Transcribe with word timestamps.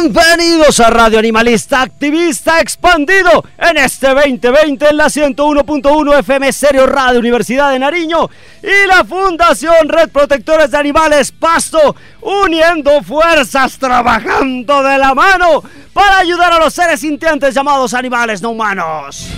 Bienvenidos 0.00 0.80
a 0.80 0.90
Radio 0.90 1.18
Animalista 1.18 1.82
Activista 1.82 2.60
Expandido 2.60 3.44
en 3.58 3.76
este 3.76 4.08
2020 4.08 4.88
en 4.88 4.96
la 4.96 5.06
101.1 5.06 6.18
FM 6.20 6.52
Serio 6.52 6.86
Radio 6.86 7.20
Universidad 7.20 7.70
de 7.72 7.78
Nariño 7.78 8.28
y 8.62 8.86
la 8.88 9.04
Fundación 9.04 9.88
Red 9.88 10.08
Protectores 10.08 10.70
de 10.70 10.78
Animales 10.78 11.30
Pasto 11.32 11.94
uniendo 12.22 13.02
fuerzas, 13.02 13.78
trabajando 13.78 14.82
de 14.82 14.98
la 14.98 15.14
mano 15.14 15.62
para 15.92 16.18
ayudar 16.18 16.52
a 16.52 16.58
los 16.58 16.72
seres 16.72 17.00
sintientes 17.00 17.54
llamados 17.54 17.92
animales 17.92 18.40
no 18.40 18.50
humanos. 18.50 19.28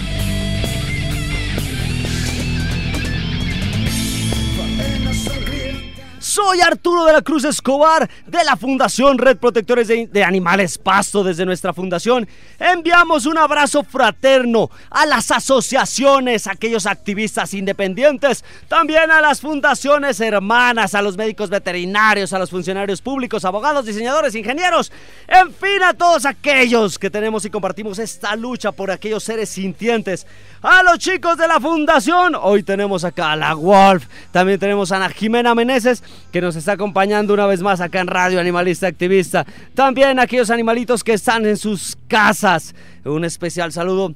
Soy 6.35 6.61
Arturo 6.63 7.05
de 7.05 7.13
la 7.13 7.23
Cruz 7.23 7.45
Escobar 7.45 8.11
de 8.27 8.43
la 8.43 8.57
Fundación 8.57 9.19
Red 9.19 9.37
Protectores 9.37 9.87
de, 9.87 10.25
Animales 10.25 10.79
Pasto. 10.79 11.23
Desde 11.23 11.47
nuestra 11.47 11.73
fundación 11.73 12.27
enviamos 12.59 13.27
un 13.27 13.39
abrazo 13.39 13.85
fraterno 13.85 14.69
a 14.91 15.07
las 15.07 15.31
asociaciones, 15.31 16.49
a 16.49 16.53
aquellos 16.55 16.87
activistas 16.87 17.55
independientes, 17.55 18.45
también 18.67 19.13
a 19.13 19.21
las 19.21 19.41
fundaciones 19.41 20.19
hermanas, 20.19 20.97
a 20.97 21.03
los 21.03 21.17
médicos 21.17 21.51
veterinarios, 21.51 22.33
a 22.33 22.41
los 22.41 22.51
funcionarios 22.51 23.01
públicos, 23.01 23.45
abogados, 23.45 23.87
diseñadores, 23.87 24.35
ingenieros, 24.35 24.91
en 25.29 25.53
fin, 25.55 25.85
a 25.85 25.95
todos 25.95 26.27
aquellos 26.27 26.99
que 26.99 27.11
tenemos 27.11 27.45
y 27.45 27.51
compartimos 27.51 28.01
esta 28.01 28.35
lucha 28.35 28.73
por 28.73 28.91
aquellos 28.91 29.23
seres 29.23 29.51
sintientes. 29.51 30.27
A 30.63 30.83
los 30.83 30.99
chicos 30.99 31.37
de 31.37 31.47
la 31.47 31.61
fundación, 31.61 32.35
hoy 32.35 32.65
tenemos 32.65 33.05
acá 33.05 33.33
a 33.33 33.37
la 33.37 33.55
Wolf, 33.55 34.07
también 34.33 34.59
tenemos 34.59 34.91
a 34.91 34.97
Ana 34.97 35.11
Jimena 35.11 35.55
Meneses 35.55 36.03
que 36.35 36.41
nos 36.41 36.57
está 36.57 36.73
acompañando 36.73 37.33
una 37.33 37.47
vez 37.47 37.63
más 37.63 37.81
acá 37.81 38.01
en 38.01 38.09
Radio 38.09 38.41
Animalista 38.41 38.89
Activista. 38.89 39.47
También 39.73 40.19
aquellos 40.19 40.51
animalitos 40.51 41.05
que 41.05 41.13
están 41.13 41.47
en 41.47 41.57
sus 41.57 41.97
casas. 42.09 42.75
Un 43.05 43.25
especial 43.25 43.71
saludo 43.71 44.13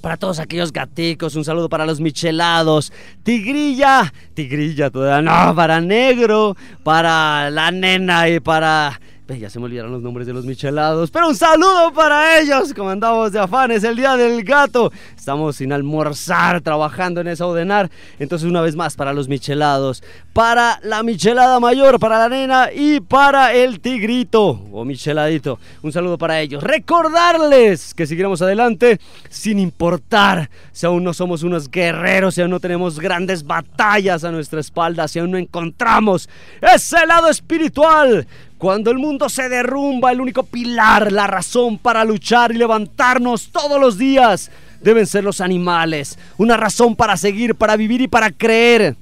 para 0.00 0.16
todos 0.16 0.38
aquellos 0.38 0.72
gaticos, 0.72 1.34
un 1.34 1.44
saludo 1.44 1.68
para 1.68 1.84
los 1.84 2.00
michelados, 2.00 2.92
tigrilla, 3.24 4.12
tigrilla 4.34 4.88
todavía 4.90 5.20
no, 5.20 5.52
para 5.56 5.80
negro, 5.80 6.56
para 6.84 7.50
la 7.50 7.72
nena 7.72 8.28
y 8.28 8.38
para 8.38 9.00
ya 9.36 9.50
se 9.50 9.58
me 9.58 9.66
olvidaron 9.66 9.92
los 9.92 10.00
nombres 10.00 10.26
de 10.26 10.32
los 10.32 10.46
michelados. 10.46 11.10
Pero 11.10 11.28
un 11.28 11.34
saludo 11.34 11.92
para 11.92 12.40
ellos. 12.40 12.72
Como 12.72 12.88
andamos 12.88 13.32
de 13.32 13.38
afanes 13.38 13.84
el 13.84 13.96
día 13.96 14.16
del 14.16 14.42
gato. 14.42 14.90
Estamos 15.16 15.56
sin 15.56 15.72
almorzar, 15.72 16.60
trabajando 16.62 17.20
en 17.20 17.28
esa 17.28 17.44
ordenar. 17.44 17.90
Entonces, 18.18 18.48
una 18.48 18.62
vez 18.62 18.76
más, 18.76 18.96
para 18.96 19.12
los 19.12 19.28
michelados. 19.28 20.02
Para 20.32 20.80
la 20.82 21.02
michelada 21.02 21.60
mayor, 21.60 21.98
para 21.98 22.18
la 22.18 22.28
nena 22.28 22.72
y 22.72 23.00
para 23.00 23.52
el 23.52 23.80
tigrito 23.80 24.60
o 24.72 24.84
micheladito. 24.84 25.58
Un 25.82 25.92
saludo 25.92 26.16
para 26.16 26.40
ellos. 26.40 26.62
Recordarles 26.62 27.92
que 27.92 28.06
seguiremos 28.06 28.40
adelante 28.40 29.00
sin 29.28 29.58
importar 29.58 30.48
si 30.72 30.86
aún 30.86 31.02
no 31.02 31.12
somos 31.12 31.42
unos 31.42 31.70
guerreros, 31.70 32.36
si 32.36 32.40
aún 32.40 32.50
no 32.50 32.60
tenemos 32.60 33.00
grandes 33.00 33.44
batallas 33.44 34.24
a 34.24 34.30
nuestra 34.30 34.60
espalda, 34.60 35.08
si 35.08 35.18
aún 35.18 35.32
no 35.32 35.38
encontramos 35.38 36.28
ese 36.62 37.04
lado 37.06 37.28
espiritual 37.28 38.26
cuando 38.58 38.90
el 38.90 38.98
mundo 38.98 39.28
se 39.28 39.48
derrumba, 39.48 40.10
el 40.10 40.20
único 40.20 40.42
pilar, 40.42 41.12
la 41.12 41.28
razón 41.28 41.78
para 41.78 42.04
luchar 42.04 42.52
y 42.52 42.58
levantarnos 42.58 43.50
todos 43.50 43.80
los 43.80 43.96
días 43.96 44.50
deben 44.80 45.06
ser 45.06 45.24
los 45.24 45.40
animales. 45.40 46.18
Una 46.36 46.56
razón 46.56 46.96
para 46.96 47.16
seguir, 47.16 47.54
para 47.54 47.76
vivir 47.76 48.00
y 48.00 48.08
para 48.08 48.30
creer. 48.30 48.96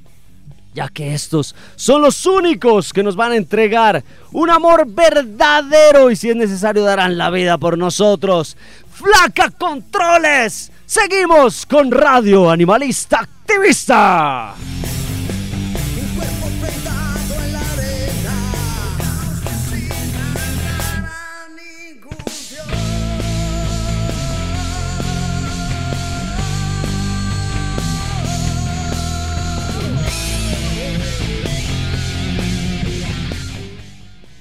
Ya 0.74 0.88
que 0.88 1.14
estos 1.14 1.54
son 1.74 2.02
los 2.02 2.26
únicos 2.26 2.92
que 2.92 3.02
nos 3.02 3.16
van 3.16 3.32
a 3.32 3.36
entregar 3.36 4.04
un 4.30 4.50
amor 4.50 4.86
verdadero 4.86 6.10
y 6.10 6.16
si 6.16 6.28
es 6.28 6.36
necesario 6.36 6.84
darán 6.84 7.16
la 7.16 7.30
vida 7.30 7.56
por 7.56 7.78
nosotros. 7.78 8.58
¡Flaca 8.92 9.50
Controles! 9.50 10.70
Seguimos 10.84 11.64
con 11.64 11.90
Radio 11.90 12.50
Animalista 12.50 13.20
Activista. 13.20 14.54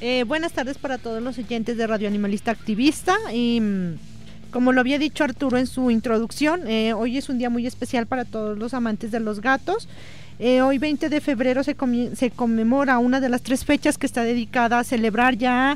Eh, 0.08 0.24
buenas 0.24 0.54
tardes 0.54 0.78
para 0.78 1.00
todos 1.00 1.20
los 1.24 1.36
oyentes 1.40 1.78
de 1.78 1.88
Radio 1.88 2.08
Animalista 2.08 2.52
Activista. 2.52 3.16
Y, 3.34 3.60
mm, 3.60 3.96
como 4.52 4.72
lo 4.72 4.82
había 4.82 5.00
dicho 5.00 5.24
Arturo 5.24 5.58
en 5.58 5.66
su 5.66 5.90
introducción, 5.90 6.68
eh, 6.68 6.94
hoy 6.94 7.18
es 7.18 7.28
un 7.28 7.40
día 7.40 7.50
muy 7.50 7.66
especial 7.66 8.06
para 8.06 8.24
todos 8.24 8.56
los 8.56 8.76
amantes 8.76 9.10
de 9.10 9.20
los 9.20 9.42
gatos. 9.42 9.88
Eh, 10.38 10.62
hoy 10.62 10.78
20 10.78 11.10
de 11.10 11.22
febrero 11.22 11.64
se, 11.64 11.76
se, 12.16 12.30
conmemora 12.30 13.00
una 13.00 13.20
de 13.20 13.30
las 13.30 13.42
tres 13.42 13.66
fechas 13.66 13.98
que 13.98 14.06
está 14.06 14.22
dedicada 14.22 14.78
a 14.78 14.84
celebrar 14.84 15.38
ya, 15.38 15.76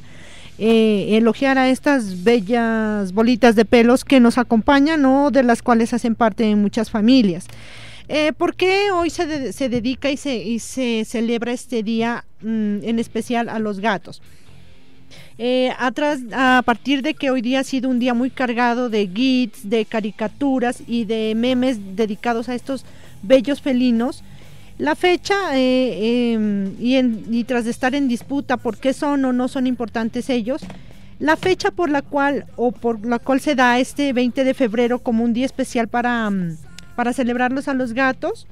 elogiar 0.60 1.58
a 1.58 1.68
estas 1.68 2.24
bellas 2.24 3.14
bolitas 3.14 3.56
de 3.56 3.66
pelos 3.66 4.06
que 4.06 4.20
nos 4.20 4.38
acompañan 4.38 5.04
o 5.06 5.32
de 5.32 5.42
las 5.42 5.64
cuales 5.64 5.92
hacen 5.92 6.14
parte 6.14 6.44
de 6.44 6.56
muchas 6.56 6.92
familias. 6.92 7.48
Eh, 8.12 8.34
¿Por 8.34 8.56
qué 8.56 8.90
hoy 8.92 9.12
se, 9.12 9.54
se 9.54 9.70
dedica 9.70 10.10
y 10.10 10.18
se, 10.18 10.36
y 10.36 10.58
se, 10.58 11.06
celebra 11.06 11.52
este 11.52 11.84
día 11.84 12.26
mm, 12.42 12.84
en 12.84 12.98
especial 12.98 13.50
a 13.50 13.60
los 13.60 13.80
gatos? 13.80 14.24
Eh, 15.38 15.72
atrás, 15.78 16.20
a 16.34 16.64
partir 16.66 17.04
de 17.04 17.14
que 17.14 17.30
hoy 17.30 17.44
día 17.44 17.60
ha 17.60 17.64
sido 17.64 17.88
un 17.88 18.00
día 18.00 18.16
muy 18.16 18.32
cargado 18.32 18.90
de 18.90 19.06
guides, 19.06 19.70
de 19.70 19.86
caricaturas 19.86 20.82
y 20.88 21.06
de 21.06 21.34
memes 21.36 21.96
dedicados 21.96 22.50
a 22.50 22.56
estos 22.56 22.84
bellos 23.22 23.62
felinos, 23.62 24.24
la 24.80 24.96
fecha 24.96 25.36
eh, 25.56 26.34
em, 26.34 26.74
y, 26.80 26.98
y 26.98 27.44
tras 27.44 27.66
de 27.66 27.72
estar 27.72 27.94
en 27.94 28.08
disputa 28.08 28.58
por 28.58 28.78
qué 28.78 28.92
son 28.92 29.24
o 29.24 29.34
no 29.34 29.48
son 29.48 29.68
importantes 29.68 30.32
ellos, 30.32 30.62
la 31.20 31.36
fecha 31.36 31.70
por 31.70 31.92
la 31.92 32.02
cual 32.02 32.46
o 32.56 32.72
por 32.72 33.06
la 33.06 33.20
cual 33.20 33.40
se 33.40 33.54
da 33.54 33.78
este 33.78 34.14
20 34.14 34.44
de 34.44 34.54
febrero 34.56 34.98
como 35.00 35.24
un 35.24 35.34
día 35.34 35.46
especial 35.46 35.88
para, 35.88 36.30
mm, 36.30 36.58
para 37.00 37.14
celebrarlos 37.14 37.70
a 37.70 37.74
los 37.74 37.94
gatos 37.94 38.46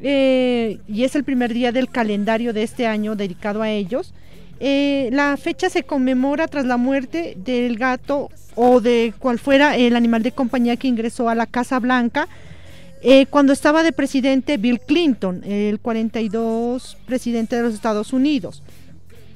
eh, 0.00 0.78
y 0.88 1.04
es 1.04 1.14
el 1.16 1.22
primer 1.22 1.52
día 1.52 1.70
del 1.70 1.90
calendario 1.90 2.54
de 2.54 2.62
este 2.62 2.86
año 2.86 3.14
dedicado 3.14 3.60
a 3.60 3.68
ellos. 3.68 4.14
Eh, 4.58 5.10
la 5.12 5.36
fecha 5.36 5.68
se 5.68 5.82
conmemora 5.82 6.48
tras 6.48 6.64
la 6.64 6.78
muerte 6.78 7.36
del 7.36 7.76
gato 7.76 8.30
o 8.54 8.80
de 8.80 9.12
cual 9.18 9.38
fuera 9.38 9.76
el 9.76 9.96
animal 9.96 10.22
de 10.22 10.32
compañía 10.32 10.78
que 10.78 10.88
ingresó 10.88 11.28
a 11.28 11.34
la 11.34 11.44
Casa 11.44 11.78
Blanca 11.78 12.26
eh, 13.02 13.26
cuando 13.26 13.52
estaba 13.52 13.82
de 13.82 13.92
presidente 13.92 14.56
Bill 14.56 14.80
Clinton, 14.80 15.44
el 15.44 15.78
42 15.78 16.96
presidente 17.04 17.56
de 17.56 17.64
los 17.64 17.74
Estados 17.74 18.14
Unidos. 18.14 18.62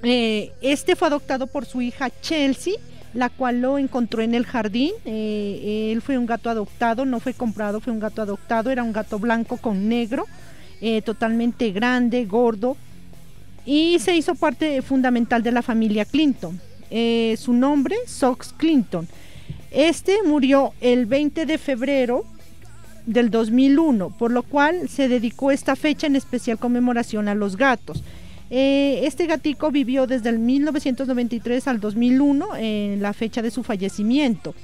Este 0.02 0.96
fue 0.96 1.08
adoptado 1.08 1.48
por 1.48 1.66
su 1.66 1.82
hija 1.82 2.08
Chelsea, 2.22 2.76
la 3.14 3.30
cual 3.30 3.60
lo 3.60 3.78
encontró 3.78 4.22
en 4.22 4.34
el 4.34 4.44
jardín. 4.44 4.92
Eh, 5.04 5.90
él 5.92 6.02
fue 6.02 6.18
un 6.18 6.26
gato 6.26 6.50
adoptado, 6.50 7.04
no 7.04 7.20
fue 7.20 7.32
comprado, 7.32 7.80
fue 7.80 7.92
un 7.92 8.00
gato 8.00 8.22
adoptado. 8.22 8.70
Era 8.70 8.82
un 8.82 8.92
gato 8.92 9.18
blanco 9.18 9.56
con 9.56 9.88
negro, 9.88 10.26
eh, 10.80 11.00
totalmente 11.02 11.70
grande, 11.70 12.24
gordo. 12.26 12.76
Y 13.64 13.98
se 14.00 14.14
hizo 14.14 14.34
parte 14.34 14.82
fundamental 14.82 15.42
de 15.42 15.52
la 15.52 15.62
familia 15.62 16.04
Clinton. 16.04 16.60
su 17.36 17.52
nombre, 17.52 17.96
Sox 18.06 18.52
Clinton. 18.56 19.08
Este 19.70 20.22
murió 20.24 20.72
el 20.80 21.06
20 21.06 21.46
de 21.46 21.58
febrero 21.58 22.24
del 23.06 23.30
2001, 23.30 24.10
por 24.10 24.30
lo 24.30 24.42
cual 24.42 24.88
se 24.88 25.08
dedicó 25.08 25.50
esta 25.50 25.76
fecha 25.76 26.06
en 26.06 26.16
especial 26.16 26.58
conmemoración 26.58 27.28
a 27.28 27.34
los 27.34 27.56
gatos. 27.56 28.02
Eh, 28.56 29.04
este 29.04 29.26
gatico 29.26 29.72
vivió 29.72 30.06
desde 30.06 30.28
el 30.28 30.38
1993 30.38 31.66
al 31.66 31.80
2001, 31.80 32.54
en 32.54 33.02
la 33.02 33.12
fecha 33.12 33.42
de 33.42 33.50
su 33.50 33.64
fallecimiento. 33.64 34.54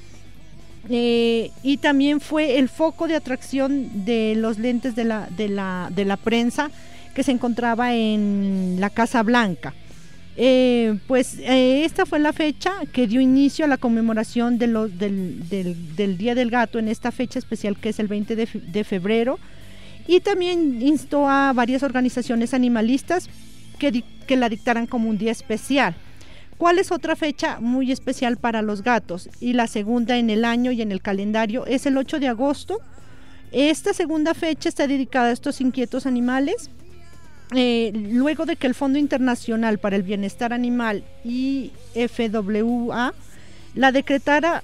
Eh, 0.88 1.50
y 1.64 1.78
también 1.78 2.20
fue 2.20 2.60
el 2.60 2.68
foco 2.68 3.08
de 3.08 3.16
atracción 3.16 4.04
de 4.04 4.36
los 4.36 4.60
lentes 4.60 4.94
de 4.94 5.02
la, 5.02 5.28
de 5.34 5.48
la, 6.04 6.16
prensa 6.22 6.70
que 7.16 7.24
se 7.24 7.32
encontraba 7.32 7.92
en 7.92 8.76
la 8.78 8.90
Casa 8.90 9.24
Blanca. 9.24 9.74
Eh, 10.36 10.96
pues 11.08 11.38
esta 11.44 12.06
fue 12.06 12.20
la 12.20 12.32
fecha 12.32 12.72
que 12.92 13.08
dio 13.08 13.20
inicio 13.20 13.64
a 13.64 13.68
la 13.68 13.76
conmemoración 13.76 14.56
de 14.56 14.68
los, 14.68 14.96
del, 15.00 16.16
Día 16.16 16.36
del 16.36 16.52
Gato 16.52 16.78
en 16.78 16.86
esta 16.86 17.10
fecha 17.10 17.40
especial 17.40 17.76
que 17.76 17.88
es 17.88 17.98
el 17.98 18.06
20 18.06 18.36
de, 18.36 18.48
de 18.54 18.84
febrero. 18.84 19.40
Y 20.06 20.20
también 20.20 20.80
instó 20.80 21.28
a 21.28 21.52
varias 21.52 21.82
organizaciones 21.82 22.54
animalistas 22.54 23.28
que, 23.80 24.36
la 24.36 24.48
dictaran 24.48 24.86
como 24.86 25.08
un 25.08 25.18
día 25.18 25.32
especial. 25.32 25.96
¿Cuál 26.58 26.78
es 26.78 26.92
otra 26.92 27.16
fecha 27.16 27.58
muy 27.58 27.90
especial 27.90 28.36
para 28.36 28.62
los 28.62 28.82
gatos? 28.82 29.30
Y 29.40 29.54
la 29.54 29.66
segunda 29.66 30.18
en 30.18 30.28
el 30.28 30.44
año 30.44 30.70
y 30.70 30.82
en 30.82 30.92
el 30.92 31.00
calendario 31.00 31.64
es 31.66 31.86
el 31.86 31.96
8 31.96 32.20
de 32.20 32.28
agosto. 32.28 32.78
Esta 33.50 33.94
segunda 33.94 34.34
fecha 34.34 34.68
está 34.68 34.86
dedicada 34.86 35.30
a 35.30 35.32
estos 35.32 35.60
inquietos 35.60 36.06
animales. 36.06 36.70
Eh, 37.56 37.90
luego 37.94 38.44
de 38.46 38.54
que 38.54 38.68
el 38.68 38.74
Fondo 38.74 38.98
Internacional 38.98 39.78
para 39.78 39.96
el 39.96 40.02
Bienestar 40.02 40.52
Animal, 40.52 41.02
IFWA, 41.24 43.14
la 43.74 43.92
decretara 43.92 44.62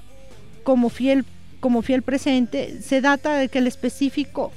como 0.63 0.91
fiel, 0.91 1.25
como 1.59 1.83
fiel 1.83 2.03
presente, 2.03 2.81
se 2.83 3.01
data 3.01 3.39
de 3.39 3.49
que 3.49 3.59
el 3.59 3.67
específico 3.67 4.53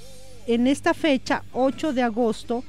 en 0.45 0.67
esta 0.67 0.93
fecha, 0.93 1.43
8 1.53 1.93
de 1.93 2.03
agosto, 2.03 2.63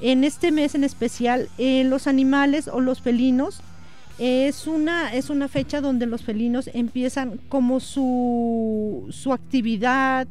en 0.00 0.24
este 0.24 0.52
mes 0.52 0.74
en 0.74 0.84
especial, 0.84 1.48
eh, 1.58 1.84
los 1.84 2.06
animales 2.06 2.68
o 2.68 2.80
los 2.80 3.00
felinos 3.00 3.60
es 4.18 4.66
una, 4.66 5.12
es 5.14 5.30
una 5.30 5.48
fecha 5.48 5.80
donde 5.80 6.06
los 6.06 6.22
felinos 6.22 6.70
empiezan 6.72 7.38
como 7.48 7.80
su, 7.80 9.06
su 9.10 9.32
actividad 9.32 10.26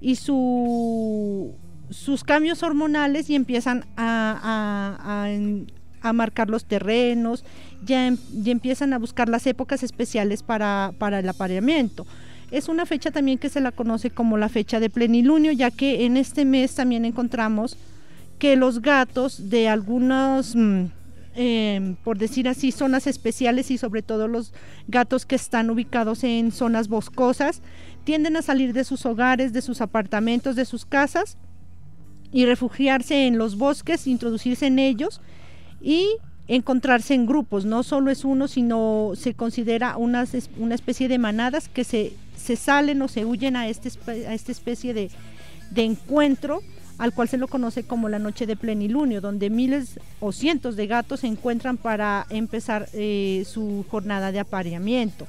y 0.00 0.16
su, 0.16 1.54
sus 1.90 2.22
cambios 2.22 2.62
hormonales 2.62 3.28
y 3.30 3.34
empiezan 3.34 3.84
a, 3.96 5.26
a, 6.02 6.12
marcar 6.12 6.50
los 6.50 6.66
terrenos, 6.66 7.44
ya, 7.84 8.06
em, 8.06 8.18
ya, 8.34 8.52
empiezan 8.52 8.92
a 8.92 8.98
buscar 8.98 9.28
las 9.28 9.46
épocas 9.46 9.82
especiales 9.82 10.42
para, 10.42 10.92
para 10.98 11.20
el 11.20 11.28
apareamiento. 11.28 12.06
Es 12.50 12.68
una 12.68 12.84
fecha 12.84 13.10
también 13.10 13.38
que 13.38 13.48
se 13.48 13.60
la 13.60 13.72
conoce 13.72 14.10
como 14.10 14.36
la 14.36 14.50
fecha 14.50 14.80
de 14.80 14.90
plenilunio, 14.90 15.50
ya 15.52 15.70
que 15.70 16.04
en 16.04 16.18
este 16.18 16.44
mes 16.44 16.74
también 16.74 17.04
encontramos 17.04 17.78
que 18.44 18.56
los 18.56 18.82
gatos 18.82 19.48
de 19.48 19.70
algunos, 19.70 20.54
mm, 20.54 20.84
em, 21.34 21.96
por 22.04 22.18
decir 22.18 22.46
así, 22.46 22.72
zonas 22.72 23.06
especiales 23.06 23.70
y 23.70 23.78
sobre 23.78 24.02
todo 24.02 24.28
los 24.28 24.52
gatos 24.86 25.24
que 25.24 25.34
están 25.34 25.70
ubicados 25.70 26.24
en 26.24 26.52
zonas 26.52 26.88
boscosas, 26.88 27.62
tienden 28.04 28.36
a 28.36 28.42
salir 28.42 28.74
de 28.74 28.84
sus 28.84 29.06
hogares, 29.06 29.54
de 29.54 29.62
sus 29.62 29.80
apartamentos, 29.80 30.56
de 30.56 30.66
sus 30.66 30.84
casas 30.84 31.38
y 32.32 32.44
refugiarse 32.44 33.26
en 33.26 33.38
los 33.38 33.56
bosques, 33.56 34.06
introducirse 34.06 34.66
en 34.66 34.78
ellos 34.78 35.22
y 35.80 36.06
encontrarse 36.46 37.14
en 37.14 37.24
grupos. 37.24 37.64
No 37.64 37.82
solo 37.82 38.10
es 38.10 38.26
uno, 38.26 38.46
sino 38.46 39.12
se 39.14 39.32
considera 39.32 39.96
una, 39.96 40.26
una 40.58 40.74
especie 40.74 41.08
de 41.08 41.16
manadas 41.16 41.70
que 41.70 41.84
se, 41.84 42.12
se 42.36 42.56
salen 42.56 43.00
o 43.00 43.08
se 43.08 43.24
huyen 43.24 43.56
a, 43.56 43.68
este, 43.68 43.88
a 44.06 44.34
esta 44.34 44.52
especie 44.52 44.92
de, 44.92 45.10
de 45.70 45.84
encuentro 45.84 46.60
al 46.98 47.12
cual 47.12 47.28
se 47.28 47.38
lo 47.38 47.48
conoce 47.48 47.84
como 47.84 48.08
la 48.08 48.18
noche 48.18 48.46
de 48.46 48.56
plenilunio, 48.56 49.20
donde 49.20 49.50
miles 49.50 49.98
o 50.20 50.32
cientos 50.32 50.76
de 50.76 50.86
gatos 50.86 51.20
se 51.20 51.26
encuentran 51.26 51.76
para 51.76 52.26
empezar 52.30 52.88
eh, 52.92 53.44
su 53.48 53.84
jornada 53.90 54.32
de 54.32 54.40
apareamiento. 54.40 55.26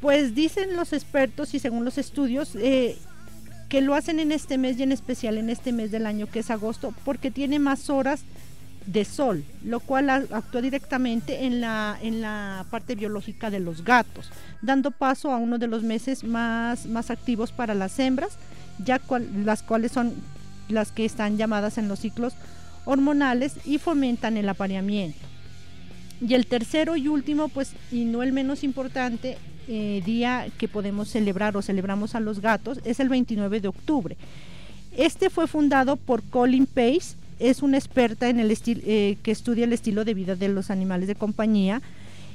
Pues 0.00 0.34
dicen 0.34 0.76
los 0.76 0.92
expertos 0.92 1.54
y 1.54 1.58
según 1.58 1.84
los 1.84 1.98
estudios 1.98 2.56
eh, 2.56 2.96
que 3.68 3.80
lo 3.80 3.94
hacen 3.94 4.20
en 4.20 4.32
este 4.32 4.58
mes 4.58 4.78
y 4.78 4.82
en 4.82 4.92
especial 4.92 5.38
en 5.38 5.48
este 5.48 5.72
mes 5.72 5.90
del 5.90 6.06
año 6.06 6.26
que 6.26 6.40
es 6.40 6.50
agosto 6.50 6.92
porque 7.04 7.30
tiene 7.30 7.58
más 7.58 7.88
horas 7.88 8.24
de 8.86 9.04
sol, 9.04 9.44
lo 9.64 9.80
cual 9.80 10.10
actúa 10.10 10.60
directamente 10.60 11.44
en 11.44 11.60
la, 11.60 11.96
en 12.02 12.20
la 12.20 12.66
parte 12.70 12.94
biológica 12.94 13.50
de 13.50 13.60
los 13.60 13.84
gatos, 13.84 14.30
dando 14.60 14.90
paso 14.90 15.30
a 15.30 15.36
uno 15.36 15.58
de 15.58 15.68
los 15.68 15.82
meses 15.82 16.24
más, 16.24 16.86
más 16.86 17.10
activos 17.10 17.52
para 17.52 17.74
las 17.74 17.98
hembras, 17.98 18.38
ya 18.84 19.00
las 19.44 19.62
cuales 19.62 19.92
son 19.92 20.14
las 20.72 20.92
que 20.92 21.04
están 21.04 21.36
llamadas 21.36 21.78
en 21.78 21.88
los 21.88 22.00
ciclos 22.00 22.34
hormonales 22.84 23.54
y 23.64 23.78
fomentan 23.78 24.36
el 24.36 24.48
apareamiento. 24.48 25.18
Y 26.20 26.34
el 26.34 26.46
tercero 26.46 26.96
y 26.96 27.08
último, 27.08 27.48
pues, 27.48 27.72
y 27.90 28.04
no 28.04 28.22
el 28.22 28.32
menos 28.32 28.64
importante, 28.64 29.38
eh, 29.68 30.02
día 30.04 30.48
que 30.58 30.66
podemos 30.66 31.08
celebrar 31.08 31.56
o 31.56 31.62
celebramos 31.62 32.16
a 32.16 32.20
los 32.20 32.40
gatos 32.40 32.80
es 32.84 32.98
el 32.98 33.08
29 33.08 33.60
de 33.60 33.68
octubre. 33.68 34.16
Este 34.96 35.30
fue 35.30 35.46
fundado 35.46 35.96
por 35.96 36.22
Colin 36.24 36.66
Pace, 36.66 37.16
es 37.38 37.62
una 37.62 37.78
experta 37.78 38.28
en 38.28 38.40
el 38.40 38.50
estilo 38.50 38.80
eh, 38.84 39.18
que 39.22 39.30
estudia 39.30 39.64
el 39.64 39.72
estilo 39.72 40.04
de 40.04 40.14
vida 40.14 40.34
de 40.34 40.48
los 40.48 40.70
animales 40.70 41.06
de 41.06 41.14
compañía 41.14 41.80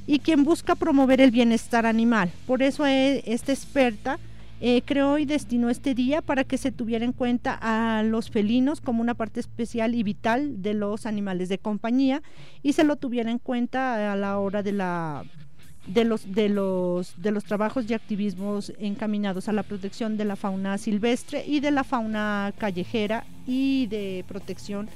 y 0.06 0.20
quien 0.20 0.42
busca 0.42 0.74
promover 0.74 1.20
el 1.20 1.30
bienestar 1.30 1.84
animal. 1.84 2.30
Por 2.46 2.62
eso 2.62 2.86
eh, 2.86 3.22
esta 3.26 3.52
experta 3.52 4.18
eh, 4.60 4.82
creó 4.82 5.18
y 5.18 5.24
destinó 5.24 5.70
este 5.70 5.94
día 5.94 6.20
para 6.20 6.44
que 6.44 6.58
se 6.58 6.72
tuviera 6.72 7.04
en 7.04 7.12
cuenta 7.12 7.58
a 7.60 8.02
los 8.02 8.30
felinos 8.30 8.80
como 8.80 9.02
una 9.02 9.14
parte 9.14 9.40
especial 9.40 9.94
y 9.94 10.02
vital 10.02 10.62
de 10.62 10.74
los 10.74 11.06
animales 11.06 11.48
de 11.48 11.58
compañía 11.58 12.22
y 12.62 12.72
se 12.72 12.84
lo 12.84 12.96
tuviera 12.96 13.30
en 13.30 13.38
cuenta 13.38 14.12
a 14.12 14.16
la 14.16 14.38
hora 14.38 14.62
de 14.62 14.72
la 14.72 15.24
de 15.86 16.04
los 16.04 16.34
de 16.34 16.48
los 16.48 17.20
de 17.22 17.30
los 17.30 17.44
trabajos 17.44 17.88
y 17.88 17.94
activismos 17.94 18.72
encaminados 18.78 19.48
a 19.48 19.52
la 19.52 19.62
protección 19.62 20.16
de 20.16 20.24
la 20.24 20.36
fauna 20.36 20.76
silvestre 20.76 21.44
y 21.46 21.60
de 21.60 21.70
la 21.70 21.84
fauna 21.84 22.52
callejera 22.58 23.24
y 23.46 23.86
de 23.86 24.24
protección 24.28 24.88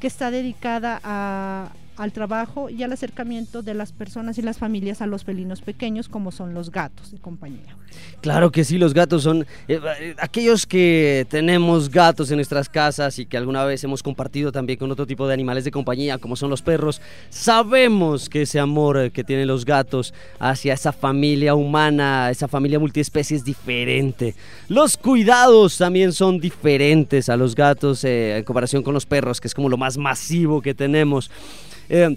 que 0.00 0.06
está 0.06 0.30
dedicada 0.30 1.00
a, 1.02 1.70
al 1.96 2.12
trabajo 2.12 2.68
y 2.70 2.82
al 2.82 2.92
acercamiento 2.92 3.62
de 3.62 3.74
las 3.74 3.92
personas 3.92 4.38
y 4.38 4.42
las 4.42 4.58
familias 4.58 5.00
a 5.00 5.06
los 5.06 5.24
felinos 5.24 5.62
pequeños 5.62 6.08
como 6.08 6.30
son 6.30 6.54
los 6.54 6.70
gatos 6.70 7.10
de 7.10 7.18
compañía. 7.18 7.76
Claro 8.20 8.50
que 8.50 8.64
sí, 8.64 8.76
los 8.78 8.92
gatos 8.92 9.22
son 9.22 9.46
eh, 9.68 9.80
eh, 10.00 10.14
aquellos 10.18 10.66
que 10.66 11.26
tenemos 11.30 11.90
gatos 11.90 12.30
en 12.30 12.36
nuestras 12.36 12.68
casas 12.68 13.18
y 13.18 13.26
que 13.26 13.36
alguna 13.36 13.64
vez 13.64 13.82
hemos 13.84 14.02
compartido 14.02 14.52
también 14.52 14.78
con 14.78 14.90
otro 14.90 15.06
tipo 15.06 15.26
de 15.26 15.34
animales 15.34 15.64
de 15.64 15.70
compañía 15.70 16.18
como 16.18 16.36
son 16.36 16.50
los 16.50 16.62
perros. 16.62 17.00
Sabemos 17.30 18.28
que 18.28 18.42
ese 18.42 18.58
amor 18.58 18.98
eh, 18.98 19.10
que 19.10 19.24
tienen 19.24 19.46
los 19.46 19.64
gatos 19.64 20.12
hacia 20.38 20.74
esa 20.74 20.92
familia 20.92 21.54
humana, 21.54 22.30
esa 22.30 22.48
familia 22.48 22.78
multiespecie 22.78 23.36
es 23.36 23.44
diferente. 23.44 24.34
Los 24.68 24.96
cuidados 24.96 25.78
también 25.78 26.12
son 26.12 26.38
diferentes 26.38 27.28
a 27.28 27.36
los 27.36 27.54
gatos 27.54 28.04
en 28.04 28.44
comparación 28.44 28.82
con 28.82 28.94
los 28.94 29.06
perros, 29.06 29.40
que 29.40 29.48
es 29.48 29.54
como 29.54 29.68
lo 29.68 29.76
más 29.76 29.96
masivo 29.96 30.60
que 30.60 30.74
tenemos. 30.74 31.30
Eh, 31.88 32.16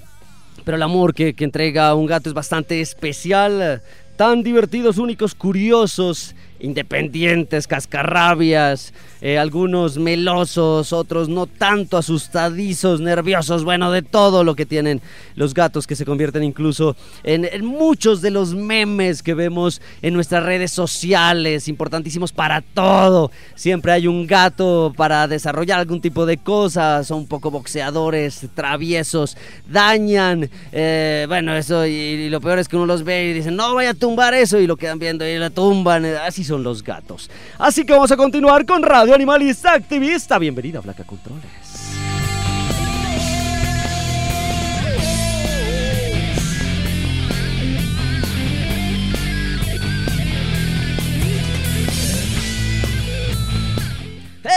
pero 0.65 0.77
el 0.77 0.83
amor 0.83 1.13
que, 1.13 1.33
que 1.33 1.43
entrega 1.43 1.93
un 1.95 2.05
gato 2.05 2.29
es 2.29 2.33
bastante 2.33 2.81
especial, 2.81 3.81
tan 4.15 4.43
divertidos, 4.43 4.97
únicos, 4.97 5.33
curiosos 5.33 6.35
independientes, 6.59 7.67
cascarrabias, 7.67 8.93
eh, 9.21 9.37
algunos 9.37 9.97
melosos, 9.97 10.93
otros 10.93 11.27
no 11.27 11.45
tanto 11.45 11.97
asustadizos, 11.97 13.01
nerviosos, 13.01 13.65
bueno, 13.65 13.91
de 13.91 14.01
todo 14.01 14.45
lo 14.45 14.55
que 14.55 14.65
tienen 14.65 15.01
los 15.35 15.53
gatos 15.53 15.87
que 15.87 15.97
se 15.97 16.05
convierten 16.05 16.41
incluso 16.43 16.95
en, 17.23 17.65
muchos 17.65 18.21
de 18.21 18.31
los 18.31 18.53
memes 18.55 19.21
que 19.21 19.33
vemos 19.33 19.81
en 20.01 20.13
nuestras 20.13 20.43
redes 20.43 20.71
sociales, 20.71 21.67
importantísimos 21.67 22.31
para 22.31 22.61
todo. 22.61 23.29
Siempre 23.55 23.91
hay 23.91 24.07
un 24.07 24.25
gato 24.25 24.93
para 24.95 25.27
desarrollar 25.27 25.79
algún 25.79 25.99
tipo 25.99 26.25
de 26.25 26.37
cosas, 26.37 27.07
son 27.07 27.19
un 27.19 27.27
poco 27.27 27.51
boxeadores, 27.51 28.47
traviesos, 28.55 29.35
dañan, 29.67 30.49
eh, 30.71 31.25
bueno, 31.27 31.55
eso 31.55 31.85
y, 31.85 32.29
lo 32.29 32.39
peor 32.39 32.59
es 32.59 32.69
que 32.69 32.77
uno 32.77 32.85
los 32.85 33.03
ve 33.03 33.25
y 33.25 33.33
dicen, 33.33 33.57
no 33.57 33.75
vaya 33.75 33.89
a 33.89 33.93
tumbar 33.93 34.33
eso 34.33 34.59
y 34.59 34.67
lo 34.67 34.77
quedan 34.77 34.99
viendo 34.99 35.27
y 35.27 35.37
la 35.37 35.49
tumban, 35.49 36.05
así 36.05 36.45
son 36.45 36.63
los 36.63 36.83
gatos. 36.83 37.29
Así 37.57 37.85
que 37.85 37.91
vamos 37.91 38.11
a 38.11 38.17
continuar 38.17 38.65
con 38.65 38.81
Radio 38.81 39.08
Animalista 39.13 39.73
Activista. 39.73 40.37
Bienvenida, 40.37 40.81
Blaca 40.81 41.03
Controles. 41.03 41.88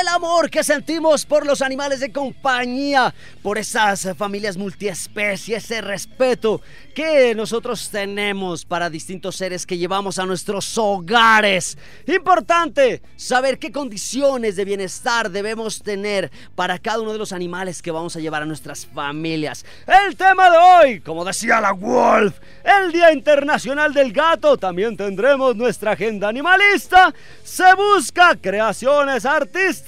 El 0.01 0.09
amor 0.09 0.49
que 0.49 0.65
sentimos 0.65 1.27
por 1.27 1.45
los 1.45 1.61
animales 1.61 2.01
de 2.01 2.13
compañía, 2.13 3.15
por 3.43 3.59
esas 3.59 4.09
familias 4.17 4.57
multiespecies, 4.57 5.65
ese 5.65 5.81
respeto 5.83 6.63
que 6.95 7.35
nosotros 7.35 7.91
tenemos 7.91 8.65
para 8.65 8.89
distintos 8.89 9.37
seres 9.37 9.67
que 9.67 9.79
llevamos 9.79 10.19
a 10.19 10.27
nuestros 10.27 10.79
hogares. 10.79 11.77
Importante 12.07 13.03
saber 13.17 13.59
qué 13.59 13.71
condiciones 13.71 14.57
de 14.57 14.65
bienestar 14.65 15.31
debemos 15.31 15.83
tener 15.83 16.31
para 16.55 16.79
cada 16.79 17.01
uno 17.01 17.13
de 17.13 17.19
los 17.19 17.33
animales 17.33 17.83
que 17.83 17.91
vamos 17.91 18.17
a 18.17 18.21
llevar 18.21 18.43
a 18.43 18.47
nuestras 18.47 18.87
familias. 18.87 19.65
El 19.87 20.17
tema 20.17 20.51
de 20.51 20.57
hoy, 20.57 21.01
como 21.01 21.25
decía 21.25 21.61
la 21.61 21.73
Wolf, 21.73 22.39
el 22.65 22.93
Día 22.93 23.13
Internacional 23.13 23.93
del 23.93 24.13
Gato, 24.13 24.57
también 24.57 24.97
tendremos 24.97 25.57
nuestra 25.57 25.93
agenda 25.93 26.29
animalista. 26.29 27.13
Se 27.43 27.75
busca 27.75 28.37
creaciones 28.37 29.25
artísticas, 29.27 29.82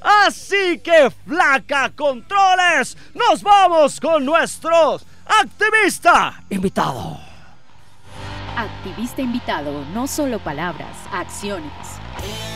así 0.00 0.78
que 0.78 1.10
flaca 1.26 1.90
controles, 1.90 2.96
nos 3.14 3.42
vamos 3.42 4.00
con 4.00 4.24
nuestros 4.24 5.04
activista 5.26 6.42
invitado. 6.50 7.18
Activista 8.56 9.22
invitado, 9.22 9.84
no 9.94 10.06
solo 10.06 10.38
palabras, 10.38 10.96
acciones. 11.12 11.72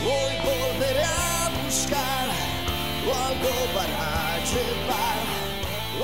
Hoy 0.03 0.35
volveré 0.43 1.03
a 1.03 1.49
buscar 1.63 2.23
algo 3.11 3.49
para 3.73 4.37
llevar 4.51 5.23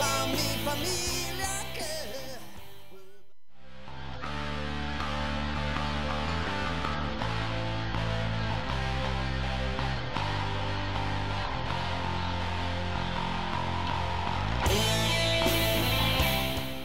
a 0.01 0.25
mi 0.27 0.48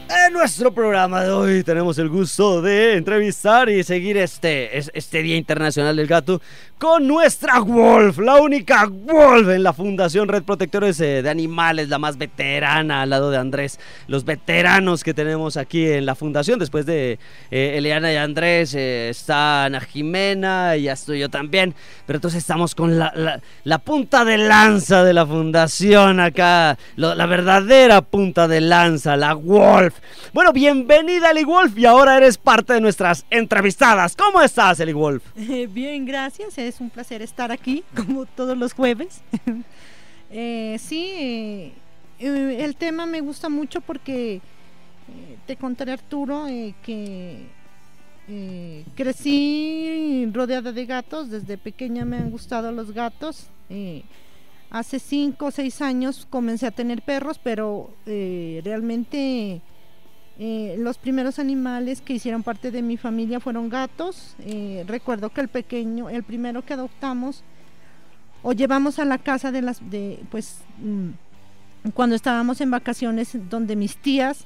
En 0.07 0.33
nuestro 0.33 0.71
programa 0.71 1.23
de 1.23 1.31
hoy 1.31 1.63
tenemos 1.63 1.97
el 1.97 2.09
gusto 2.09 2.61
de 2.61 2.95
entrevistar 2.95 3.69
y 3.69 3.83
seguir 3.83 4.17
este, 4.17 4.77
este 4.77 5.23
Día 5.23 5.35
Internacional 5.35 5.95
del 5.95 6.05
Gato 6.05 6.41
con 6.77 7.07
nuestra 7.07 7.59
Wolf, 7.59 8.19
la 8.19 8.35
única 8.35 8.85
Wolf 8.85 9.47
en 9.49 9.63
la 9.63 9.73
Fundación 9.73 10.27
Red 10.27 10.43
Protectores 10.43 10.99
eh, 10.99 11.23
de 11.23 11.29
Animales, 11.29 11.89
la 11.89 11.97
más 11.97 12.17
veterana 12.17 13.01
al 13.01 13.09
lado 13.09 13.31
de 13.31 13.37
Andrés. 13.37 13.79
Los 14.07 14.25
veteranos 14.25 15.03
que 15.03 15.13
tenemos 15.13 15.57
aquí 15.57 15.87
en 15.87 16.05
la 16.05 16.15
Fundación, 16.15 16.59
después 16.59 16.85
de 16.85 17.17
eh, 17.49 17.73
Eliana 17.77 18.11
y 18.11 18.17
Andrés, 18.17 18.75
eh, 18.75 19.09
está 19.09 19.65
Ana 19.65 19.79
Jimena 19.79 20.75
y 20.75 20.83
ya 20.83 20.93
estoy 20.93 21.19
yo 21.19 21.29
también. 21.29 21.73
Pero 22.05 22.17
entonces 22.17 22.39
estamos 22.39 22.75
con 22.75 22.99
la, 22.99 23.41
la, 23.63 23.77
punta 23.79 24.25
de 24.25 24.37
lanza 24.37 25.03
de 25.03 25.13
la 25.13 25.25
Fundación 25.25 26.19
acá, 26.19 26.77
la 26.97 27.25
verdadera 27.25 28.01
punta 28.01 28.47
de 28.47 28.61
lanza, 28.61 29.15
la 29.15 29.33
Wolf. 29.33 29.94
Bueno, 30.33 30.51
bienvenida 30.51 31.31
Eli 31.31 31.43
Wolf 31.43 31.77
y 31.77 31.85
ahora 31.85 32.17
eres 32.17 32.37
parte 32.37 32.73
de 32.73 32.81
nuestras 32.81 33.25
entrevistadas. 33.29 34.15
¿Cómo 34.15 34.41
estás, 34.41 34.79
Eli 34.79 34.93
Wolf? 34.93 35.23
bien, 35.69 36.05
gracias 36.05 36.57
es 36.57 36.79
un 36.79 36.89
placer 36.89 37.21
estar 37.21 37.51
aquí 37.51 37.83
como 37.95 38.25
todos 38.25 38.57
los 38.57 38.73
jueves. 38.73 39.21
Eh, 40.37 40.77
sí, 40.79 41.71
eh, 42.19 42.57
el 42.59 42.75
tema 42.75 43.05
me 43.05 43.21
gusta 43.21 43.47
mucho 43.47 43.79
porque 43.79 44.35
eh, 44.35 44.41
te 45.45 45.55
contaré 45.55 45.93
Arturo 45.93 46.47
que 46.83 47.45
crecí 48.95 50.27
rodeada 50.33 50.71
de 50.71 50.85
gatos, 50.87 51.29
desde 51.29 51.57
pequeña 51.57 52.03
me 52.05 52.17
han 52.17 52.31
gustado 52.31 52.71
los 52.71 52.91
gatos. 52.91 53.47
hace 54.71 54.99
cinco 54.99 55.45
o 55.45 55.51
seis 55.51 55.81
años 55.81 56.27
comencé 56.29 56.65
a 56.65 56.71
tener 56.71 57.03
perros, 57.03 57.39
pero 57.41 57.93
realmente 58.05 59.61
eh, 60.37 60.75
los 60.77 60.97
primeros 60.97 61.39
animales 61.39 62.01
que 62.01 62.13
hicieron 62.13 62.43
parte 62.43 62.71
de 62.71 62.81
mi 62.81 62.97
familia 62.97 63.39
fueron 63.39 63.69
gatos. 63.69 64.35
Eh, 64.39 64.83
recuerdo 64.87 65.29
que 65.29 65.41
el 65.41 65.47
pequeño, 65.47 66.09
el 66.09 66.23
primero 66.23 66.63
que 66.63 66.73
adoptamos 66.73 67.43
o 68.43 68.51
llevamos 68.53 68.99
a 68.99 69.05
la 69.05 69.17
casa 69.17 69.51
de 69.51 69.61
las, 69.61 69.89
de, 69.89 70.19
pues, 70.29 70.59
mm, 70.79 71.91
cuando 71.93 72.15
estábamos 72.15 72.61
en 72.61 72.69
vacaciones 72.71 73.37
donde 73.49 73.75
mis 73.75 73.97
tías, 73.97 74.45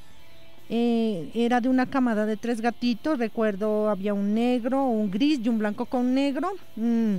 eh, 0.69 1.31
era 1.33 1.59
de 1.59 1.69
una 1.69 1.87
camada 1.87 2.25
de 2.27 2.37
tres 2.37 2.61
gatitos. 2.61 3.17
Recuerdo 3.17 3.89
había 3.89 4.13
un 4.13 4.35
negro, 4.35 4.85
un 4.85 5.09
gris 5.09 5.39
y 5.43 5.49
un 5.49 5.57
blanco 5.57 5.85
con 5.85 6.13
negro. 6.13 6.51
Mm, 6.75 7.17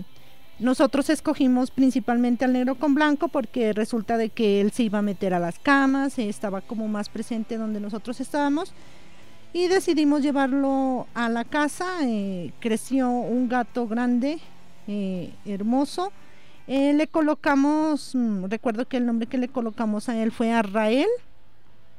nosotros 0.61 1.09
escogimos 1.11 1.71
principalmente 1.71 2.45
al 2.45 2.53
negro 2.53 2.75
con 2.75 2.95
blanco 2.95 3.29
porque 3.29 3.73
resulta 3.73 4.17
de 4.17 4.29
que 4.29 4.61
él 4.61 4.71
se 4.73 4.83
iba 4.85 4.99
a 4.99 5.03
meter 5.03 5.35
a 5.35 5.39
las 5.39 5.59
camas, 5.59 6.19
estaba 6.19 6.61
como 6.61 6.87
más 6.87 7.09
presente 7.09 7.57
donde 7.57 7.81
nosotros 7.81 8.21
estábamos 8.21 8.73
y 9.53 9.69
decidimos 9.69 10.23
llevarlo 10.23 11.07
a 11.15 11.29
la 11.29 11.45
casa. 11.45 11.87
Eh, 12.03 12.53
creció 12.61 13.11
un 13.11 13.49
gato 13.49 13.89
grande, 13.89 14.39
eh, 14.87 15.33
hermoso. 15.45 16.13
Eh, 16.67 16.93
le 16.93 17.07
colocamos, 17.09 18.15
mm, 18.15 18.45
recuerdo 18.45 18.87
que 18.87 18.97
el 18.99 19.07
nombre 19.07 19.27
que 19.27 19.39
le 19.39 19.49
colocamos 19.49 20.09
a 20.09 20.23
él 20.23 20.31
fue 20.31 20.53
Arrael. 20.53 21.09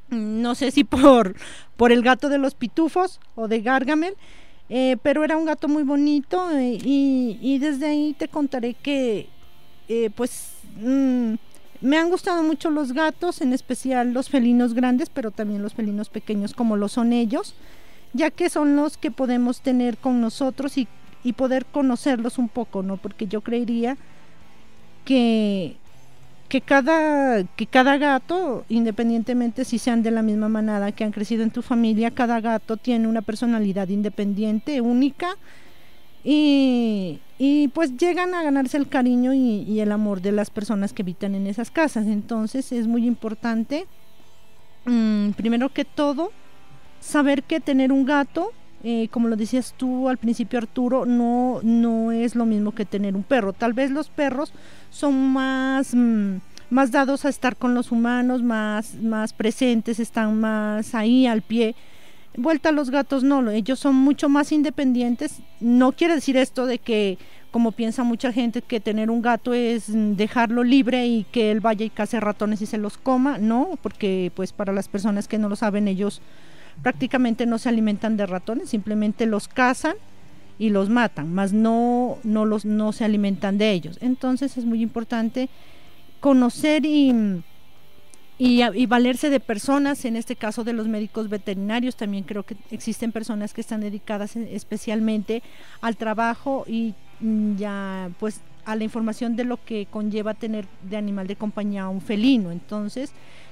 Mm, 0.10 0.42
no 0.42 0.56
sé 0.56 0.72
si 0.72 0.84
por, 0.86 1.36
por 1.78 1.92
el 1.92 2.04
gato 2.04 2.30
de 2.30 2.38
los 2.38 2.56
pitufos 2.56 3.20
o 3.36 3.48
de 3.48 3.62
Gargamel. 3.62 4.16
Eh, 4.74 4.96
pero 5.04 5.26
era 5.26 5.36
un 5.36 5.44
gato 5.44 5.68
muy 5.68 5.84
bonito 5.84 6.50
eh, 6.52 6.78
y, 6.82 7.60
desde 7.60 7.88
ahí 7.88 8.16
te 8.18 8.30
contaré 8.30 8.74
que 8.74 9.28
eh, 9.90 10.10
pues 10.16 10.54
mm, 10.80 11.34
me 11.82 11.98
han 11.98 12.10
gustado 12.10 12.42
mucho 12.42 12.70
los 12.70 12.94
gatos, 12.94 13.42
en 13.42 13.52
especial 13.52 14.14
los 14.14 14.30
felinos 14.30 14.74
grandes, 14.74 15.10
pero 15.10 15.32
también 15.32 15.62
los 15.62 15.74
felinos 15.74 16.08
pequeños 16.08 16.54
como 16.54 16.78
lo 16.78 16.88
son 16.88 17.12
ellos, 17.12 17.54
ya 18.14 18.32
que 18.32 18.50
son 18.50 18.78
los 18.78 18.96
que 18.96 19.12
podemos 19.12 19.60
tener 19.60 19.98
con 19.98 20.22
nosotros 20.22 20.78
y, 20.78 20.88
y 21.22 21.34
poder 21.34 21.66
conocerlos 21.66 22.38
un 22.38 22.48
poco, 22.48 22.82
¿no? 22.82 22.96
Porque 22.96 23.28
yo 23.28 23.42
creería 23.42 23.98
que 25.04 25.76
que 26.52 26.60
cada, 26.60 27.46
que 27.56 27.66
cada 27.66 27.96
gato, 27.96 28.66
independientemente 28.68 29.64
si 29.64 29.80
sean 29.80 30.04
de 30.04 30.12
la 30.12 30.22
misma 30.22 30.50
manada 30.50 30.92
que 30.92 31.06
han 31.06 31.14
crecido 31.14 31.44
en 31.44 31.50
tu 31.50 31.62
familia, 31.62 32.12
cada 32.12 32.42
gato 32.42 32.76
tiene 32.76 33.08
una 33.08 33.22
personalidad 33.22 33.88
independiente, 33.88 34.82
única, 34.82 35.38
y, 36.26 37.22
pues 37.74 37.96
llegan 37.96 38.34
a 38.34 38.44
ganarse 38.44 38.76
el 38.76 38.90
cariño 38.90 39.34
y, 39.34 39.80
el 39.80 39.94
amor 39.94 40.22
de 40.22 40.34
las 40.34 40.50
personas 40.50 40.92
que 40.92 41.04
habitan 41.04 41.36
en 41.36 41.48
esas 41.48 41.72
casas. 41.72 42.06
Entonces 42.06 42.74
es 42.74 42.86
muy 42.86 43.06
importante, 43.08 43.88
mm, 44.84 45.30
primero 45.38 45.70
que 45.70 45.86
todo, 45.86 46.34
saber 47.00 47.44
que 47.44 47.62
tener 47.62 47.94
un 47.94 48.04
gato 48.04 48.52
eh, 48.84 49.08
como 49.12 49.28
lo 49.28 49.36
decías 49.36 49.74
tú 49.78 50.10
al 50.10 50.18
principio 50.18 50.60
Arturo, 50.60 51.06
no, 51.06 51.60
no 51.64 52.12
es 52.12 52.36
lo 52.36 52.46
mismo 52.46 52.74
que 52.74 52.86
tener 52.86 53.16
un 53.16 53.24
perro. 53.24 53.54
Tal 53.54 53.74
vez 53.74 53.92
los 53.92 54.10
perros 54.10 54.54
son 54.90 55.32
más, 55.32 55.94
mm, 55.94 56.38
más 56.70 56.92
dados 56.92 57.26
a 57.26 57.30
estar 57.30 57.56
con 57.56 57.76
los 57.76 57.92
humanos, 57.92 58.42
más, 58.42 58.96
más 58.96 59.34
presentes, 59.34 60.00
están 60.00 60.40
más 60.40 60.96
ahí 60.96 61.28
al 61.28 61.42
pie. 61.42 61.76
Vuelta 62.38 62.70
a 62.70 62.72
los 62.72 62.90
gatos 62.90 63.24
no, 63.24 63.50
ellos 63.52 63.80
son 63.80 63.96
mucho 63.96 64.30
más 64.30 64.52
independientes. 64.52 65.42
No 65.60 65.92
quiere 65.92 66.16
decir 66.16 66.38
esto 66.38 66.66
de 66.66 66.80
que 66.80 67.18
como 67.52 67.74
piensa 67.74 68.04
mucha 68.04 68.32
gente 68.32 68.62
que 68.62 68.80
tener 68.80 69.12
un 69.12 69.22
gato 69.22 69.54
es 69.54 69.90
mm, 69.90 70.14
dejarlo 70.14 70.64
libre 70.64 71.06
y 71.06 71.26
que 71.26 71.52
él 71.52 71.60
vaya 71.60 71.86
y 71.86 71.90
case 71.90 72.20
ratones 72.20 72.62
y 72.62 72.66
se 72.66 72.78
los 72.78 72.98
coma, 72.98 73.38
no, 73.38 73.78
porque 73.82 74.32
pues 74.36 74.54
para 74.54 74.74
las 74.74 74.88
personas 74.88 75.28
que 75.28 75.38
no 75.38 75.50
lo 75.50 75.56
saben 75.56 75.88
ellos 75.88 76.22
prácticamente 76.82 77.46
no 77.46 77.58
se 77.58 77.70
alimentan 77.70 78.18
de 78.18 78.26
ratones, 78.26 78.70
simplemente 78.70 79.26
los 79.26 79.48
cazan 79.48 79.96
y 80.60 80.70
los 80.70 80.90
matan, 80.90 81.34
más 81.34 81.54
no 81.54 82.18
no 82.24 82.46
los 82.46 82.66
no 82.66 82.92
se 82.92 83.06
alimentan 83.06 83.58
de 83.58 83.72
ellos. 83.72 83.98
Entonces 84.02 84.58
es 84.58 84.66
muy 84.66 84.82
importante 84.82 85.50
conocer 86.20 86.86
y 86.86 87.44
y, 88.44 88.88
valerse 88.88 89.30
de 89.30 89.40
personas, 89.40 90.04
en 90.04 90.16
este 90.16 90.36
caso 90.36 90.64
de 90.64 90.74
los 90.74 90.88
médicos 90.88 91.30
veterinarios, 91.30 91.96
también 91.96 92.24
creo 92.24 92.42
que 92.42 92.58
existen 92.72 93.12
personas 93.12 93.54
que 93.54 93.62
están 93.62 93.82
dedicadas 93.82 94.36
especialmente 94.36 95.44
al 95.80 95.96
trabajo 95.96 96.66
y 96.68 96.96
mm, 97.20 97.58
ya 97.58 98.10
pues 98.20 98.42
a 98.66 98.76
la 98.76 98.84
información 98.84 99.36
de 99.36 99.44
lo 99.44 99.64
que 99.64 99.86
conlleva 99.86 100.34
tener 100.34 100.66
de 100.90 100.98
animal 100.98 101.28
de 101.28 101.36
compañía 101.36 101.88
un 101.88 102.02
felino. 102.02 102.52
Entonces, 102.52 103.12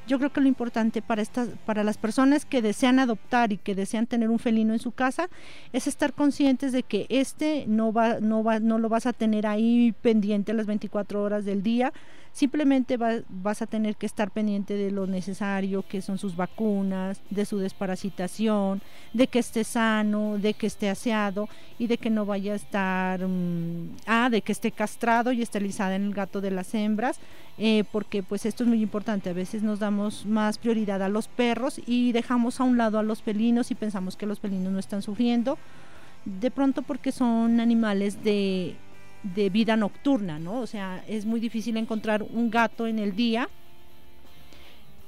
yo 0.10 0.18
creo 0.18 0.34
que 0.34 0.42
lo 0.42 0.48
importante 0.48 1.04
para 1.04 1.22
estas 1.22 1.50
para 1.66 1.84
las 1.84 1.98
personas 1.98 2.44
que 2.44 2.64
desean 2.64 2.98
adoptar 2.98 3.54
y 3.54 3.58
que 3.58 3.76
desean 3.76 4.08
tener 4.08 4.30
un 4.30 4.40
felino 4.40 4.74
en 4.74 4.80
su 4.80 4.92
casa 4.92 5.30
es 5.72 5.86
estar 5.86 6.14
conscientes 6.14 6.72
de 6.72 6.82
que 6.82 7.06
este 7.10 7.66
no 7.68 7.94
va 7.94 8.20
no 8.20 8.44
va 8.44 8.60
no 8.60 8.80
lo 8.80 8.90
vas 8.90 9.06
a 9.06 9.14
tener 9.14 9.46
ahí 9.46 9.94
pendiente 10.02 10.54
las 10.54 10.66
24 10.66 11.22
horas 11.22 11.46
del 11.46 11.62
día 11.62 11.94
Simplemente 12.32 12.98
vas 12.98 13.62
a 13.62 13.66
tener 13.66 13.96
que 13.96 14.06
estar 14.06 14.32
pendiente 14.32 14.76
de 14.76 14.92
lo 14.92 15.08
necesario, 15.08 15.84
que 15.88 16.02
son 16.02 16.18
sus 16.18 16.36
vacunas, 16.36 17.22
de 17.30 17.46
su 17.46 17.58
desparasitación, 17.58 18.82
de 19.14 19.28
que 19.28 19.40
esté 19.40 19.64
sano, 19.64 20.38
de 20.38 20.54
que 20.54 20.68
esté 20.68 20.90
aseado 20.90 21.50
y 21.78 21.88
de 21.88 21.98
que 21.98 22.10
no 22.10 22.26
vaya 22.26 22.54
a 22.54 22.56
estar, 22.56 23.28
mm, 23.28 23.98
ah, 24.06 24.30
de 24.30 24.42
que 24.42 24.52
esté 24.52 24.72
castrado 24.72 25.32
y 25.32 25.42
esterilizada 25.42 25.96
en 25.96 26.04
el 26.04 26.14
gato 26.14 26.40
de 26.40 26.52
las 26.52 26.74
hembras, 26.74 27.20
eh, 27.58 27.84
porque 27.92 28.24
pues 28.24 28.46
esto 28.46 28.64
es 28.64 28.70
muy 28.70 28.82
importante. 28.82 29.30
A 29.32 29.34
veces 29.34 29.64
nos 29.64 29.80
damos 29.80 30.26
más 30.26 30.58
prioridad 30.60 31.02
a 31.02 31.10
los 31.10 31.28
perros 31.28 31.82
y 31.86 32.12
dejamos 32.14 32.60
a 32.60 32.64
un 32.64 32.78
lado 32.78 33.00
a 33.00 33.04
los 33.04 33.22
felinos 33.22 33.72
y 33.72 33.76
pensamos 33.76 34.16
que 34.16 34.26
los 34.26 34.40
felinos 34.40 34.72
no 34.72 34.80
están 34.80 35.02
sufriendo. 35.02 35.58
De 36.26 36.52
pronto 36.52 36.84
porque 36.84 37.12
son 37.12 37.60
animales 37.60 38.24
de 38.24 38.76
de 39.24 39.50
vida 39.50 39.76
nocturna, 39.76 40.40
¿no? 40.40 40.60
O 40.60 40.68
sea, 40.68 41.04
es 41.08 41.26
muy 41.26 41.40
difícil 41.40 41.78
encontrar 41.78 42.24
un 42.24 42.50
gato 42.50 42.88
en 42.88 43.00
el 43.00 43.16
día. 43.16 43.50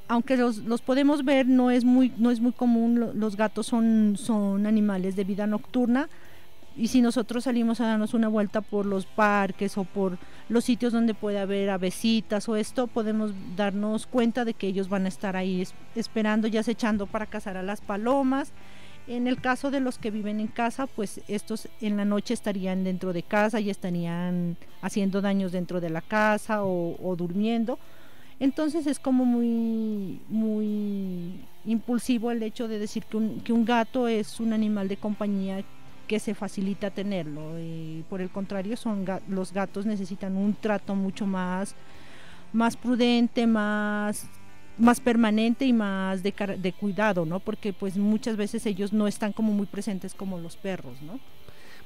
Aunque 0.08 0.36
los, 0.36 0.58
los 0.58 0.82
podemos 0.82 1.24
ver, 1.24 1.48
no 1.48 1.72
es 1.72 1.86
muy, 1.86 2.12
no 2.18 2.32
es 2.32 2.42
muy 2.42 2.52
común, 2.52 3.12
los 3.14 3.38
gatos 3.38 3.68
son, 3.68 4.18
son 4.18 4.66
animales 4.66 5.16
de 5.16 5.24
vida 5.24 5.48
nocturna. 5.48 6.10
Y 6.76 6.88
si 6.88 7.02
nosotros 7.02 7.46
salimos 7.46 7.82
a 7.82 7.88
darnos 7.88 8.14
una 8.14 8.30
vuelta 8.30 8.62
por 8.62 8.86
los 8.86 9.06
parques 9.06 9.78
o 9.78 9.84
por 9.84 10.18
los 10.48 10.64
sitios 10.64 10.94
donde 10.94 11.14
puede 11.14 11.40
haber 11.40 11.70
avesitas 11.70 12.48
o 12.48 12.56
esto, 12.56 12.88
podemos 12.88 13.32
darnos 13.56 14.06
cuenta 14.08 14.46
de 14.46 14.54
que 14.54 14.68
ellos 14.68 14.88
van 14.88 15.06
a 15.06 15.10
estar 15.10 15.36
ahí 15.36 15.66
esperando 15.96 16.48
y 16.48 16.58
acechando 16.58 17.08
para 17.08 17.26
cazar 17.26 17.58
a 17.58 17.64
las 17.64 17.82
palomas 17.82 18.54
en 19.08 19.28
el 19.28 19.42
caso 19.42 19.72
de 19.72 19.80
los 19.80 19.98
que 19.98 20.12
viven 20.12 20.40
en 20.40 20.48
casa, 20.48 20.88
pues 20.88 21.22
estos 21.28 21.68
en 21.82 21.98
la 21.98 22.06
noche 22.06 22.34
estarían 22.34 22.84
dentro 22.84 23.14
de 23.14 23.24
casa 23.24 23.60
y 23.60 23.70
estarían 23.70 24.58
haciendo 24.82 25.22
daños 25.22 25.52
dentro 25.52 25.82
de 25.82 25.90
la 25.90 26.02
casa 26.02 26.64
o, 26.64 27.16
durmiendo. 27.18 27.80
Entonces 28.40 28.88
es 28.88 29.00
como 29.00 29.26
muy, 29.26 30.20
muy 30.30 31.40
impulsivo 31.66 32.32
el 32.32 32.42
hecho 32.42 32.68
de 32.68 32.80
decir 32.80 33.04
que 33.06 33.18
un, 33.18 33.42
que 33.42 33.54
un 33.54 33.66
gato 33.66 34.08
es 34.08 34.40
un 34.40 34.54
animal 34.54 34.88
de 34.88 34.98
compañía 34.98 35.64
que 36.08 36.20
se 36.20 36.34
facilita 36.34 36.90
tenerlo. 36.90 37.60
Y 37.60 38.04
por 38.10 38.22
el 38.22 38.30
contrario, 38.30 38.76
son 38.76 39.06
los 39.28 39.54
gatos 39.54 39.86
necesitan 39.86 40.36
un 40.36 40.54
trato 40.56 40.96
mucho 40.96 41.26
más, 41.26 41.76
más 42.52 42.76
prudente, 42.76 43.48
más 43.48 44.28
más 44.78 45.00
permanente 45.00 45.66
y 45.66 45.74
más 45.74 46.24
de, 46.24 46.34
de 46.58 46.74
cuidado, 46.74 47.26
¿no? 47.26 47.40
Porque 47.40 47.74
pues 47.74 47.98
muchas 47.98 48.38
veces 48.38 48.66
ellos 48.66 48.94
no 48.94 49.08
están 49.08 49.34
como 49.34 49.54
muy 49.54 49.66
presentes 49.66 50.14
como 50.14 50.40
los 50.40 50.58
perros, 50.58 51.02
¿no? 51.02 51.20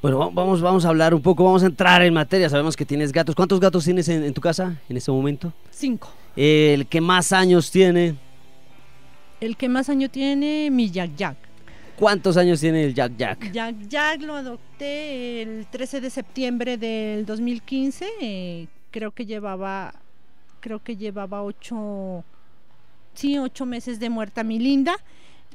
Bueno, 0.01 0.31
vamos, 0.31 0.61
vamos 0.61 0.85
a 0.85 0.89
hablar 0.89 1.13
un 1.15 1.21
poco, 1.21 1.43
vamos 1.43 1.63
a 1.63 1.65
entrar 1.65 2.01
en 2.03 2.13
materia. 2.13 2.49
Sabemos 2.49 2.75
que 2.75 2.85
tienes 2.85 3.11
gatos. 3.11 3.33
¿Cuántos 3.33 3.59
gatos 3.59 3.85
tienes 3.85 4.07
en, 4.07 4.31
tu 4.33 4.41
casa 4.41 4.79
en 4.87 4.97
este 4.97 5.11
momento? 5.11 5.51
Cinco. 5.71 6.11
¿El 6.35 6.85
que 6.85 7.01
más 7.01 7.31
años 7.31 7.71
tiene? 7.71 8.15
El 9.41 9.57
que 9.57 9.67
más 9.67 9.89
años 9.89 10.11
tiene, 10.11 10.69
mi 10.69 10.91
Jack 10.91 11.15
Jack. 11.15 11.37
¿Cuántos 11.95 12.37
años 12.37 12.59
tiene 12.59 12.83
el 12.83 12.93
Jack 12.93 13.13
Jack? 13.17 13.51
Jack 13.51 13.75
Jack 13.87 14.21
lo 14.21 14.35
adopté 14.35 15.41
el 15.41 15.65
13 15.71 16.01
de 16.01 16.09
septiembre 16.09 16.77
del 16.77 17.25
2015. 17.25 18.05
Eh, 18.21 18.67
creo 18.91 19.11
que 19.11 19.25
llevaba, 19.25 19.95
creo 20.59 20.83
que 20.83 20.97
llevaba 20.97 21.41
ocho 21.41 22.23
sí, 23.15 23.37
ocho 23.39 23.65
meses 23.65 23.99
de 23.99 24.09
muerta 24.09 24.43
mi 24.43 24.59
linda, 24.59 24.95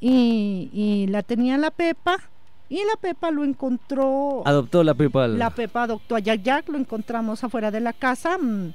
y, 0.00 1.06
la 1.08 1.22
tenía 1.22 1.58
la 1.58 1.70
Pepa, 1.70 2.18
y 2.68 2.76
la 2.76 2.96
Pepa 3.00 3.30
lo 3.30 3.44
encontró. 3.44 4.42
Adoptó 4.44 4.82
la 4.82 4.94
Pepa. 4.94 5.28
La 5.28 5.50
Pepa 5.50 5.84
adoptó 5.84 6.16
a 6.16 6.20
Jack 6.20 6.42
Jack, 6.42 6.68
lo 6.68 6.78
encontramos 6.78 7.44
afuera 7.44 7.70
de 7.70 7.80
la 7.80 7.92
casa. 7.92 8.38
Mm, 8.38 8.72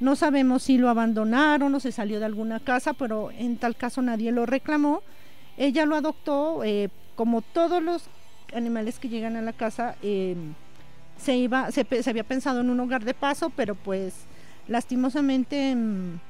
no 0.00 0.16
sabemos 0.16 0.64
si 0.64 0.78
lo 0.78 0.90
abandonaron 0.90 1.74
o 1.74 1.80
se 1.80 1.92
salió 1.92 2.18
de 2.18 2.26
alguna 2.26 2.60
casa, 2.60 2.92
pero 2.92 3.30
en 3.30 3.56
tal 3.56 3.76
caso 3.76 4.02
nadie 4.02 4.32
lo 4.32 4.44
reclamó. 4.44 5.02
Ella 5.56 5.86
lo 5.86 5.96
adoptó, 5.96 6.62
eh, 6.64 6.90
como 7.14 7.40
todos 7.40 7.82
los 7.82 8.04
animales 8.54 8.98
que 8.98 9.08
llegan 9.08 9.36
a 9.36 9.42
la 9.42 9.52
casa, 9.52 9.96
em, 10.02 10.54
se 11.16 11.36
iba, 11.36 11.70
se, 11.70 11.84
se, 12.02 12.10
había 12.10 12.24
pensado 12.24 12.60
en 12.60 12.68
un 12.68 12.78
hogar 12.80 13.04
de 13.04 13.14
paso, 13.14 13.50
pero 13.50 13.74
pues 13.74 14.26
lastimosamente 14.68 15.74
mm, 15.74 16.20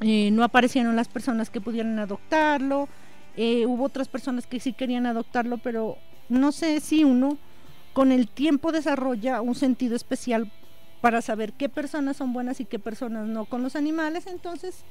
eh, 0.00 0.30
no 0.30 0.44
aparecieron 0.44 0.96
las 0.96 1.08
personas 1.08 1.50
que 1.50 1.60
pudieran 1.60 1.98
adoptarlo, 1.98 2.88
eh, 3.36 3.66
hubo 3.66 3.84
otras 3.84 4.08
personas 4.08 4.46
que 4.46 4.60
sí 4.60 4.72
querían 4.72 5.06
adoptarlo, 5.06 5.58
pero 5.58 5.96
no 6.28 6.52
sé 6.52 6.80
si 6.80 7.04
uno 7.04 7.38
con 7.92 8.12
el 8.12 8.28
tiempo 8.28 8.72
desarrolla 8.72 9.40
un 9.40 9.54
sentido 9.54 9.96
especial 9.96 10.50
para 11.00 11.22
saber 11.22 11.52
qué 11.52 11.68
personas 11.68 12.16
son 12.16 12.32
buenas 12.32 12.60
y 12.60 12.64
qué 12.64 12.78
personas 12.78 13.26
no 13.26 13.44
con 13.44 13.62
los 13.62 13.76
animales, 13.76 14.26
entonces 14.26 14.84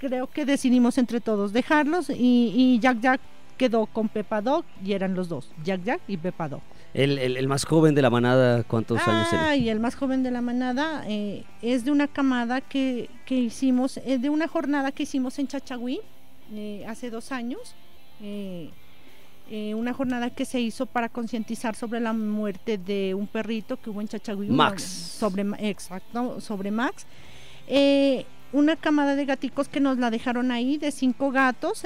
creo 0.00 0.28
que 0.28 0.44
decidimos 0.44 0.98
entre 0.98 1.20
todos 1.20 1.52
dejarlos 1.52 2.10
y, 2.10 2.52
y 2.54 2.78
Jack 2.80 3.00
Jack 3.00 3.20
quedó 3.56 3.86
con 3.86 4.08
Peppa 4.08 4.40
Dog 4.40 4.64
y 4.84 4.92
eran 4.92 5.14
los 5.14 5.28
dos, 5.28 5.50
Jack 5.64 5.82
Jack 5.82 6.00
y 6.08 6.16
Peppa 6.16 6.48
Dog. 6.48 6.62
El, 6.94 7.46
más 7.48 7.64
joven 7.64 7.94
de 7.94 8.02
la 8.02 8.10
manada, 8.10 8.64
¿cuántos 8.64 9.06
años 9.06 9.28
tiene? 9.28 9.58
Y 9.58 9.68
el 9.68 9.78
más 9.78 9.94
joven 9.94 10.22
de 10.22 10.30
la 10.30 10.40
manada 10.40 11.04
eh, 11.06 11.44
es 11.60 11.84
de 11.84 11.90
una 11.90 12.08
camada 12.08 12.60
que, 12.60 13.10
que 13.26 13.34
hicimos, 13.36 13.98
es 13.98 14.22
de 14.22 14.30
una 14.30 14.48
jornada 14.48 14.90
que 14.90 15.02
hicimos 15.02 15.38
en 15.38 15.48
Chachagüí 15.48 16.00
eh, 16.54 16.84
hace 16.88 17.10
dos 17.10 17.30
años. 17.30 17.74
Eh, 18.20 18.70
una 19.74 19.94
jornada 19.94 20.28
que 20.28 20.44
se 20.44 20.60
hizo 20.60 20.84
para 20.84 21.08
concientizar 21.08 21.74
sobre 21.74 22.00
la 22.00 22.12
muerte 22.12 22.76
de 22.76 23.14
un 23.14 23.26
perrito 23.26 23.78
que 23.80 23.90
hubo 23.90 24.00
en 24.00 24.08
Chachagüí. 24.08 24.48
Max. 24.48 24.82
Sobre, 24.82 25.44
exacto, 25.60 26.40
sobre 26.40 26.70
Max. 26.70 27.06
una 28.52 28.76
camada 28.76 29.14
de 29.14 29.24
gaticos 29.24 29.68
que 29.68 29.80
nos 29.80 29.98
la 29.98 30.10
dejaron 30.10 30.50
ahí, 30.50 30.78
de 30.78 30.90
cinco 30.90 31.30
gatos. 31.30 31.82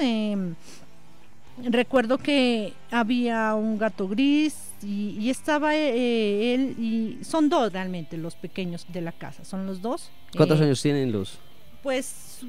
recuerdo 1.57 2.17
que 2.17 2.73
había 2.91 3.55
un 3.55 3.77
gato 3.77 4.09
gris, 4.09 4.72
y, 4.83 5.29
estaba 5.29 5.75
eh, 5.75 6.53
él 6.53 6.75
y 6.77 7.23
son 7.23 7.49
dos 7.49 7.71
realmente 7.71 8.17
los 8.17 8.35
pequeños 8.35 8.85
de 8.89 9.01
la 9.01 9.11
casa, 9.11 9.43
son 9.45 9.65
los 9.65 9.81
dos. 9.81 10.09
¿Cuántos 10.35 10.59
eh, 10.59 10.63
años 10.63 10.81
tienen 10.81 11.11
los? 11.11 11.39
Pues 11.81 12.41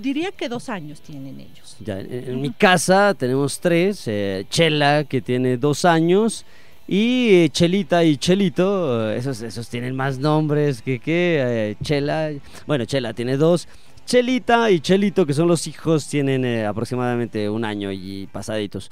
diría 0.00 0.32
que 0.32 0.48
dos 0.48 0.68
años 0.68 1.00
tienen 1.00 1.40
ellos. 1.40 1.76
Ya, 1.80 1.98
en, 1.98 2.40
mi 2.40 2.50
casa 2.52 3.14
tenemos 3.14 3.60
tres, 3.60 4.02
eh, 4.06 4.44
Chela 4.50 5.04
que 5.04 5.22
tiene 5.22 5.56
dos 5.56 5.84
años 5.84 6.44
y 6.86 7.48
Chelita 7.50 8.04
y 8.04 8.16
Chelito, 8.16 9.10
esos, 9.12 9.40
esos 9.42 9.68
tienen 9.68 9.96
más 9.96 10.18
nombres 10.18 10.82
que 10.82 10.98
que 10.98 11.76
Chela, 11.82 12.32
bueno 12.66 12.84
Chela 12.84 13.14
tiene 13.14 13.36
dos. 13.36 13.68
Chelita 14.04 14.70
y 14.70 14.78
Chelito, 14.78 15.26
que 15.26 15.34
son 15.34 15.48
los 15.48 15.66
hijos, 15.66 16.06
tienen 16.06 16.64
aproximadamente 16.64 17.50
un 17.50 17.64
año 17.64 17.90
y 17.90 18.28
pasaditos 18.30 18.88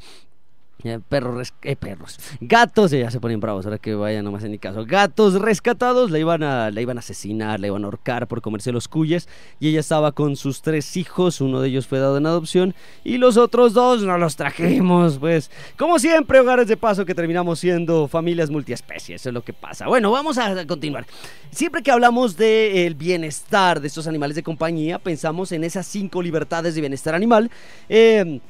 perros, 1.08 1.54
eh, 1.62 1.76
perros, 1.76 2.18
gatos, 2.40 2.90
ya 2.90 3.10
se 3.10 3.20
ponen 3.20 3.40
bravos 3.40 3.64
ahora 3.64 3.78
que 3.78 3.94
vayan 3.94 4.24
nomás 4.24 4.44
en 4.44 4.50
mi 4.50 4.58
caso, 4.58 4.84
gatos 4.84 5.34
rescatados, 5.34 6.10
la 6.10 6.18
iban 6.18 6.42
a, 6.42 6.70
la 6.70 6.80
iban 6.80 6.98
a 6.98 7.00
asesinar, 7.00 7.60
la 7.60 7.68
iban 7.68 7.82
a 7.82 7.86
ahorcar 7.86 8.28
por 8.28 8.40
comerse 8.40 8.72
los 8.72 8.88
cuyes 8.88 9.28
y 9.60 9.68
ella 9.68 9.80
estaba 9.80 10.12
con 10.12 10.36
sus 10.36 10.62
tres 10.62 10.96
hijos, 10.96 11.40
uno 11.40 11.60
de 11.60 11.68
ellos 11.68 11.86
fue 11.86 11.98
dado 11.98 12.18
en 12.18 12.26
adopción 12.26 12.74
y 13.02 13.18
los 13.18 13.36
otros 13.36 13.72
dos 13.72 14.02
no 14.02 14.18
los 14.18 14.36
trajimos, 14.36 15.18
pues 15.18 15.50
como 15.76 15.98
siempre 15.98 16.40
hogares 16.40 16.68
de 16.68 16.76
paso 16.76 17.04
que 17.04 17.14
terminamos 17.14 17.58
siendo 17.58 18.08
familias 18.08 18.50
multiespecies, 18.50 19.22
eso 19.22 19.30
es 19.30 19.34
lo 19.34 19.42
que 19.42 19.52
pasa. 19.52 19.86
Bueno, 19.86 20.10
vamos 20.10 20.38
a 20.38 20.66
continuar. 20.66 21.06
Siempre 21.50 21.82
que 21.82 21.90
hablamos 21.90 22.36
del 22.36 22.94
bienestar 22.94 23.80
de 23.80 23.86
estos 23.86 24.06
animales 24.06 24.36
de 24.36 24.42
compañía, 24.42 24.98
pensamos 24.98 25.52
en 25.52 25.64
esas 25.64 25.86
cinco 25.86 26.22
libertades 26.22 26.74
de 26.74 26.80
bienestar 26.80 27.14
animal. 27.14 27.50
Eh, 27.88 28.40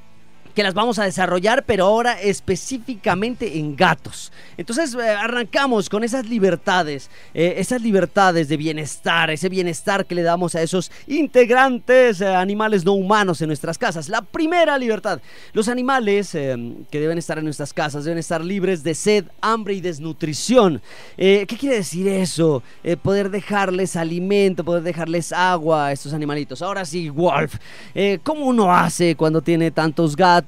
que 0.55 0.63
las 0.63 0.75
vamos 0.75 0.99
a 0.99 1.05
desarrollar, 1.05 1.65
pero 1.67 1.87
ahora 1.87 2.21
específicamente 2.21 3.59
en 3.59 3.75
gatos. 3.75 4.33
Entonces 4.57 4.95
eh, 4.95 5.09
arrancamos 5.09 5.89
con 5.89 6.05
esas 6.05 6.27
libertades, 6.27 7.11
eh, 7.35 7.55
esas 7.59 7.83
libertades 7.83 8.49
de 8.49 8.57
bienestar, 8.57 9.31
ese 9.31 9.49
bienestar 9.49 10.07
que 10.07 10.15
le 10.15 10.23
damos 10.23 10.55
a 10.55 10.63
esos 10.63 10.93
integrantes 11.09 12.21
eh, 12.21 12.29
animales 12.29 12.85
no 12.85 12.93
humanos 12.93 13.43
en 13.43 13.49
nuestras 13.49 13.79
casas. 13.79 14.09
La 14.09 14.23
primera 14.23 14.79
libertad, 14.79 15.21
los 15.53 15.69
animales 15.69 16.31
que 16.33 17.01
deben 17.01 17.19
estar 17.19 17.39
en 17.39 17.45
nuestras 17.45 17.73
casas 17.73 18.05
deben 18.05 18.19
estar 18.19 18.45
libres 18.45 18.83
de 18.83 18.95
sed, 18.95 19.25
hambre 19.41 19.75
y 19.75 19.81
desnutrición. 19.81 20.81
¿Qué 21.17 21.47
quiere 21.59 21.77
decir 21.77 22.07
eso? 22.09 22.63
poder 23.03 23.31
dejarles 23.31 23.97
alimento, 23.97 24.65
poder 24.65 24.83
dejarles 24.83 25.33
agua 25.33 25.87
a 25.87 25.93
estos 25.93 26.13
animalitos. 26.13 26.63
Ahora 26.63 26.85
sí, 26.85 27.09
Wolf, 27.09 27.57
¿cómo 28.23 28.47
uno 28.47 28.73
hace 28.73 29.17
cuando 29.17 29.43
tiene 29.43 29.71
tantos 29.71 30.15
gatos? 30.15 30.44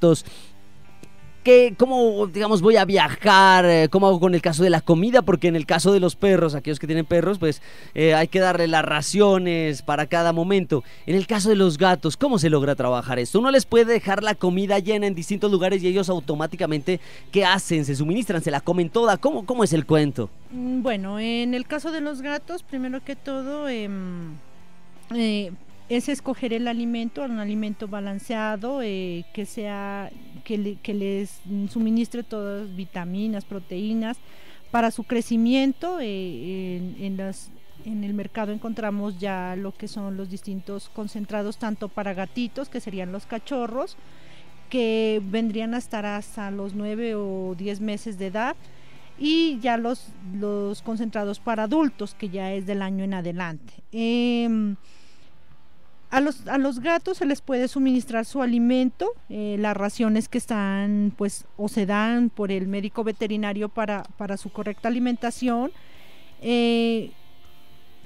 ¿Cómo, 1.76 2.26
digamos, 2.26 2.60
voy 2.60 2.76
a 2.76 2.84
viajar? 2.84 3.64
Eh, 3.66 3.88
¿Cómo 3.88 4.08
hago 4.08 4.18
con 4.18 4.34
el 4.34 4.42
caso 4.42 4.64
de 4.64 4.70
la 4.70 4.80
comida? 4.80 5.22
Porque 5.22 5.46
en 5.46 5.54
el 5.54 5.64
caso 5.64 5.92
de 5.92 6.00
los 6.00 6.16
perros, 6.16 6.56
aquellos 6.56 6.80
que 6.80 6.88
tienen 6.88 7.06
perros, 7.06 7.38
pues 7.38 7.62
eh, 7.94 8.14
hay 8.14 8.26
que 8.26 8.40
darle 8.40 8.66
las 8.66 8.84
raciones 8.84 9.82
para 9.82 10.06
cada 10.06 10.32
momento. 10.32 10.82
En 11.06 11.14
el 11.14 11.28
caso 11.28 11.48
de 11.48 11.54
los 11.54 11.78
gatos, 11.78 12.16
¿cómo 12.16 12.40
se 12.40 12.50
logra 12.50 12.74
trabajar 12.74 13.20
esto? 13.20 13.38
Uno 13.38 13.52
les 13.52 13.64
puede 13.64 13.84
dejar 13.84 14.24
la 14.24 14.34
comida 14.34 14.80
llena 14.80 15.06
en 15.06 15.14
distintos 15.14 15.52
lugares 15.52 15.84
y 15.84 15.86
ellos 15.86 16.08
automáticamente, 16.08 16.98
¿qué 17.30 17.44
hacen? 17.44 17.84
¿Se 17.84 17.94
suministran? 17.94 18.42
¿Se 18.42 18.50
la 18.50 18.60
comen 18.60 18.90
toda? 18.90 19.16
¿Cómo, 19.16 19.46
cómo 19.46 19.62
es 19.62 19.72
el 19.72 19.86
cuento? 19.86 20.28
Mm, 20.50 20.82
bueno, 20.82 21.20
en 21.20 21.54
el 21.54 21.64
caso 21.68 21.92
de 21.92 22.00
los 22.00 22.22
gatos, 22.22 22.64
primero 22.64 23.04
que 23.04 23.14
todo, 23.14 23.68
em, 23.68 24.34
eh, 25.14 25.52
es 25.88 26.08
escoger 26.08 26.52
el 26.52 26.66
alimento, 26.68 27.22
un 27.22 27.38
alimento 27.38 27.86
balanceado, 27.86 28.82
eh, 28.82 29.24
que 29.32 29.46
sea, 29.46 30.10
que, 30.44 30.58
les 30.94 31.40
suministre 31.70 32.22
todas 32.22 32.74
vitaminas, 32.74 33.44
proteínas 33.44 34.18
para 34.70 34.90
su 34.90 35.04
crecimiento. 35.04 35.98
Eh, 36.00 36.94
en, 36.98 37.16
las, 37.16 37.50
en 37.84 38.02
el 38.02 38.14
mercado 38.14 38.52
encontramos 38.52 39.18
ya 39.18 39.54
lo 39.56 39.72
que 39.72 39.86
son 39.86 40.16
los 40.16 40.28
distintos 40.28 40.88
concentrados, 40.88 41.58
tanto 41.58 41.88
para 41.88 42.14
gatitos, 42.14 42.68
que 42.68 42.80
serían 42.80 43.12
los 43.12 43.26
cachorros, 43.26 43.96
que 44.68 45.22
vendrían 45.24 45.74
a 45.74 45.78
estar 45.78 46.04
hasta 46.04 46.50
los 46.50 46.74
9 46.74 47.14
o 47.14 47.54
10 47.56 47.80
meses 47.80 48.18
de 48.18 48.26
edad, 48.26 48.56
y 49.18 49.60
ya 49.60 49.76
los, 49.76 50.08
los 50.34 50.82
concentrados 50.82 51.38
para 51.38 51.62
adultos, 51.62 52.14
que 52.14 52.28
ya 52.28 52.52
es 52.52 52.66
del 52.66 52.82
año 52.82 53.04
en 53.04 53.14
adelante. 53.14 53.72
Em, 53.92 54.76
a 56.10 56.20
los, 56.20 56.46
a 56.46 56.58
los 56.58 56.80
gatos 56.80 57.18
se 57.18 57.26
les 57.26 57.40
puede 57.40 57.68
suministrar 57.68 58.24
su 58.24 58.42
alimento, 58.42 59.12
eh, 59.28 59.56
las 59.58 59.76
raciones 59.76 60.28
que 60.28 60.38
están, 60.38 61.12
pues, 61.16 61.44
o 61.56 61.68
se 61.68 61.86
dan 61.86 62.30
por 62.30 62.52
el 62.52 62.68
médico 62.68 63.04
veterinario 63.04 63.68
para, 63.68 64.04
para 64.16 64.36
su 64.36 64.50
correcta 64.50 64.88
alimentación. 64.88 65.72
Eh, 66.42 67.12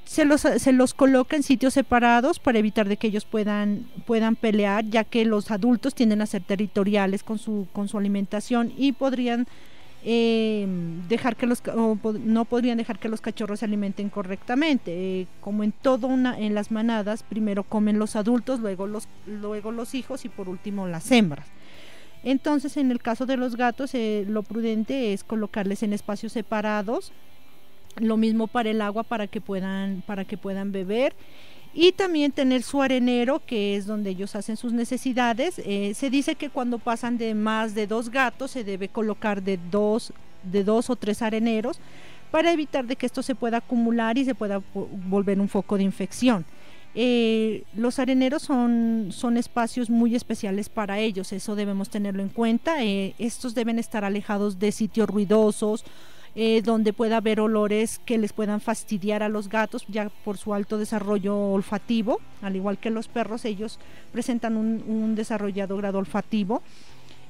se 0.05 0.25
los, 0.25 0.41
se 0.41 0.73
los 0.73 0.93
coloca 0.93 1.37
en 1.37 1.43
sitios 1.43 1.75
separados 1.75 2.41
para 2.41 2.59
evitar 2.59 2.89
de 2.89 2.97
que 2.97 3.07
ellos 3.07 3.25
puedan, 3.25 3.87
puedan 4.07 4.35
pelear, 4.35 4.85
ya 4.87 5.05
que 5.05 5.25
los 5.25 5.51
adultos 5.51 5.95
tienden 5.95 6.21
a 6.21 6.27
ser 6.27 6.43
territoriales 6.43 7.23
con 7.23 7.39
su, 7.39 7.69
con 7.73 7.87
su 7.87 7.97
alimentación 7.97 8.73
y 8.77 8.93
podrían 8.93 9.47
eh, 10.03 10.67
dejar 11.09 11.37
que 11.37 11.47
los 11.47 11.63
no 11.67 12.45
podrían 12.47 12.79
dejar 12.79 12.99
que 12.99 13.09
los 13.09 13.21
cachorros 13.21 13.61
se 13.61 13.67
alimenten 13.67 14.09
correctamente. 14.09 14.93
Eh, 14.93 15.27
como 15.41 15.63
en 15.63 15.73
todo 15.73 16.07
una 16.07 16.39
en 16.39 16.55
las 16.55 16.71
manadas 16.71 17.23
primero 17.23 17.65
comen 17.65 17.99
los 17.99 18.17
adultos 18.17 18.61
luego 18.61 18.87
los 18.87 19.09
luego 19.27 19.73
los 19.73 19.95
hijos 19.95 20.25
y 20.25 20.29
por 20.29 20.49
último 20.49 20.87
las 20.87 21.11
hembras. 21.11 21.47
Entonces 22.23 22.77
en 22.77 22.91
el 22.91 23.01
caso 23.01 23.27
de 23.27 23.37
los 23.37 23.57
gatos 23.57 23.95
eh, 23.95 24.25
lo 24.27 24.43
prudente 24.43 25.13
es 25.13 25.23
colocarles 25.25 25.83
en 25.83 25.93
espacios 25.93 26.33
separados 26.33 27.13
lo 27.97 28.17
mismo 28.17 28.47
para 28.47 28.71
el 28.71 28.81
agua 28.81 29.03
para 29.03 29.27
que 29.27 29.41
puedan 29.41 30.03
para 30.07 30.25
que 30.25 30.39
puedan 30.39 30.73
beber 30.73 31.15
y 31.73 31.93
también 31.93 32.33
tener 32.33 32.63
su 32.63 32.83
arenero, 32.83 33.41
que 33.45 33.77
es 33.77 33.87
donde 33.87 34.11
ellos 34.11 34.35
hacen 34.35 34.57
sus 34.57 34.73
necesidades. 34.73 35.61
Eh, 35.65 35.93
se 35.95 36.11
dice 36.11 36.35
que 36.35 36.51
cuando 36.51 36.79
pasan 36.79 37.17
de 37.17 37.35
más 37.35 37.75
de 37.75 37.87
dos 37.87 38.11
gatos 38.11 38.51
se 38.51 38.65
debe 38.65 38.89
colocar 38.89 39.43
de 39.43 39.59
dos, 39.71 40.13
de 40.43 40.65
dos 40.65 40.91
o 40.91 40.97
tres 40.97 41.23
areneros 41.23 41.81
para 42.31 42.53
evitar 42.53 42.87
de 42.87 42.97
que 42.97 43.07
esto 43.07 43.23
se 43.23 43.35
pueda 43.35 43.59
acumular 43.59 44.19
y 44.19 44.25
se 44.25 44.35
pueda 44.35 44.63
volver 44.75 45.41
un 45.41 45.49
foco 45.49 45.77
de 45.77 45.85
infección. 45.85 46.45
Eh, 46.95 47.63
los 47.77 48.01
areneros 48.01 48.43
son, 48.43 49.09
son 49.13 49.37
espacios 49.37 49.91
muy 49.91 50.17
especiales 50.17 50.69
para 50.69 50.99
ellos, 50.99 51.33
eso 51.33 51.55
debemos 51.55 51.89
tenerlo 51.89 52.23
en 52.23 52.29
cuenta. 52.29 52.83
Eh, 52.83 53.15
estos 53.19 53.55
deben 53.55 53.79
estar 53.79 54.05
alejados 54.05 54.59
de 54.59 54.73
sitios 54.73 55.09
ruidosos, 55.09 55.85
eh, 56.35 56.63
donde 56.63 56.93
pueda 56.93 57.17
haber 57.17 57.41
olores 57.41 58.01
que 58.05 58.19
les 58.19 58.33
puedan 58.33 58.61
fastidiar 58.61 59.23
a 59.23 59.29
los 59.29 59.49
gatos 59.49 59.85
ya 59.89 60.11
por 60.25 60.39
su 60.39 60.55
alto 60.55 60.79
desarrollo 60.79 61.37
olfativo, 61.37 62.21
al 62.41 62.57
igual 62.57 62.79
que 62.79 62.91
los 62.91 63.09
perros, 63.09 63.45
ellos 63.45 63.79
presentan 64.13 64.57
un, 64.57 65.15
desarrollado 65.15 65.77
grado 65.77 65.99
olfativo. 65.99 66.63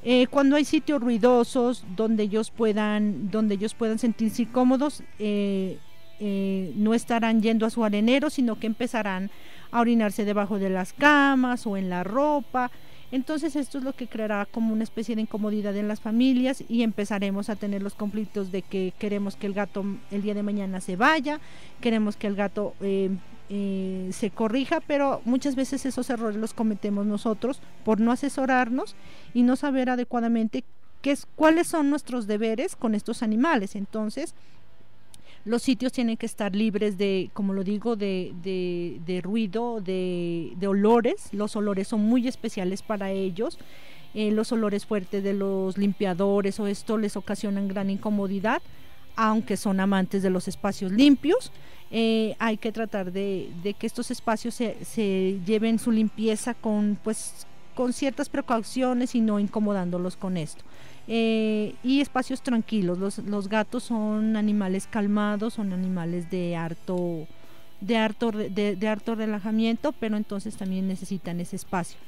Eh, 0.02 0.26
cuando 0.28 0.56
hay 0.56 0.64
sitios 0.64 1.00
ruidosos 1.00 1.84
donde 1.96 2.24
ellos 2.24 2.50
puedan, 2.50 3.30
donde 3.30 3.54
ellos 3.54 3.74
puedan 3.74 3.98
sentirse 3.98 4.46
cómodos, 4.46 5.02
eh, 5.18 5.78
no 6.76 6.92
estarán 6.92 7.40
yendo 7.40 7.64
a 7.64 7.70
su 7.70 7.84
arenero, 7.84 8.28
sino 8.28 8.58
que 8.58 8.66
empezarán 8.66 9.30
a 9.70 9.80
orinarse 9.80 10.24
debajo 10.24 10.58
de 10.58 10.68
las 10.68 10.92
camas 10.92 11.66
o 11.66 11.76
en 11.76 11.88
la 11.88 12.04
ropa. 12.04 12.70
Entonces 13.12 13.56
esto 13.56 13.78
es 13.78 13.84
lo 13.84 13.92
que 13.92 14.06
creará 14.06 14.46
como 14.46 14.72
una 14.72 14.84
especie 14.84 15.16
de 15.16 15.22
incomodidad 15.22 15.76
en 15.76 15.88
las 15.88 16.00
familias 16.00 16.62
y 16.68 16.82
empezaremos 16.82 17.50
a 17.50 17.56
tener 17.56 17.82
los 17.82 17.94
conflictos 17.94 18.52
de 18.52 18.62
que 18.62 18.92
queremos 18.98 19.36
que 19.36 19.46
el 19.46 19.54
gato 19.54 19.84
el 20.10 20.22
día 20.22 20.34
de 20.34 20.42
mañana 20.42 20.80
se 20.80 20.96
vaya, 20.96 21.40
queremos 21.80 22.16
que 22.16 22.28
el 22.28 22.36
gato 22.36 22.74
eh, 22.80 23.10
eh, 23.48 24.10
se 24.12 24.30
corrija, 24.30 24.80
pero 24.80 25.22
muchas 25.24 25.56
veces 25.56 25.84
esos 25.84 26.08
errores 26.08 26.36
los 26.36 26.54
cometemos 26.54 27.04
nosotros 27.04 27.60
por 27.84 27.98
no 27.98 28.12
asesorarnos 28.12 28.94
y 29.34 29.42
no 29.42 29.56
saber 29.56 29.90
adecuadamente 29.90 30.62
qué 31.02 31.10
es, 31.10 31.26
cuáles 31.34 31.66
son 31.66 31.90
nuestros 31.90 32.28
deberes 32.28 32.76
con 32.76 32.94
estos 32.94 33.24
animales. 33.24 33.74
Entonces, 33.74 34.34
los 35.44 35.62
sitios 35.62 35.92
tienen 35.92 36.16
que 36.16 36.26
estar 36.26 36.54
libres 36.54 36.98
de, 36.98 37.30
como 37.32 37.52
lo 37.54 37.64
digo, 37.64 37.96
de, 37.96 38.32
de, 38.42 39.20
ruido, 39.22 39.80
de, 39.80 40.54
olores. 40.66 41.32
Los 41.32 41.56
olores 41.56 41.88
son 41.88 42.02
muy 42.02 42.28
especiales 42.28 42.82
para 42.82 43.10
ellos. 43.10 43.58
Eh, 44.12 44.32
los 44.32 44.52
olores 44.52 44.86
fuertes 44.86 45.22
de 45.22 45.32
los 45.32 45.78
limpiadores 45.78 46.58
o 46.60 46.66
esto 46.66 46.98
les 46.98 47.16
ocasionan 47.16 47.68
gran 47.68 47.90
incomodidad, 47.90 48.60
aunque 49.16 49.56
son 49.56 49.80
amantes 49.80 50.22
de 50.22 50.30
los 50.30 50.48
espacios 50.48 50.92
limpios. 50.92 51.52
Eh, 51.90 52.36
hay 52.38 52.56
que 52.56 52.70
tratar 52.70 53.10
de, 53.10 53.50
que 53.78 53.86
estos 53.86 54.10
espacios 54.10 54.54
se, 54.54 54.84
se, 54.84 55.40
lleven 55.46 55.78
su 55.78 55.90
limpieza 55.90 56.54
con, 56.54 56.98
pues, 57.02 57.46
con 57.74 57.92
ciertas 57.92 58.28
precauciones 58.28 59.14
y 59.14 59.20
no 59.20 59.38
incomodándolos 59.38 60.16
con 60.16 60.36
esto. 60.36 60.64
Eh, 61.12 61.74
y 61.82 62.00
espacios 62.00 62.40
tranquilos. 62.40 62.96
Los, 62.96 63.18
los, 63.18 63.48
gatos 63.48 63.82
son 63.82 64.36
animales 64.36 64.86
calmados, 64.88 65.54
son 65.54 65.72
animales 65.72 66.30
de 66.30 66.54
harto, 66.54 67.26
de 67.80 67.96
harto, 67.96 68.30
de, 68.30 68.76
de 68.76 68.88
harto 68.88 69.16
relajamiento, 69.16 69.90
pero 69.90 70.16
entonces 70.16 70.56
también 70.56 70.86
necesitan 70.86 71.40
ese 71.40 71.56
espacio. 71.56 71.98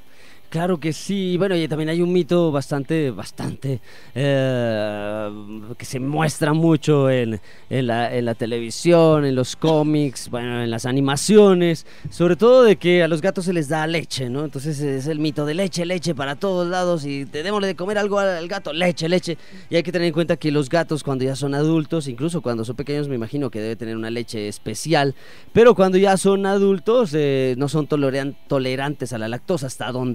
Claro 0.53 0.79
que 0.79 0.93
sí. 0.93 1.39
Bueno, 1.39 1.57
y 1.57 1.67
también 1.67 1.89
hay 1.89 2.03
un 2.03 2.13
mito 2.13 2.53
bastante, 2.53 3.11
bastante, 3.11 3.81
eh, 4.15 5.31
que 5.79 5.87
se 5.87 5.99
muestra 5.99 6.53
mucho 6.53 7.09
en, 7.09 7.41
en, 7.71 7.87
la, 7.87 8.15
en, 8.15 8.35
televisión, 8.35 9.25
en 9.25 9.35
los 9.35 9.57
cómics, 9.57 10.29
bueno, 10.29 10.63
en 10.63 10.71
las 10.71 10.85
animaciones, 10.85 11.87
sobre 12.11 12.37
todo 12.37 12.65
de 12.65 12.77
que 12.77 13.03
a 13.03 13.09
los 13.09 13.23
gatos 13.23 13.47
se 13.47 13.55
les 13.55 13.71
da 13.71 13.87
leche, 13.87 14.29
¿no? 14.29 14.45
Entonces 14.45 14.79
es 14.81 15.07
el 15.07 15.21
mito 15.21 15.47
de 15.47 15.55
leche, 15.55 15.87
leche 15.87 16.15
para 16.15 16.37
todos 16.37 16.69
lados 16.69 17.07
y 17.07 17.25
démosle 17.25 17.69
de 17.69 17.75
comer 17.75 17.97
algo 17.97 18.19
al 18.19 18.47
gato, 18.47 18.75
leche, 18.75 19.09
leche. 19.09 19.39
Y 19.71 19.77
hay 19.77 19.83
que 19.83 19.91
tener 19.91 20.09
en 20.09 20.13
cuenta 20.13 20.37
que 20.37 20.51
los 20.51 20.69
gatos 20.69 21.03
cuando 21.03 21.25
ya 21.25 21.35
son 21.35 21.55
adultos, 21.55 22.09
incluso 22.09 22.43
cuando 22.43 22.67
son 22.67 22.77
pequeños, 22.77 23.09
me 23.09 23.15
imagino 23.15 23.49
que 23.49 23.63
debe 23.63 23.77
tener 23.77 23.97
una 23.97 24.11
leche 24.11 24.49
especial, 24.49 25.15
pero 25.55 25.75
cuando 25.75 25.97
ya 25.97 26.19
son 26.19 26.45
adultos 26.45 27.13
eh, 27.15 27.55
no 27.57 27.71
son 27.71 27.87
tolerantes 27.87 29.15
a 29.15 29.19
la 29.19 29.29
lactosa 29.29 29.67
hasta 29.67 29.91
donde 29.93 30.12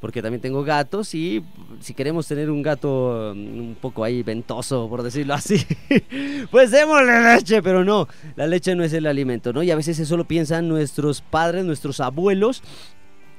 porque 0.00 0.22
también 0.22 0.40
tengo 0.40 0.62
gatos 0.64 1.14
y 1.14 1.44
si 1.80 1.94
queremos 1.94 2.26
tener 2.26 2.50
un 2.50 2.62
gato 2.62 3.32
mm, 3.34 3.58
un 3.58 3.76
poco 3.80 4.04
ahí 4.04 4.22
ventoso, 4.22 4.88
por 4.88 5.02
decirlo 5.02 5.34
así, 5.34 5.64
pues 6.50 6.70
démosle 6.70 7.34
leche, 7.34 7.62
pero 7.62 7.84
no, 7.84 8.08
la 8.36 8.46
leche 8.46 8.74
no 8.74 8.84
es 8.84 8.92
el 8.92 9.06
alimento, 9.06 9.52
¿no? 9.52 9.62
Y 9.62 9.70
a 9.70 9.76
veces 9.76 9.98
eso 9.98 10.16
lo 10.16 10.26
piensan 10.26 10.68
nuestros 10.68 11.20
padres, 11.20 11.64
nuestros 11.64 12.00
abuelos, 12.00 12.62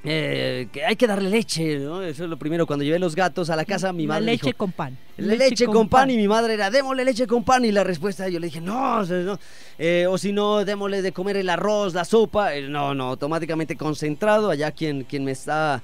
eh, 0.04 0.68
que 0.72 0.86
hay 0.86 0.96
que 0.96 1.08
darle 1.08 1.30
leche, 1.30 1.78
¿no? 1.80 2.02
Eso 2.02 2.24
es 2.24 2.30
lo 2.30 2.38
primero. 2.38 2.66
Cuando 2.66 2.84
llevé 2.86 3.00
los 3.00 3.16
gatos 3.16 3.50
a 3.50 3.56
la 3.56 3.66
casa, 3.66 3.92
mi 3.92 4.04
La 4.08 4.14
madre 4.16 4.26
leche 4.28 4.46
dijo, 4.48 4.58
con 4.58 4.72
pan. 4.72 4.98
"Le- 5.18 5.36
leche, 5.36 5.66
con 5.66 5.90
pan. 5.90 6.10
y 6.10 6.16
mi 6.16 6.30
madre 6.30 6.54
era, 6.54 6.70
démosle 6.72 7.04
leche 7.04 7.28
con 7.28 7.44
pan 7.44 7.66
y 7.66 7.74
la 7.74 7.84
respuesta 7.84 8.30
yo 8.30 8.40
le 8.40 8.48
dije, 8.48 8.62
no, 8.62 9.00
o 9.00 9.04
no. 9.06 9.38
Eh, 9.78 10.08
o 10.08 10.18
si 10.18 10.32
no, 10.32 10.64
démosle 10.64 11.02
de 11.02 11.12
comer 11.12 11.36
el 11.36 11.50
arroz, 11.50 11.94
la 11.94 12.06
sopa, 12.06 12.56
Eh, 12.56 12.70
no, 12.70 12.96
no, 12.96 13.10
automáticamente 13.10 13.76
concentrado, 13.76 14.50
allá 14.50 14.72
quien, 14.72 15.04
quien 15.04 15.26
me 15.26 15.32
está 15.32 15.82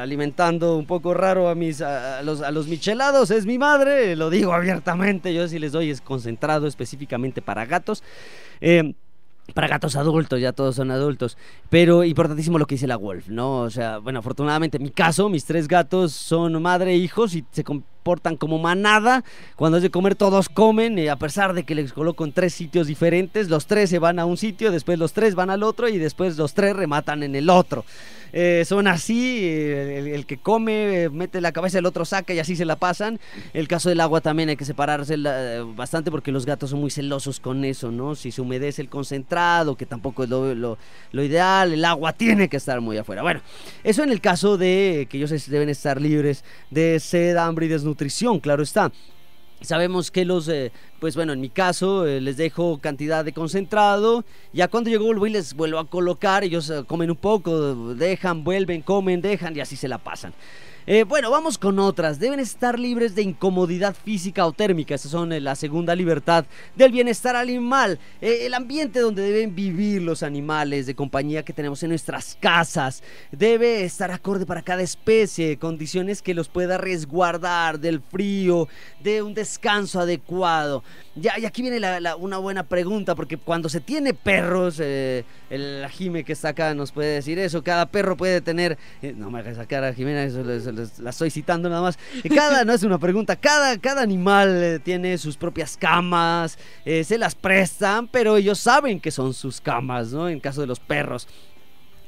alimentando 0.00 0.76
un 0.76 0.86
poco 0.86 1.14
raro 1.14 1.48
a 1.48 1.54
mis, 1.54 1.80
a, 1.80 2.18
a 2.18 2.22
los, 2.22 2.42
a 2.42 2.50
los 2.50 2.66
michelados 2.66 3.30
es 3.30 3.46
mi 3.46 3.58
madre, 3.58 4.16
lo 4.16 4.30
digo 4.30 4.52
abiertamente, 4.52 5.32
yo 5.32 5.46
sí 5.48 5.58
les 5.58 5.72
doy 5.72 5.90
es 5.90 6.00
concentrado 6.00 6.66
específicamente 6.66 7.42
para 7.42 7.66
gatos. 7.66 8.02
Eh, 8.60 8.94
para 9.52 9.68
gatos 9.68 9.96
adultos, 9.96 10.40
ya 10.40 10.52
todos 10.52 10.76
son 10.76 10.90
adultos. 10.90 11.36
Pero 11.68 12.04
importantísimo 12.04 12.58
lo 12.58 12.66
que 12.66 12.76
dice 12.76 12.86
la 12.86 12.96
Wolf, 12.96 13.28
¿no? 13.28 13.60
O 13.60 13.70
sea, 13.70 13.98
bueno, 13.98 14.20
afortunadamente 14.20 14.78
en 14.78 14.84
mi 14.84 14.90
caso, 14.90 15.28
mis 15.28 15.44
tres 15.44 15.68
gatos 15.68 16.12
son 16.12 16.60
madre 16.62 16.92
e 16.92 16.96
hijos 16.96 17.34
y 17.34 17.44
se 17.50 17.64
comportan 18.04 18.36
como 18.36 18.58
manada. 18.58 19.24
Cuando 19.56 19.78
es 19.78 19.82
de 19.82 19.90
comer, 19.90 20.14
todos 20.14 20.50
comen. 20.50 20.98
eh, 20.98 21.08
a 21.08 21.16
pesar 21.16 21.54
de 21.54 21.64
que 21.64 21.74
les 21.74 21.92
coloco 21.94 22.24
en 22.26 22.32
tres 22.32 22.52
sitios 22.52 22.86
diferentes, 22.86 23.48
los 23.48 23.66
tres 23.66 23.88
se 23.88 23.98
van 23.98 24.18
a 24.18 24.26
un 24.26 24.36
sitio, 24.36 24.70
después 24.70 24.98
los 24.98 25.14
tres 25.14 25.34
van 25.34 25.48
al 25.48 25.62
otro 25.62 25.88
y 25.88 25.96
después 25.96 26.36
los 26.36 26.52
tres 26.52 26.76
rematan 26.76 27.22
en 27.22 27.34
el 27.34 27.48
otro. 27.48 27.84
Eh, 28.36 28.64
son 28.66 28.88
así, 28.88 29.38
eh, 29.44 30.12
el, 30.12 30.26
que 30.26 30.38
come 30.38 31.08
mete 31.08 31.40
la 31.40 31.52
cabeza, 31.52 31.78
el 31.78 31.86
otro 31.86 32.04
saca 32.04 32.34
y 32.34 32.40
así 32.40 32.56
se 32.56 32.64
la 32.64 32.74
pasan. 32.76 33.20
El 33.52 33.68
caso 33.68 33.88
del 33.88 34.00
agua 34.00 34.20
también 34.20 34.48
hay 34.48 34.56
que 34.56 34.64
separarse 34.64 35.16
bastante 35.76 36.10
porque 36.10 36.32
los 36.32 36.44
gatos 36.44 36.70
son 36.70 36.80
muy 36.80 36.90
celosos 36.90 37.38
con 37.38 37.64
eso, 37.64 37.92
¿no? 37.92 38.16
Si 38.16 38.32
se 38.32 38.40
humedece 38.42 38.82
el 38.82 38.88
concentrado, 38.88 39.76
que 39.76 39.86
tampoco 39.86 40.24
es 40.24 40.28
lo, 40.28 40.52
lo- 40.54 40.76
ideal, 41.22 41.72
el 41.72 41.84
agua 41.84 42.12
tiene 42.12 42.48
que 42.48 42.56
estar 42.56 42.80
muy 42.80 42.98
afuera. 42.98 43.22
Bueno, 43.22 43.40
eso 43.84 44.02
en 44.02 44.10
el 44.10 44.20
caso 44.20 44.58
de 44.58 45.06
que 45.08 45.16
ellos 45.16 45.30
deben 45.48 45.68
estar 45.68 46.00
libres 46.00 46.44
de 46.70 46.98
sed, 46.98 47.36
hambre 47.36 47.66
y 47.66 47.68
desnutrición, 47.94 48.40
claro 48.40 48.62
está. 48.62 48.92
Sabemos 49.60 50.10
que 50.10 50.24
los, 50.24 50.48
eh, 50.48 50.72
pues 51.00 51.16
bueno, 51.16 51.32
en 51.32 51.40
mi 51.40 51.48
caso 51.48 52.06
eh, 52.06 52.20
les 52.20 52.36
dejo 52.36 52.78
cantidad 52.78 53.24
de 53.24 53.32
concentrado. 53.32 54.24
Ya 54.52 54.68
cuando 54.68 54.90
yo 54.90 55.02
vuelvo 55.02 55.26
y 55.26 55.30
les 55.30 55.54
vuelvo 55.54 55.78
a 55.78 55.86
colocar, 55.86 56.44
ellos 56.44 56.68
eh, 56.68 56.84
comen 56.86 57.10
un 57.10 57.16
poco, 57.16 57.94
dejan, 57.94 58.44
vuelven, 58.44 58.82
comen, 58.82 59.22
dejan 59.22 59.56
y 59.56 59.60
así 59.60 59.76
se 59.76 59.88
la 59.88 59.98
pasan. 59.98 60.34
Eh, 60.86 61.04
bueno, 61.04 61.30
vamos 61.30 61.56
con 61.56 61.78
otras. 61.78 62.18
Deben 62.18 62.40
estar 62.40 62.78
libres 62.78 63.14
de 63.14 63.22
incomodidad 63.22 63.94
física 63.94 64.44
o 64.44 64.52
térmica. 64.52 64.94
Esas 64.94 65.12
son 65.12 65.32
eh, 65.32 65.40
la 65.40 65.54
segunda 65.54 65.94
libertad 65.94 66.44
del 66.76 66.92
bienestar 66.92 67.36
animal. 67.36 67.98
Eh, 68.20 68.40
el 68.44 68.52
ambiente 68.52 69.00
donde 69.00 69.22
deben 69.22 69.54
vivir 69.54 70.02
los 70.02 70.22
animales 70.22 70.84
de 70.84 70.94
compañía 70.94 71.42
que 71.42 71.54
tenemos 71.54 71.82
en 71.82 71.88
nuestras 71.88 72.36
casas 72.38 73.02
debe 73.32 73.84
estar 73.84 74.10
acorde 74.10 74.44
para 74.44 74.60
cada 74.60 74.82
especie. 74.82 75.56
Condiciones 75.58 76.20
que 76.20 76.34
los 76.34 76.48
pueda 76.48 76.76
resguardar 76.76 77.80
del 77.80 78.02
frío, 78.02 78.68
de 79.02 79.22
un 79.22 79.32
descanso 79.32 80.00
adecuado. 80.00 80.84
Ya, 81.16 81.38
y 81.38 81.46
aquí 81.46 81.62
viene 81.62 81.80
una 82.18 82.38
buena 82.38 82.64
pregunta, 82.64 83.14
porque 83.14 83.38
cuando 83.38 83.70
se 83.70 83.80
tiene 83.80 84.12
perros, 84.12 84.78
eh, 84.80 85.24
el 85.48 85.86
Jime 85.88 86.24
que 86.24 86.32
está 86.34 86.48
acá 86.50 86.74
nos 86.74 86.92
puede 86.92 87.14
decir 87.14 87.38
eso. 87.38 87.62
Cada 87.62 87.86
perro 87.86 88.18
puede 88.18 88.42
tener. 88.42 88.76
no 89.16 89.30
me 89.30 89.38
hagas 89.38 89.56
sacar 89.56 89.82
a 89.84 89.94
Jimena, 89.94 90.24
eso 90.24 90.42
les- 90.42 90.73
les- 90.74 90.98
la 90.98 91.10
estoy 91.10 91.30
citando 91.30 91.68
nada 91.68 91.82
más. 91.82 91.98
Eh, 92.22 92.28
Cada, 92.28 92.64
no 92.64 92.72
es 92.72 92.82
una 92.82 92.98
pregunta, 92.98 93.36
cada, 93.36 93.78
cada 93.78 94.02
animal 94.02 94.48
eh, 94.62 94.78
tiene 94.78 95.16
sus 95.18 95.36
propias 95.36 95.76
camas, 95.76 96.58
eh, 96.84 97.04
se 97.04 97.16
las 97.18 97.34
prestan, 97.34 98.08
pero 98.08 98.36
ellos 98.36 98.58
saben 98.58 99.00
que 99.00 99.10
son 99.10 99.32
sus 99.34 99.60
camas, 99.60 100.12
¿no? 100.12 100.28
En 100.28 100.40
caso 100.40 100.60
de 100.60 100.66
los 100.66 100.80
perros. 100.80 101.26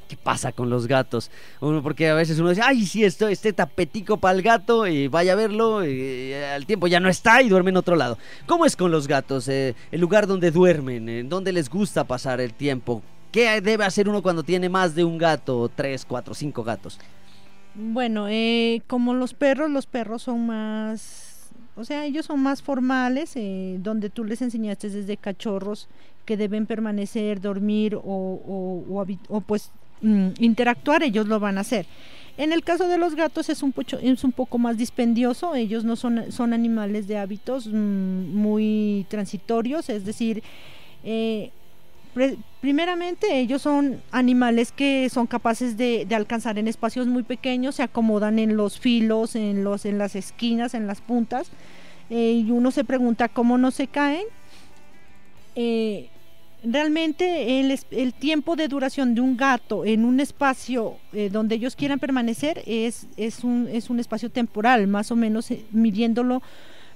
¿Qué 0.07 0.15
pasa 0.15 0.53
con 0.53 0.69
los 0.69 0.87
gatos? 0.87 1.29
Uno, 1.59 1.83
porque 1.83 2.07
a 2.07 2.13
veces 2.13 2.39
uno 2.39 2.47
dice, 2.51 2.61
ay, 2.63 2.85
sí, 2.85 3.03
esto, 3.03 3.27
este 3.27 3.51
tapetico 3.51 4.15
para 4.15 4.37
el 4.37 4.41
gato, 4.41 4.87
y 4.87 5.09
vaya 5.09 5.33
a 5.33 5.35
verlo, 5.35 5.83
y 5.83 5.89
eh, 6.31 6.45
al 6.55 6.65
tiempo 6.65 6.87
ya 6.87 7.01
no 7.01 7.09
está 7.09 7.41
y 7.41 7.49
duerme 7.49 7.71
en 7.71 7.77
otro 7.77 7.97
lado. 7.97 8.17
¿Cómo 8.45 8.65
es 8.65 8.77
con 8.77 8.89
los 8.89 9.05
gatos? 9.05 9.49
Eh, 9.49 9.75
el 9.91 9.99
lugar 9.99 10.25
donde 10.25 10.49
duermen, 10.49 11.09
en 11.09 11.27
dónde 11.27 11.51
les 11.51 11.69
gusta 11.69 12.05
pasar 12.05 12.39
el 12.39 12.53
tiempo. 12.53 13.01
¿Qué 13.33 13.59
debe 13.59 13.83
hacer 13.83 14.07
uno 14.07 14.21
cuando 14.21 14.43
tiene 14.43 14.69
más 14.69 14.95
de 14.95 15.03
un 15.03 15.17
gato, 15.17 15.69
tres, 15.75 16.05
cuatro, 16.05 16.33
cinco 16.33 16.63
gatos? 16.63 16.97
Bueno, 17.79 18.27
eh, 18.27 18.81
como 18.87 19.13
los 19.13 19.33
perros, 19.35 19.69
los 19.69 19.85
perros 19.85 20.23
son 20.23 20.47
más, 20.47 21.49
o 21.75 21.83
sea, 21.85 22.05
ellos 22.05 22.25
son 22.25 22.39
más 22.41 22.63
formales, 22.63 23.33
eh, 23.35 23.77
donde 23.83 24.09
tú 24.09 24.23
les 24.23 24.41
enseñaste 24.41 24.89
desde 24.89 25.15
cachorros 25.15 25.87
que 26.25 26.37
deben 26.37 26.65
permanecer, 26.65 27.39
dormir 27.39 27.93
o, 27.95 28.01
o, 29.29 29.41
pues 29.41 29.69
mm, 30.01 30.29
interactuar, 30.39 31.03
ellos 31.03 31.27
lo 31.27 31.39
van 31.39 31.59
a 31.59 31.61
hacer. 31.61 31.85
En 32.37 32.51
el 32.51 32.63
caso 32.63 32.87
de 32.87 32.97
los 32.97 33.13
gatos 33.13 33.47
es 33.49 33.61
un, 33.61 33.71
pocho- 33.71 33.99
es 34.01 34.23
un 34.23 34.31
poco 34.31 34.57
más 34.57 34.77
dispendioso, 34.77 35.53
ellos 35.53 35.83
no 35.83 35.95
son, 35.95 36.31
son 36.31 36.53
animales 36.53 37.07
de 37.07 37.17
hábitos 37.19 37.67
mm, 37.67 38.35
muy 38.35 39.05
transitorios, 39.09 39.89
es 39.89 40.03
decir, 40.03 40.41
eh, 41.03 41.51
primeramente 42.61 43.39
ellos 43.39 43.61
son 43.61 44.01
animales 44.11 44.71
que 44.71 45.09
son 45.09 45.27
capaces 45.27 45.77
de, 45.77 46.07
alcanzar 46.15 46.57
en 46.57 46.67
espacios 46.67 47.07
muy 47.07 47.23
pequeños, 47.23 47.75
se 47.75 47.83
acomodan 47.83 48.39
en 48.39 48.57
los 48.57 48.79
filos, 48.79 49.35
en, 49.35 49.63
los, 49.63 49.85
en 49.85 49.97
las 49.97 50.15
esquinas, 50.15 50.73
en 50.73 50.87
las 50.87 51.01
puntas, 51.01 51.49
eh, 52.09 52.43
y 52.45 52.51
uno 52.51 52.71
se 52.71 52.83
pregunta 52.83 53.29
cómo 53.29 53.57
no 53.57 53.71
se 53.71 53.87
caen. 53.87 54.25
Eh, 55.55 56.09
realmente 56.63 57.59
el, 57.59 57.79
el 57.91 58.13
tiempo 58.13 58.55
de 58.55 58.67
duración 58.67 59.15
de 59.15 59.21
un 59.21 59.37
gato 59.37 59.85
en 59.85 60.05
un 60.05 60.19
espacio 60.19 60.95
eh, 61.13 61.29
donde 61.29 61.55
ellos 61.55 61.75
quieran 61.75 61.99
permanecer 61.99 62.63
es, 62.65 63.07
es, 63.17 63.43
un, 63.43 63.67
es 63.71 63.89
un 63.89 63.99
espacio 63.99 64.29
temporal, 64.29 64.87
más 64.87 65.11
o 65.11 65.15
menos 65.15 65.51
eh, 65.51 65.63
midiéndolo 65.71 66.41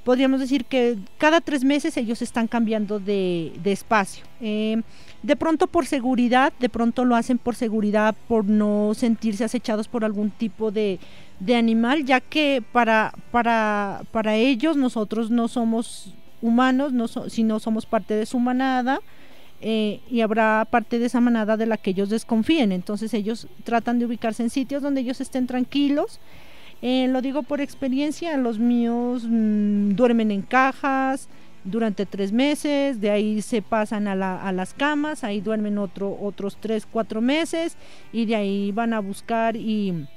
podríamos 0.04 0.40
decir 0.40 0.66
que 0.66 0.98
cada 1.18 1.42
tres 1.42 1.64
meses 1.64 1.96
ellos 1.98 2.22
están 2.22 2.48
cambiando 2.48 3.00
de, 3.00 3.54
de 3.64 3.72
espacio. 3.72 4.24
Eh, 4.42 4.82
de 5.24 5.36
pronto 5.36 5.68
por 5.68 5.86
seguridad, 5.86 6.52
de 6.60 6.70
pronto 6.70 7.06
lo 7.06 7.16
hacen 7.16 7.38
por 7.38 7.56
seguridad, 7.56 8.16
por 8.28 8.46
no 8.46 8.94
sentirse 8.96 9.44
acechados 9.44 9.88
por 9.88 10.04
algún 10.04 10.32
tipo 10.32 10.72
de, 10.72 11.00
de 11.40 11.56
animal, 11.56 12.06
ya 12.06 12.20
que 12.20 12.64
para, 12.72 13.14
para, 13.32 14.02
para 14.12 14.36
ellos 14.36 14.78
nosotros 14.78 15.30
no 15.30 15.48
somos 15.48 16.14
humanos, 16.42 16.92
no 16.92 17.08
so- 17.08 17.30
sino 17.30 17.60
somos 17.60 17.86
parte 17.86 18.16
de 18.16 18.26
su 18.26 18.40
manada. 18.40 19.00
eh, 19.64 20.00
y 20.10 20.22
habrá 20.22 20.66
parte 20.72 20.98
de 20.98 21.06
esa 21.06 21.22
manada 21.22 21.56
de 21.56 21.68
la 21.68 21.78
que 21.78 21.92
ellos 21.92 22.10
desconfíen. 22.10 22.72
Entonces 22.72 23.14
ellos 23.14 23.48
tratan 23.64 24.00
de 24.00 24.06
ubicarse 24.08 24.42
en 24.42 24.50
sitios 24.50 24.82
donde 24.82 25.02
ellos 25.02 25.22
estén 25.22 25.46
tranquilos, 25.46 26.20
eh, 26.82 27.08
lo 27.08 27.22
digo 27.22 27.44
por 27.44 27.62
experiencia, 27.62 28.36
los 28.38 28.58
míos 28.60 29.24
mm, 29.28 29.91
duermen 29.96 30.32
en 30.32 30.41
cajas 30.41 31.28
durante 31.63 32.08
tres 32.08 32.32
meses, 32.32 33.00
de 33.00 33.12
ahí 33.12 33.41
se 33.44 33.62
pasan 33.62 34.08
a, 34.08 34.15
la- 34.15 34.41
a 34.41 34.52
las 34.52 34.74
camas, 34.74 35.24
ahí 35.24 35.41
duermen 35.41 35.78
otro, 35.78 36.17
otros 36.20 36.58
tres, 36.60 36.88
cuatro 36.91 37.22
meses 37.22 37.78
y 38.12 38.26
de 38.26 38.36
ahí 38.36 38.72
van 38.72 38.94
a 38.94 39.00
buscar 39.00 39.56
y, 39.56 40.08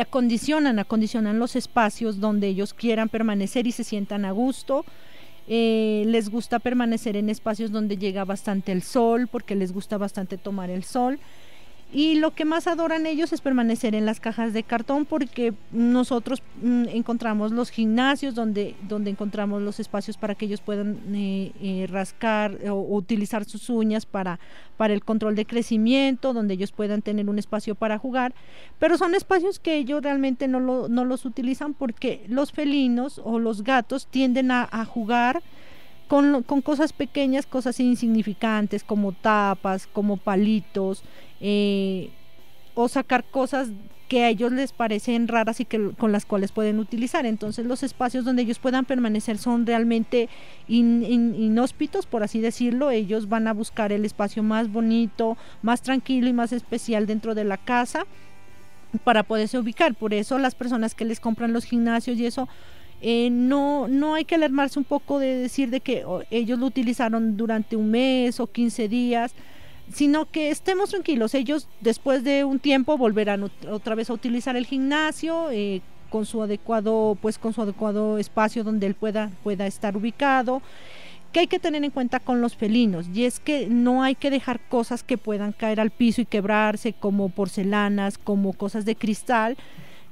acondicionan, 0.00 0.78
acondicionan 0.78 1.38
los 1.38 1.56
espacios 1.56 2.20
donde 2.20 2.48
ellos 2.48 2.72
quieran 2.74 3.08
permanecer 3.08 3.66
y 3.66 3.72
se 3.72 3.84
sientan 3.84 4.24
a 4.24 4.32
gusto. 4.32 4.84
Eh, 5.48 6.02
les 6.06 6.28
gusta 6.28 6.58
permanecer 6.58 7.16
en 7.16 7.28
espacios 7.28 7.70
donde 7.70 7.96
llega 7.96 8.24
bastante 8.24 8.72
el 8.72 8.82
sol, 8.82 9.28
porque 9.30 9.54
les 9.54 9.72
gusta 9.72 9.96
bastante 9.96 10.38
tomar 10.38 10.70
el 10.70 10.82
sol. 10.82 11.20
Y 11.92 12.16
lo 12.16 12.34
que 12.34 12.44
más 12.44 12.66
adoran 12.66 13.06
ellos 13.06 13.32
es 13.32 13.40
permanecer 13.40 13.94
en 13.94 14.04
las 14.06 14.18
cajas 14.18 14.52
de 14.52 14.64
cartón 14.64 15.04
porque 15.06 15.54
nosotros 15.70 16.42
mm, 16.60 16.88
encontramos 16.88 17.52
los 17.52 17.70
gimnasios 17.70 18.34
donde, 18.34 18.74
donde 18.88 19.10
encontramos 19.10 19.62
los 19.62 19.78
espacios 19.78 20.16
para 20.16 20.34
que 20.34 20.46
ellos 20.46 20.60
puedan 20.60 20.98
eh, 21.14 21.52
eh, 21.62 21.86
rascar 21.88 22.58
o, 22.68 22.74
utilizar 22.74 23.44
sus 23.44 23.70
uñas 23.70 24.04
para, 24.04 24.40
para 24.76 24.94
el 24.94 25.04
control 25.04 25.36
de 25.36 25.46
crecimiento, 25.46 26.32
donde 26.34 26.54
ellos 26.54 26.72
puedan 26.72 27.02
tener 27.02 27.30
un 27.30 27.38
espacio 27.38 27.76
para 27.76 27.98
jugar. 27.98 28.34
Pero 28.80 28.98
son 28.98 29.14
espacios 29.14 29.60
que 29.60 29.76
ellos 29.76 30.02
realmente 30.02 30.48
no, 30.48 30.58
lo- 30.58 30.88
no 30.88 31.04
los 31.04 31.24
utilizan 31.24 31.72
porque 31.72 32.24
los 32.28 32.50
felinos 32.50 33.20
o 33.24 33.38
los 33.38 33.62
gatos 33.62 34.08
tienden 34.08 34.50
a 34.50 34.84
jugar 34.84 35.40
con, 36.08 36.42
con 36.42 36.62
cosas 36.62 36.92
pequeñas, 36.92 37.46
cosas 37.46 37.80
insignificantes 37.80 38.84
como 38.84 39.12
tapas, 39.12 39.86
como 39.86 40.16
palitos, 40.16 41.02
eh, 41.40 42.10
o 42.74 42.88
sacar 42.88 43.24
cosas 43.24 43.68
que 44.08 44.22
a 44.22 44.28
ellos 44.28 44.52
les 44.52 44.70
parecen 44.72 45.26
raras 45.26 45.58
y 45.58 45.64
que 45.64 45.90
con 45.98 46.12
las 46.12 46.24
cuales 46.24 46.52
pueden 46.52 46.78
utilizar. 46.78 47.26
Entonces 47.26 47.66
los 47.66 47.82
espacios 47.82 48.24
donde 48.24 48.42
ellos 48.42 48.60
puedan 48.60 48.84
permanecer 48.84 49.36
son 49.36 49.66
realmente 49.66 50.28
in- 50.68 51.02
in- 51.02 51.34
inhóspitos, 51.34 52.06
por 52.06 52.22
así 52.22 52.40
decirlo. 52.40 52.90
Ellos 52.90 53.28
van 53.28 53.48
a 53.48 53.52
buscar 53.52 53.90
el 53.90 54.04
espacio 54.04 54.44
más 54.44 54.70
bonito, 54.70 55.36
más 55.62 55.82
tranquilo 55.82 56.28
y 56.28 56.32
más 56.32 56.52
especial 56.52 57.06
dentro 57.06 57.34
de 57.34 57.44
la 57.44 57.56
casa 57.56 58.06
para 59.02 59.24
poderse 59.24 59.58
ubicar. 59.58 59.96
Por 59.96 60.14
eso 60.14 60.38
las 60.38 60.54
personas 60.54 60.94
que 60.94 61.04
les 61.04 61.18
compran 61.18 61.52
los 61.52 61.64
gimnasios 61.64 62.16
y 62.18 62.26
eso 62.26 62.48
eh, 63.02 63.28
no, 63.30 63.88
no 63.88 64.14
hay 64.14 64.24
que 64.24 64.36
alarmarse 64.36 64.78
un 64.78 64.84
poco 64.84 65.18
de 65.18 65.36
decir 65.36 65.70
de 65.70 65.80
que 65.80 66.04
ellos 66.30 66.58
lo 66.58 66.66
utilizaron 66.66 67.36
durante 67.36 67.76
un 67.76 67.90
mes 67.90 68.40
o 68.40 68.46
15 68.46 68.88
días. 68.88 69.34
sino 69.92 70.26
que 70.26 70.50
estemos 70.50 70.90
tranquilos. 70.90 71.34
Ellos 71.34 71.68
después 71.80 72.24
de 72.24 72.44
un 72.44 72.58
tiempo 72.58 72.96
volverán 72.98 73.48
otra 73.70 73.94
vez 73.94 74.10
a 74.10 74.14
utilizar 74.14 74.56
el 74.56 74.66
gimnasio 74.66 75.50
eh, 75.52 75.80
con 76.10 76.26
su 76.26 76.42
adecuado, 76.42 77.16
pues 77.20 77.38
con 77.38 77.52
su 77.52 77.62
adecuado 77.62 78.18
espacio 78.18 78.64
donde 78.64 78.86
él 78.86 78.94
pueda, 78.94 79.30
pueda 79.44 79.66
estar 79.66 79.96
ubicado. 79.96 80.62
Que 81.32 81.40
hay 81.40 81.46
que 81.46 81.58
tener 81.58 81.84
en 81.84 81.90
cuenta 81.90 82.18
con 82.18 82.40
los 82.40 82.56
felinos 82.56 83.06
y 83.12 83.26
es 83.26 83.40
que 83.40 83.68
no 83.68 84.02
hay 84.02 84.14
que 84.14 84.30
dejar 84.30 84.58
cosas 84.68 85.02
que 85.02 85.18
puedan 85.18 85.52
caer 85.52 85.80
al 85.80 85.90
piso 85.90 86.22
y 86.22 86.24
quebrarse 86.24 86.94
como 86.94 87.28
porcelanas, 87.28 88.16
como 88.16 88.54
cosas 88.54 88.86
de 88.86 88.96
cristal, 88.96 89.56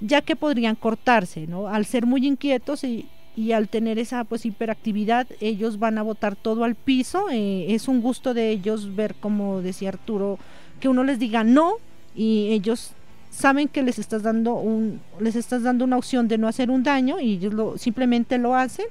ya 0.06 0.20
que 0.20 0.36
podrían 0.36 0.76
cortarse, 0.76 1.46
¿no? 1.46 1.68
Al 1.68 1.86
ser 1.86 2.04
muy 2.06 2.26
inquietos 2.26 2.84
y, 2.84 3.08
y 3.36 3.52
al 3.52 3.68
tener 3.68 3.98
esa 3.98 4.24
pues 4.24 4.44
hiperactividad 4.46 5.26
ellos 5.40 5.78
van 5.78 5.98
a 5.98 6.02
botar 6.02 6.36
todo 6.36 6.64
al 6.64 6.74
piso. 6.74 7.26
Eh, 7.30 7.66
es 7.70 7.88
un 7.88 8.00
gusto 8.00 8.34
de 8.34 8.50
ellos 8.50 8.94
ver 8.94 9.14
como 9.14 9.60
decía 9.60 9.88
Arturo 9.88 10.38
que 10.80 10.88
uno 10.88 11.04
les 11.04 11.18
diga 11.18 11.42
no 11.42 11.74
y 12.14 12.48
ellos 12.52 12.92
saben 13.30 13.66
que 13.66 13.82
les 13.82 13.98
estás 13.98 14.22
dando 14.22 14.54
un 14.54 15.00
les 15.18 15.34
estás 15.36 15.62
dando 15.62 15.84
una 15.84 15.96
opción 15.96 16.28
de 16.28 16.38
no 16.38 16.46
hacer 16.46 16.70
un 16.70 16.82
daño 16.84 17.18
y 17.18 17.34
ellos 17.34 17.54
lo, 17.54 17.78
simplemente 17.78 18.38
lo 18.38 18.54
hacen. 18.54 18.86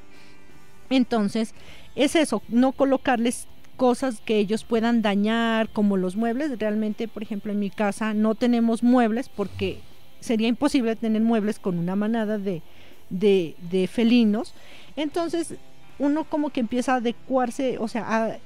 Entonces 0.89 1.53
es 1.95 2.15
eso 2.15 2.41
no 2.49 2.71
colocarles 2.71 3.47
cosas 3.77 4.21
que 4.21 4.37
ellos 4.37 4.63
puedan 4.63 5.01
dañar 5.01 5.69
como 5.69 5.95
los 5.95 6.15
muebles. 6.15 6.59
Realmente 6.59 7.07
por 7.07 7.23
ejemplo 7.23 7.51
en 7.51 7.59
mi 7.59 7.69
casa 7.69 8.13
no 8.13 8.35
tenemos 8.35 8.83
muebles 8.83 9.29
porque 9.29 9.79
sería 10.23 10.47
imposible 10.47 10.95
tener 10.95 11.21
muebles 11.21 11.59
con 11.59 11.77
una 11.77 11.95
manada 11.95 12.37
de 12.37 12.61
de, 13.13 13.89
felinos. 13.91 14.53
Entonces, 14.95 15.55
uno 15.99 16.23
como 16.25 16.49
que 16.49 16.59
empieza 16.59 16.93
a 16.93 16.97
adecuarse, 16.97 17.77
o 17.79 17.87
sea, 17.87 18.39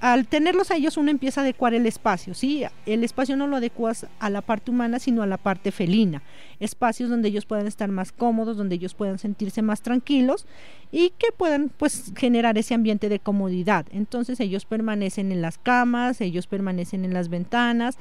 al 0.00 0.26
tenerlos 0.26 0.70
a 0.70 0.76
ellos 0.76 0.98
uno 0.98 1.10
empieza 1.10 1.40
a 1.40 1.44
adecuar 1.44 1.72
el 1.72 1.86
espacio, 1.86 2.34
¿sí? 2.34 2.64
El 2.84 3.02
espacio 3.02 3.36
no 3.36 3.46
lo 3.46 3.56
adecuas 3.56 4.06
a 4.18 4.28
la 4.28 4.42
parte 4.42 4.70
humana, 4.70 4.98
sino 4.98 5.22
a 5.22 5.26
la 5.26 5.38
parte 5.38 5.72
felina. 5.72 6.22
Espacios 6.60 7.08
donde 7.08 7.28
ellos 7.28 7.46
puedan 7.46 7.66
estar 7.66 7.88
más 7.88 8.12
cómodos, 8.12 8.58
donde 8.58 8.74
ellos 8.74 8.94
puedan 8.94 9.18
sentirse 9.18 9.62
más 9.62 9.80
tranquilos 9.80 10.46
y 10.92 11.10
que 11.18 11.28
puedan 11.34 11.70
pues 11.70 12.12
generar 12.14 12.58
ese 12.58 12.74
ambiente 12.74 13.08
de 13.08 13.20
comodidad. 13.20 13.86
Entonces 13.90 14.38
ellos 14.40 14.66
permanecen 14.66 15.32
en 15.32 15.40
las 15.40 15.56
camas, 15.56 16.20
ellos 16.20 16.46
permanecen 16.46 17.04
en 17.04 17.14
las 17.14 17.30
ventanas, 17.30 17.96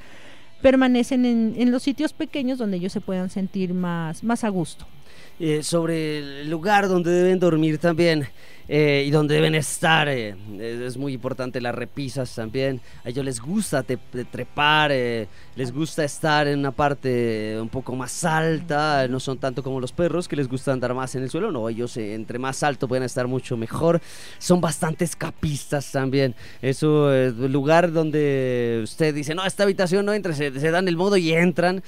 permanecen 0.65 1.25
en, 1.25 1.54
en 1.58 1.71
los 1.71 1.84
sitios 1.84 2.12
pequeños 2.12 2.58
donde 2.58 2.78
ellos 2.78 2.91
se 2.91 2.99
puedan 2.99 3.30
sentir 3.30 3.75
más, 3.75 4.23
más 4.23 4.43
a 4.43 4.49
gusto. 4.49 4.88
Eh, 5.38 5.63
sobre 5.63 6.20
el 6.20 6.50
lugar 6.50 6.88
donde 6.88 7.12
deben 7.12 7.38
dormir 7.39 7.78
también 7.78 8.26
eh, 8.70 9.04
y 9.06 9.12
donde 9.12 9.36
deben 9.36 9.54
estar. 9.54 10.08
Eh, 10.08 10.34
es 10.58 10.96
muy 10.96 11.12
importante 11.12 11.60
las 11.60 11.76
repisas 11.76 12.34
también. 12.34 12.80
A 13.04 13.10
ellos 13.10 13.26
les 13.26 13.41
gusta 13.41 13.84
trepar, 13.84 14.91
les 14.91 15.74
gusta 15.74 16.06
estar 16.06 16.48
en 16.48 16.60
una 16.60 16.72
parte 16.72 17.58
un 17.60 17.68
poco 17.68 17.94
más 17.98 18.24
alta. 18.24 19.10
No 19.10 19.20
son 19.20 19.38
tanto 19.38 19.62
como 19.62 19.82
los 19.82 19.91
perros 19.91 20.30
que 20.30 20.38
les 20.38 20.48
gusta 20.48 20.72
andar 20.72 20.94
más 20.94 21.13
en 21.15 21.24
el 21.24 21.30
suelo. 21.30 21.52
No, 21.52 21.68
ellos 21.68 21.98
entre 21.98 22.39
más 22.39 22.63
alto 22.63 22.88
pueden 22.88 23.04
estar 23.04 23.28
mucho 23.28 23.58
mejor. 23.58 24.00
Son 24.39 24.62
bastante 24.62 25.04
escapistas 25.04 25.91
también. 25.91 26.34
Eso 26.62 27.13
es 27.13 27.34
un 27.34 27.52
lugar 27.52 27.91
donde 27.91 28.80
usted 28.84 29.13
dice, 29.13 29.36
no, 29.36 29.46
esta 29.46 29.63
habitación 29.63 30.06
no 30.06 30.13
entra, 30.13 30.34
se 30.34 30.72
dan 30.72 30.88
el 30.88 30.96
modo 30.96 31.18
y 31.18 31.34
entran. 31.34 31.84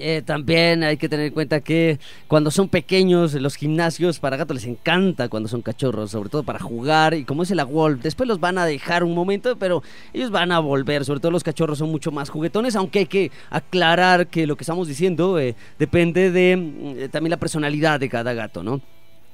Eh, 0.00 0.22
también 0.24 0.82
hay 0.82 0.96
que 0.96 1.08
tener 1.08 1.26
en 1.26 1.32
cuenta 1.32 1.60
que 1.60 1.98
cuando 2.26 2.50
son 2.50 2.68
pequeños, 2.68 3.34
los 3.34 3.56
gimnasios 3.56 4.18
para 4.18 4.36
gatos 4.36 4.54
les 4.54 4.64
encanta 4.64 5.28
cuando 5.28 5.48
son 5.48 5.62
cachorros, 5.62 6.10
sobre 6.10 6.30
todo 6.30 6.42
para 6.42 6.58
jugar. 6.58 7.14
Y 7.14 7.24
como 7.24 7.42
es 7.42 7.50
la 7.50 7.64
Wolf, 7.64 8.02
después 8.02 8.28
los 8.28 8.40
van 8.40 8.58
a 8.58 8.66
dejar 8.66 9.04
un 9.04 9.14
momento, 9.14 9.56
pero 9.56 9.82
ellos 10.12 10.30
van 10.30 10.52
a 10.52 10.58
volver. 10.58 11.04
Sobre 11.04 11.20
todo 11.20 11.30
los 11.30 11.44
cachorros 11.44 11.78
son 11.78 11.90
mucho 11.90 12.10
más 12.10 12.30
juguetones, 12.30 12.76
aunque 12.76 13.00
hay 13.00 13.06
que 13.06 13.30
aclarar 13.50 14.28
que 14.28 14.46
lo 14.46 14.56
que 14.56 14.64
estamos 14.64 14.88
diciendo 14.88 15.38
eh, 15.38 15.54
depende 15.78 16.30
de 16.30 16.56
mm, 16.56 17.10
también 17.10 17.30
la 17.30 17.38
personalidad 17.38 18.00
de 18.00 18.08
cada 18.08 18.32
gato, 18.32 18.62
¿no? 18.62 18.80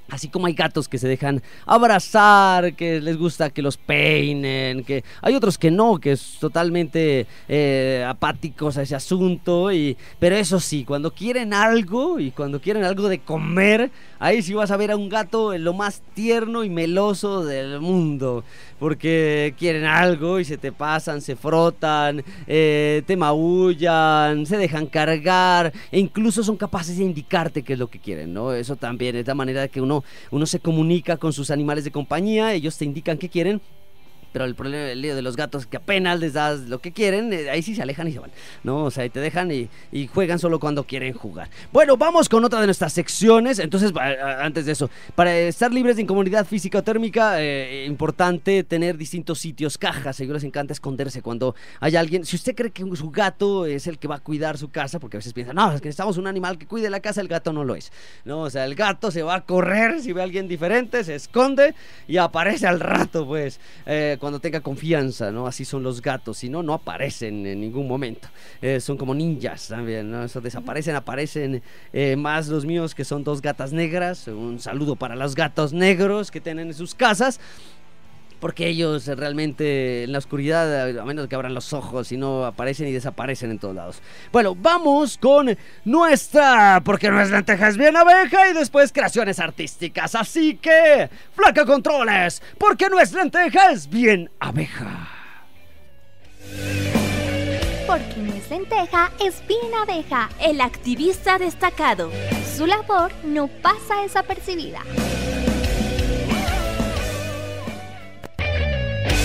Así 0.08 0.28
como 0.28 0.46
hay 0.46 0.54
gatos 0.54 0.88
que 0.88 0.98
se 0.98 1.08
dejan 1.08 1.42
abrazar, 1.64 2.74
que 2.74 3.00
les 3.00 3.16
gusta 3.16 3.50
que 3.50 3.60
los 3.60 3.76
peinen, 3.76 4.84
que 4.84 5.02
hay 5.20 5.34
otros 5.34 5.58
que 5.58 5.70
no, 5.70 5.98
que 5.98 6.12
es 6.12 6.36
totalmente 6.38 7.26
eh, 7.48 8.04
apáticos 8.06 8.76
a 8.76 8.82
ese 8.82 8.94
asunto. 8.94 9.72
Y, 9.72 9.96
pero 10.18 10.36
eso 10.36 10.60
sí, 10.60 10.84
cuando 10.84 11.10
quieren 11.12 11.52
algo 11.52 12.20
y 12.20 12.30
cuando 12.30 12.60
quieren 12.60 12.84
algo 12.84 13.08
de 13.08 13.18
comer, 13.18 13.90
ahí 14.20 14.42
sí 14.42 14.54
vas 14.54 14.70
a 14.70 14.76
ver 14.76 14.92
a 14.92 14.96
un 14.96 15.08
gato 15.08 15.56
lo 15.58 15.74
más 15.74 16.02
tierno 16.14 16.62
y 16.62 16.70
meloso 16.70 17.44
del 17.44 17.80
mundo 17.80 18.44
porque 18.78 19.54
quieren 19.58 19.84
algo 19.84 20.38
y 20.38 20.44
se 20.44 20.58
te 20.58 20.72
pasan, 20.72 21.20
se 21.20 21.36
frotan, 21.36 22.22
eh, 22.46 23.02
te 23.06 23.16
maullan, 23.16 24.46
se 24.46 24.56
dejan 24.56 24.86
cargar 24.86 25.72
e 25.90 25.98
incluso 25.98 26.42
son 26.42 26.56
capaces 26.56 26.98
de 26.98 27.04
indicarte 27.04 27.62
qué 27.62 27.74
es 27.74 27.78
lo 27.78 27.88
que 27.88 27.98
quieren, 27.98 28.32
¿no? 28.32 28.52
Eso 28.52 28.76
también 28.76 29.16
es 29.16 29.26
la 29.26 29.34
manera 29.34 29.62
de 29.62 29.68
que 29.68 29.80
uno, 29.80 30.04
uno 30.30 30.46
se 30.46 30.60
comunica 30.60 31.16
con 31.16 31.32
sus 31.32 31.50
animales 31.50 31.84
de 31.84 31.90
compañía, 31.90 32.52
ellos 32.52 32.76
te 32.76 32.84
indican 32.84 33.18
qué 33.18 33.28
quieren 33.28 33.60
pero 34.36 34.44
el 34.44 34.54
problema 34.54 34.90
el 34.90 35.00
lío 35.00 35.16
de 35.16 35.22
los 35.22 35.34
gatos 35.34 35.64
que 35.64 35.78
apenas 35.78 36.20
les 36.20 36.34
das 36.34 36.68
lo 36.68 36.78
que 36.78 36.92
quieren, 36.92 37.32
eh, 37.32 37.48
ahí 37.48 37.62
sí 37.62 37.74
se 37.74 37.80
alejan 37.80 38.06
y 38.08 38.12
se 38.12 38.18
van, 38.18 38.30
¿no? 38.64 38.84
O 38.84 38.90
sea, 38.90 39.04
ahí 39.04 39.08
te 39.08 39.18
dejan 39.18 39.50
y, 39.50 39.70
juegan 40.08 40.38
solo 40.38 40.60
cuando 40.60 40.84
quieren 40.84 41.14
jugar. 41.14 41.48
Bueno, 41.72 41.96
vamos 41.96 42.28
con 42.28 42.44
otra 42.44 42.60
de 42.60 42.66
nuestras 42.66 42.92
secciones. 42.92 43.58
Entonces, 43.58 43.94
antes 43.96 44.66
de 44.66 44.72
eso, 44.72 44.90
para 45.14 45.34
estar 45.34 45.72
libres 45.72 45.96
de 45.96 46.02
incomodidad 46.02 46.44
física 46.44 46.80
o 46.80 46.82
térmica, 46.82 47.42
eh, 47.42 47.86
importante 47.86 48.62
tener 48.62 48.98
distintos 48.98 49.38
sitios, 49.38 49.78
cajas. 49.78 50.20
Ellos 50.20 50.34
les 50.34 50.44
encanta 50.44 50.74
esconderse 50.74 51.22
cuando 51.22 51.54
hay 51.80 51.96
alguien. 51.96 52.26
Si 52.26 52.36
usted 52.36 52.54
cree 52.54 52.72
que 52.72 52.84
su 52.94 53.10
gato 53.10 53.64
es 53.64 53.86
el 53.86 53.98
que 53.98 54.06
va 54.06 54.16
a 54.16 54.20
cuidar 54.20 54.58
su 54.58 54.68
casa, 54.68 55.00
porque 55.00 55.16
a 55.16 55.20
veces 55.20 55.32
piensan, 55.32 55.56
no, 55.56 55.72
es 55.72 55.80
que 55.80 55.88
necesitamos 55.88 56.18
un 56.18 56.26
animal 56.26 56.58
que 56.58 56.66
cuide 56.66 56.90
la 56.90 57.00
casa, 57.00 57.22
el 57.22 57.28
gato 57.28 57.54
no 57.54 57.64
lo 57.64 57.74
es. 57.74 57.90
No, 58.26 58.40
o 58.40 58.50
sea, 58.50 58.66
el 58.66 58.74
gato 58.74 59.10
se 59.10 59.22
va 59.22 59.36
a 59.36 59.40
correr 59.46 60.02
si 60.02 60.12
ve 60.12 60.20
a 60.20 60.24
alguien 60.24 60.46
diferente, 60.46 61.04
se 61.04 61.14
esconde 61.14 61.74
y 62.06 62.18
aparece 62.18 62.66
al 62.66 62.80
rato, 62.80 63.26
pues. 63.26 63.60
Eh, 63.86 64.18
cuando 64.26 64.40
tenga 64.40 64.60
confianza, 64.60 65.30
¿no? 65.30 65.46
Así 65.46 65.64
son 65.64 65.84
los 65.84 66.02
gatos, 66.02 66.38
si 66.38 66.48
no, 66.48 66.60
no 66.60 66.74
aparecen 66.74 67.46
en 67.46 67.60
ningún 67.60 67.86
momento. 67.86 68.26
Eh, 68.60 68.80
son 68.80 68.96
como 68.96 69.14
ninjas 69.14 69.68
también, 69.68 70.10
¿no? 70.10 70.24
Eso 70.24 70.40
desaparecen, 70.40 70.96
aparecen 70.96 71.62
eh, 71.92 72.16
más 72.16 72.48
los 72.48 72.64
míos 72.64 72.92
que 72.92 73.04
son 73.04 73.22
dos 73.22 73.40
gatas 73.40 73.72
negras. 73.72 74.26
Un 74.26 74.58
saludo 74.58 74.96
para 74.96 75.14
los 75.14 75.36
gatos 75.36 75.72
negros 75.72 76.32
que 76.32 76.40
tienen 76.40 76.66
en 76.66 76.74
sus 76.74 76.92
casas 76.96 77.38
porque 78.40 78.68
ellos 78.68 79.06
realmente 79.06 80.04
en 80.04 80.12
la 80.12 80.18
oscuridad, 80.18 80.98
a 80.98 81.04
menos 81.04 81.28
que 81.28 81.34
abran 81.34 81.54
los 81.54 81.72
ojos, 81.72 82.12
y 82.12 82.16
no 82.16 82.44
aparecen 82.44 82.88
y 82.88 82.92
desaparecen 82.92 83.50
en 83.50 83.58
todos 83.58 83.74
lados. 83.74 84.02
Bueno, 84.32 84.54
vamos 84.54 85.18
con 85.18 85.56
nuestra, 85.84 86.80
porque 86.84 87.10
nuestra 87.10 87.38
lenteja 87.38 87.68
es 87.68 87.76
bien 87.76 87.96
abeja 87.96 88.48
y 88.50 88.52
después 88.54 88.92
creaciones 88.92 89.38
artísticas. 89.38 90.14
Así 90.14 90.56
que, 90.56 91.08
flaca 91.32 91.64
controles, 91.64 92.42
porque 92.58 92.88
nuestra 92.88 93.22
lenteja 93.22 93.70
es 93.70 93.88
bien 93.88 94.30
abeja. 94.38 95.08
Porque 97.86 98.16
nuestra 98.16 98.58
lenteja 98.58 99.12
es 99.24 99.46
bien 99.46 99.72
abeja, 99.80 100.28
el 100.40 100.60
activista 100.60 101.38
destacado. 101.38 102.10
Su 102.56 102.66
labor 102.66 103.12
no 103.24 103.48
pasa 103.48 104.02
desapercibida. 104.02 104.80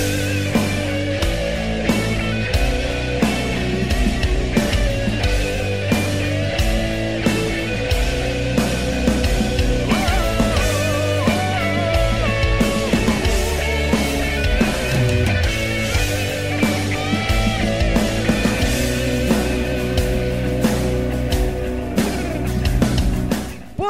Yeah. 0.01 0.30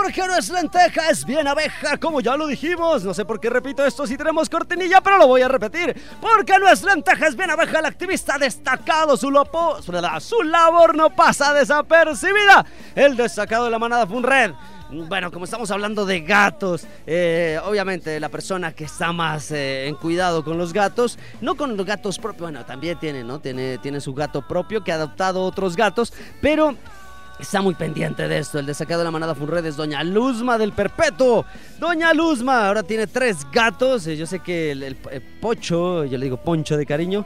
Porque 0.03 0.25
nuestra 0.25 0.59
lenteja 0.59 1.09
es 1.09 1.23
bien 1.25 1.47
abeja, 1.47 1.95
como 1.97 2.21
ya 2.21 2.35
lo 2.35 2.47
dijimos. 2.47 3.03
No 3.03 3.13
sé 3.13 3.23
por 3.23 3.39
qué 3.39 3.51
repito 3.51 3.85
esto 3.85 4.07
si 4.07 4.17
tenemos 4.17 4.49
cortinilla, 4.49 4.99
pero 5.01 5.19
lo 5.19 5.27
voy 5.27 5.43
a 5.43 5.47
repetir. 5.47 5.95
Porque 6.19 6.57
nuestra 6.57 6.95
lenteja 6.95 7.27
es 7.27 7.35
bien 7.35 7.51
abeja, 7.51 7.79
el 7.79 7.85
activista 7.85 8.39
destacado, 8.39 9.15
su, 9.15 9.29
lopo, 9.29 9.77
su 9.81 10.41
labor 10.43 10.95
no 10.95 11.11
pasa 11.11 11.53
desapercibida. 11.53 12.65
El 12.95 13.15
destacado 13.15 13.65
de 13.65 13.71
la 13.71 13.77
manada 13.77 14.07
Funred. 14.07 14.53
Bueno, 14.89 15.31
como 15.31 15.45
estamos 15.45 15.69
hablando 15.69 16.05
de 16.05 16.21
gatos, 16.21 16.85
eh, 17.05 17.59
obviamente 17.63 18.19
la 18.19 18.27
persona 18.29 18.73
que 18.73 18.85
está 18.85 19.13
más 19.13 19.51
eh, 19.51 19.87
en 19.87 19.95
cuidado 19.95 20.43
con 20.43 20.57
los 20.57 20.73
gatos, 20.73 21.17
no 21.39 21.55
con 21.55 21.77
los 21.77 21.85
gatos 21.85 22.17
propios, 22.17 22.41
bueno, 22.41 22.65
también 22.65 22.99
tiene, 22.99 23.23
¿no? 23.23 23.39
Tiene, 23.39 23.77
tiene 23.77 24.01
su 24.01 24.13
gato 24.13 24.45
propio 24.45 24.83
que 24.83 24.91
ha 24.91 24.95
adoptado 24.95 25.43
otros 25.43 25.77
gatos, 25.77 26.11
pero 26.41 26.75
Está 27.41 27.59
muy 27.59 27.73
pendiente 27.73 28.27
de 28.27 28.37
esto. 28.37 28.59
El 28.59 28.67
desacado 28.67 28.99
de 28.99 29.05
la 29.05 29.11
manada 29.11 29.33
Funred 29.33 29.73
Doña 29.73 30.03
Luzma 30.03 30.59
del 30.59 30.73
Perpetuo. 30.73 31.43
Doña 31.79 32.13
Luzma 32.13 32.67
ahora 32.67 32.83
tiene 32.83 33.07
tres 33.07 33.47
gatos. 33.51 34.05
Eh, 34.05 34.15
yo 34.15 34.27
sé 34.27 34.39
que 34.41 34.71
el, 34.71 34.95
Pocho, 35.41 36.05
yo 36.05 36.19
le 36.19 36.25
digo 36.25 36.37
Poncho 36.37 36.77
de 36.77 36.85
cariño. 36.85 37.25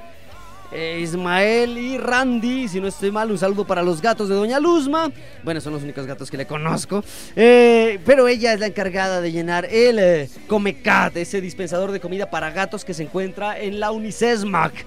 Eh, 0.72 1.00
Ismael 1.02 1.78
y 1.78 1.98
Randy, 1.98 2.68
si 2.68 2.82
no 2.82 2.88
estoy 2.88 3.12
mal, 3.12 3.32
un 3.32 3.38
saludo 3.38 3.66
para 3.66 3.84
los 3.84 4.02
gatos 4.02 4.30
de 4.30 4.36
Doña 4.36 4.60
Luzma. 4.60 5.12
Bueno, 5.44 5.62
son 5.62 5.74
los 5.74 5.84
únicos 5.84 6.06
gatos 6.06 6.30
que 6.30 6.38
le 6.38 6.46
conozco. 6.46 7.04
Eh, 7.36 8.00
pero 8.06 8.28
ella 8.28 8.54
es 8.54 8.60
la 8.60 8.68
encargada 8.68 9.22
de 9.22 9.32
llenar 9.32 9.66
el 9.66 10.00
eh, 10.00 10.30
Comecat, 10.48 11.16
ese 11.18 11.42
dispensador 11.42 11.92
de 11.92 12.00
comida 12.00 12.30
para 12.30 12.52
gatos 12.52 12.84
que 12.84 12.94
se 12.94 13.04
encuentra 13.04 13.60
en 13.60 13.80
la 13.80 13.92
Unicesmac. 13.92 14.86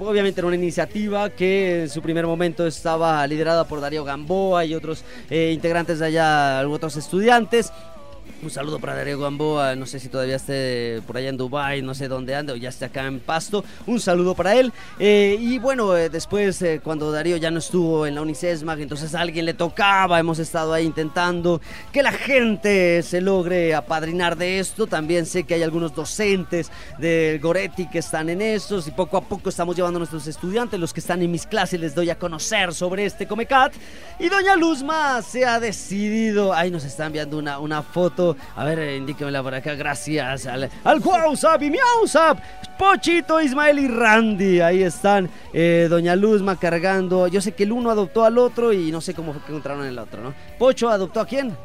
Obviamente 0.00 0.40
era 0.40 0.46
una 0.48 0.56
iniciativa 0.56 1.30
que 1.30 1.82
en 1.82 1.88
su 1.88 2.02
primer 2.02 2.26
momento 2.26 2.66
estaba 2.66 3.24
liderada 3.26 3.68
por 3.68 3.80
Darío 3.80 4.02
Gamboa 4.02 4.64
y 4.64 4.74
otros 4.74 5.04
integrantes 5.30 6.00
de 6.00 6.06
allá, 6.06 6.68
otros 6.68 6.96
estudiantes. 6.96 7.70
Un 8.40 8.50
saludo 8.50 8.78
para 8.78 8.94
Darío 8.94 9.18
Gamboa, 9.18 9.74
no 9.74 9.84
sé 9.84 9.98
si 9.98 10.08
todavía 10.08 10.36
esté 10.36 11.02
por 11.08 11.16
allá 11.16 11.28
en 11.28 11.36
Dubai, 11.36 11.82
no 11.82 11.92
sé 11.92 12.06
dónde 12.06 12.36
anda 12.36 12.52
o 12.52 12.56
ya 12.56 12.68
esté 12.68 12.84
acá 12.84 13.04
en 13.04 13.18
Pasto. 13.18 13.64
Un 13.84 13.98
saludo 13.98 14.36
para 14.36 14.54
él. 14.54 14.72
Eh, 15.00 15.36
y 15.40 15.58
bueno, 15.58 15.96
eh, 15.96 16.08
después 16.08 16.62
eh, 16.62 16.80
cuando 16.82 17.10
Darío 17.10 17.36
ya 17.36 17.50
no 17.50 17.58
estuvo 17.58 18.06
en 18.06 18.14
la 18.14 18.22
Unicesmac, 18.22 18.78
entonces 18.78 19.12
a 19.16 19.22
alguien 19.22 19.44
le 19.44 19.54
tocaba, 19.54 20.20
hemos 20.20 20.38
estado 20.38 20.72
ahí 20.72 20.86
intentando 20.86 21.60
que 21.90 22.00
la 22.00 22.12
gente 22.12 23.02
se 23.02 23.20
logre 23.20 23.74
apadrinar 23.74 24.36
de 24.36 24.60
esto. 24.60 24.86
También 24.86 25.26
sé 25.26 25.42
que 25.42 25.54
hay 25.54 25.64
algunos 25.64 25.92
docentes 25.92 26.70
del 26.98 27.40
Goretti 27.40 27.90
que 27.90 27.98
están 27.98 28.28
en 28.28 28.40
estos 28.40 28.86
y 28.86 28.92
poco 28.92 29.16
a 29.16 29.20
poco 29.20 29.48
estamos 29.48 29.74
llevando 29.74 29.96
a 29.96 30.00
nuestros 30.00 30.28
estudiantes, 30.28 30.78
los 30.78 30.92
que 30.92 31.00
están 31.00 31.22
en 31.22 31.30
mis 31.32 31.44
clases, 31.44 31.80
les 31.80 31.92
doy 31.92 32.08
a 32.10 32.16
conocer 32.16 32.72
sobre 32.72 33.04
este 33.04 33.26
Comecat. 33.26 33.72
Y 34.20 34.28
Doña 34.28 34.54
Luzma 34.54 35.22
se 35.22 35.44
ha 35.44 35.58
decidido, 35.58 36.52
ahí 36.52 36.70
nos 36.70 36.84
está 36.84 37.06
enviando 37.06 37.36
una, 37.36 37.58
una 37.58 37.82
foto 37.82 38.27
a 38.56 38.64
ver, 38.64 38.96
indíquemela 38.96 39.42
por 39.42 39.54
acá. 39.54 39.74
Gracias 39.74 40.46
al, 40.46 40.68
al 40.84 40.98
WhatsApp 41.00 41.62
y 41.62 41.70
Miausap. 41.70 42.38
Pochito, 42.78 43.40
Ismael 43.40 43.78
y 43.78 43.88
Randy. 43.88 44.60
Ahí 44.60 44.82
están. 44.82 45.28
Eh, 45.52 45.86
Doña 45.90 46.14
Luzma 46.16 46.58
cargando. 46.58 47.26
Yo 47.28 47.40
sé 47.40 47.52
que 47.52 47.64
el 47.64 47.72
uno 47.72 47.90
adoptó 47.90 48.24
al 48.24 48.38
otro 48.38 48.72
y 48.72 48.90
no 48.92 49.00
sé 49.00 49.14
cómo 49.14 49.32
fue 49.32 49.42
que 49.42 49.48
encontraron 49.48 49.84
el 49.84 49.98
otro, 49.98 50.22
¿no? 50.22 50.34
Pocho 50.58 50.88
adoptó 50.88 51.20
a 51.20 51.26
quién? 51.26 51.56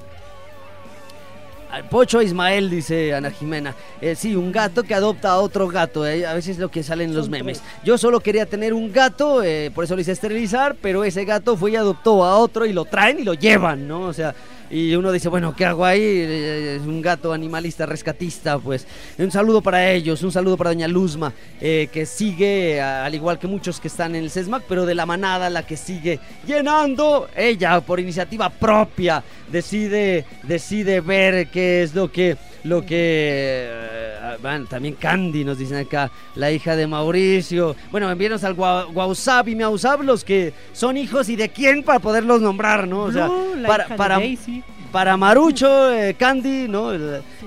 Al 1.72 1.86
Pocho 1.86 2.22
Ismael, 2.22 2.70
dice 2.70 3.16
Ana 3.16 3.32
Jimena. 3.32 3.74
Eh, 3.99 4.16
sí, 4.16 4.36
un 4.36 4.51
gato 4.51 4.84
que 4.84 4.93
adopta 4.93 5.30
a 5.32 5.38
otro 5.39 5.68
gato. 5.68 6.05
eh, 6.05 6.24
A 6.24 6.34
veces 6.36 6.51
es 6.51 6.59
lo 6.59 6.70
que 6.70 6.84
sale 6.84 7.03
en 7.03 7.16
los 7.16 7.30
memes. 7.30 7.64
Yo 7.84 7.97
solo 7.97 8.20
quería 8.20 8.45
tener 8.45 8.76
un 8.76 8.91
gato, 8.91 9.41
eh, 9.41 9.72
por 9.74 9.84
eso 9.84 9.95
lo 9.95 10.01
hice 10.01 10.11
esterilizar, 10.11 10.76
pero 10.80 11.03
ese 11.03 11.26
gato 11.26 11.57
fue 11.57 11.72
y 11.72 11.76
adoptó 11.76 12.24
a 12.24 12.38
otro 12.38 12.68
y 12.68 12.74
lo 12.74 12.86
traen 12.86 13.20
y 13.20 13.24
lo 13.24 13.34
llevan, 13.34 13.88
¿no? 13.88 14.01
O 14.01 14.14
sea, 14.14 14.36
y 14.74 14.95
uno 14.95 15.11
dice, 15.11 15.30
bueno, 15.30 15.55
¿qué 15.55 15.65
hago 15.65 15.86
ahí? 15.86 16.01
Eh, 16.01 16.78
Es 16.82 16.88
un 16.88 16.99
gato 16.99 17.32
animalista, 17.32 17.86
rescatista, 17.86 18.57
pues. 18.57 18.88
Un 19.19 19.30
saludo 19.30 19.61
para 19.61 19.91
ellos, 19.91 20.24
un 20.24 20.32
saludo 20.32 20.57
para 20.57 20.71
Doña 20.71 20.88
Luzma, 20.88 21.32
eh, 21.61 21.89
que 21.93 22.07
sigue, 22.07 22.82
al 22.82 23.13
igual 23.13 23.38
que 23.38 23.45
muchos 23.45 23.80
que 23.80 23.88
están 23.88 24.15
en 24.15 24.24
el 24.24 24.32
CESMAC, 24.32 24.63
pero 24.67 24.88
de 24.88 24.95
la 24.95 25.05
manada 25.05 25.51
la 25.51 25.63
que 25.63 25.78
sigue 25.78 26.19
llenando. 26.47 27.28
Ella, 27.36 27.82
por 27.82 27.99
iniciativa 27.99 28.49
propia, 28.49 29.24
decide, 29.54 30.26
decide 30.43 30.99
ver 30.99 31.47
qué 31.47 31.84
es 31.84 31.95
lo 31.95 32.12
que, 32.12 32.36
lo 32.66 32.82
que... 32.82 33.68
eh, 33.70 34.38
van, 34.41 34.68
también 34.68 34.95
Candy 34.95 35.45
nos 35.45 35.58
dicen 35.58 35.78
acá, 35.78 36.12
la 36.36 36.51
hija 36.51 36.76
de 36.76 36.88
Mauricio. 36.88 37.76
Bueno, 37.91 38.10
envíenos 38.12 38.43
al 38.43 38.56
Guausab 38.56 39.47
y 39.47 39.56
Miausab, 39.56 40.01
los 40.04 40.24
que 40.24 40.54
son 40.74 40.97
hijos 40.97 41.30
y 41.30 41.36
de 41.36 41.49
quién 41.49 41.84
para 41.84 41.99
poderlos 41.99 42.41
nombrar, 42.41 42.88
¿no? 42.88 43.04
O 43.04 43.12
sea, 43.12 43.28
Blue, 43.28 43.56
la 43.56 43.68
para, 43.68 43.84
hija 43.86 43.93
de 43.93 43.97
para, 43.97 44.18
Daisy. 44.18 44.64
para 44.91 45.18
Marucho, 45.18 45.93
eh, 45.93 46.16
Candy, 46.16 46.68
¿no? 46.68 46.89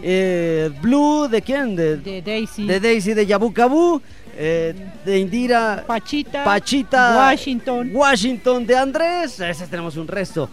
Eh, 0.02 0.70
Blue, 0.80 1.28
¿de 1.28 1.42
quién? 1.42 1.74
De, 1.76 1.96
De 1.96 2.22
Daisy. 2.22 2.66
de 2.66 2.80
Daisy 2.80 3.14
de 3.14 3.26
Yabucabú, 3.26 4.00
eh, 4.38 4.74
de 5.04 5.18
Indira, 5.18 5.82
Pachita. 5.86 6.44
Pachita, 6.44 7.16
Washington. 7.16 7.90
Washington 7.92 8.66
de 8.66 8.76
Andrés, 8.76 9.40
ese 9.40 9.66
tenemos 9.66 9.96
un 9.96 10.06
resto. 10.06 10.48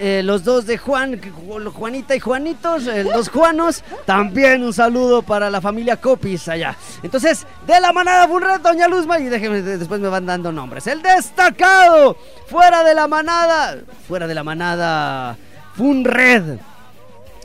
Eh, 0.00 0.22
los 0.22 0.44
dos 0.44 0.64
de 0.66 0.78
Juan, 0.78 1.20
Juanita 1.74 2.14
y 2.14 2.20
Juanitos, 2.20 2.86
eh, 2.86 3.02
los 3.02 3.28
Juanos, 3.28 3.82
también 4.06 4.62
un 4.62 4.72
saludo 4.72 5.22
para 5.22 5.50
la 5.50 5.60
familia 5.60 5.96
Copis 5.96 6.46
allá. 6.48 6.76
Entonces, 7.02 7.44
de 7.66 7.80
la 7.80 7.92
manada 7.92 8.28
Funred, 8.28 8.60
Doña 8.60 8.86
Luzma, 8.86 9.18
y 9.18 9.24
déjenme, 9.24 9.60
de- 9.60 9.76
después 9.76 10.00
me 10.00 10.08
van 10.08 10.24
dando 10.24 10.52
nombres. 10.52 10.86
El 10.86 11.02
destacado, 11.02 12.16
fuera 12.46 12.84
de 12.84 12.94
la 12.94 13.08
manada, 13.08 13.76
fuera 14.06 14.28
de 14.28 14.34
la 14.36 14.44
manada 14.44 15.36
Funred. 15.74 16.58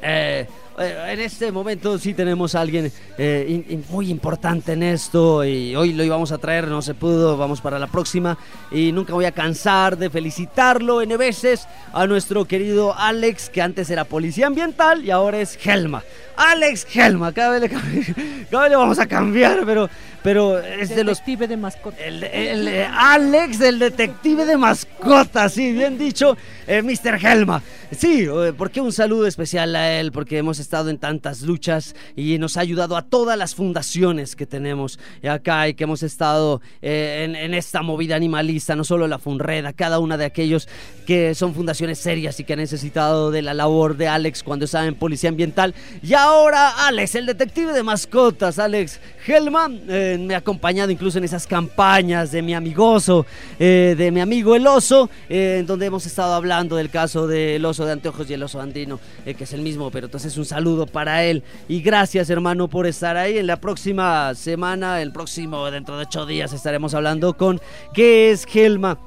Eh, 0.03 0.47
en 0.79 1.19
este 1.19 1.51
momento 1.51 1.97
sí 1.99 2.13
tenemos 2.13 2.55
a 2.55 2.61
alguien 2.61 2.91
eh, 3.17 3.83
muy 3.89 4.09
importante 4.09 4.73
en 4.73 4.83
esto 4.83 5.43
y 5.45 5.75
hoy 5.75 5.93
lo 5.93 6.03
íbamos 6.03 6.31
a 6.31 6.37
traer, 6.37 6.67
no 6.67 6.81
se 6.81 6.93
pudo, 6.93 7.37
vamos 7.37 7.61
para 7.61 7.77
la 7.79 7.87
próxima 7.87 8.37
y 8.71 8.91
nunca 8.91 9.13
voy 9.13 9.25
a 9.25 9.31
cansar 9.31 9.97
de 9.97 10.09
felicitarlo 10.09 11.01
en 11.01 11.17
veces 11.17 11.67
a 11.93 12.07
nuestro 12.07 12.45
querido 12.45 12.95
Alex 12.97 13.49
que 13.49 13.61
antes 13.61 13.89
era 13.89 14.03
policía 14.03 14.47
ambiental 14.47 15.05
y 15.05 15.11
ahora 15.11 15.39
es 15.39 15.57
Helma. 15.63 16.03
Alex 16.37 16.87
Helma, 16.95 17.31
cada 17.33 17.51
vez 17.51 17.61
le, 17.61 17.69
cam- 17.69 18.45
cada 18.49 18.63
vez 18.63 18.71
le 18.71 18.75
vamos 18.77 18.99
a 18.99 19.05
cambiar, 19.07 19.63
pero, 19.65 19.89
pero 20.23 20.59
es 20.59 20.89
de 20.89 21.03
los 21.03 21.17
Detective 21.19 21.47
de 21.47 21.57
mascota. 21.57 21.97
el, 22.03 22.23
el, 22.23 22.67
Alex, 22.93 23.61
el 23.61 23.79
detective 23.79 24.45
de 24.45 24.57
mascotas, 24.57 25.53
sí, 25.53 25.71
bien 25.71 25.97
dicho, 25.97 26.35
eh, 26.67 26.81
Mr. 26.81 27.15
Helma. 27.25 27.61
Sí, 27.95 28.25
eh, 28.27 28.53
porque 28.57 28.81
un 28.81 28.91
saludo 28.91 29.27
especial 29.27 29.75
a 29.75 29.99
él, 29.99 30.11
porque 30.11 30.37
hemos 30.39 30.57
estado 30.59 30.89
en 30.89 30.97
tantas 30.97 31.41
luchas 31.41 31.95
y 32.15 32.39
nos 32.39 32.57
ha 32.57 32.61
ayudado 32.61 32.97
a 32.97 33.03
todas 33.03 33.37
las 33.37 33.53
fundaciones 33.53 34.35
que 34.35 34.47
tenemos 34.47 34.97
acá 35.29 35.67
y 35.67 35.75
que 35.75 35.83
hemos 35.83 36.01
estado 36.01 36.61
eh, 36.81 37.21
en, 37.25 37.35
en 37.35 37.53
esta 37.53 37.83
movida 37.83 38.15
animalista, 38.15 38.75
no 38.75 38.83
solo 38.83 39.07
la 39.07 39.19
Funreda, 39.19 39.73
cada 39.73 39.99
una 39.99 40.17
de 40.17 40.25
aquellos 40.25 40.67
que 41.05 41.35
son 41.35 41.53
fundaciones 41.53 41.99
serias 41.99 42.39
y 42.39 42.43
que 42.45 42.53
han 42.53 42.59
necesitado 42.59 43.29
de 43.29 43.41
la 43.43 43.53
labor 43.53 43.95
de 43.95 44.07
Alex 44.07 44.41
cuando 44.41 44.65
estaba 44.65 44.85
en 44.87 44.95
Policía 44.95 45.29
Ambiental. 45.29 45.75
Y 46.01 46.13
ahora 46.23 46.87
Alex, 46.87 47.15
el 47.15 47.25
detective 47.25 47.73
de 47.73 47.83
mascotas, 47.83 48.57
Alex 48.57 48.99
Helma, 49.27 49.69
eh, 49.89 50.17
me 50.19 50.35
ha 50.35 50.37
acompañado 50.37 50.89
incluso 50.89 51.17
en 51.17 51.25
esas 51.25 51.45
campañas 51.45 52.31
de 52.31 52.41
mi 52.41 52.53
amigoso, 52.53 53.25
eh, 53.59 53.93
de 53.97 54.11
mi 54.11 54.21
amigo 54.21 54.55
el 54.55 54.65
oso, 54.65 55.09
eh, 55.29 55.57
en 55.59 55.65
donde 55.65 55.85
hemos 55.85 56.05
estado 56.05 56.33
hablando 56.33 56.77
del 56.77 56.89
caso 56.89 57.27
del 57.27 57.63
oso 57.65 57.85
de 57.85 57.91
anteojos 57.91 58.29
y 58.29 58.33
el 58.33 58.43
oso 58.43 58.61
andino, 58.61 58.99
que 59.25 59.43
es 59.43 59.53
el 59.53 59.61
mismo, 59.61 59.91
pero 59.91 60.05
entonces 60.07 60.37
un 60.37 60.45
saludo 60.45 60.87
para 60.87 61.23
él. 61.23 61.43
Y 61.67 61.81
gracias 61.81 62.29
hermano 62.29 62.69
por 62.69 62.87
estar 62.87 63.17
ahí. 63.17 63.37
En 63.37 63.47
la 63.47 63.57
próxima 63.57 64.33
semana, 64.35 65.01
el 65.01 65.11
próximo, 65.11 65.69
dentro 65.71 65.97
de 65.97 66.03
ocho 66.03 66.25
días, 66.25 66.53
estaremos 66.53 66.93
hablando 66.93 67.35
con 67.35 67.59
qué 67.93 68.31
es 68.31 68.45
Helma. 68.53 68.97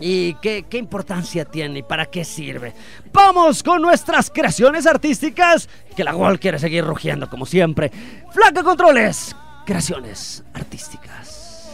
¿Y 0.00 0.34
qué, 0.34 0.66
qué 0.68 0.78
importancia 0.78 1.44
tiene 1.44 1.80
y 1.80 1.82
para 1.82 2.06
qué 2.06 2.24
sirve? 2.24 2.74
Vamos 3.12 3.62
con 3.62 3.80
nuestras 3.80 4.30
creaciones 4.30 4.86
artísticas, 4.86 5.68
que 5.94 6.04
la 6.04 6.14
Wall 6.14 6.38
quiere 6.38 6.58
seguir 6.58 6.84
rugiendo 6.84 7.28
como 7.28 7.46
siempre. 7.46 7.90
Flaca 8.32 8.62
Controles, 8.62 9.34
creaciones 9.64 10.44
artísticas. 10.52 11.70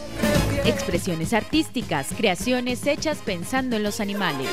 Expresiones 0.65 1.33
artísticas, 1.33 2.07
creaciones 2.15 2.87
hechas 2.87 3.17
pensando 3.25 3.75
en 3.75 3.83
los 3.83 3.99
animales. 3.99 4.49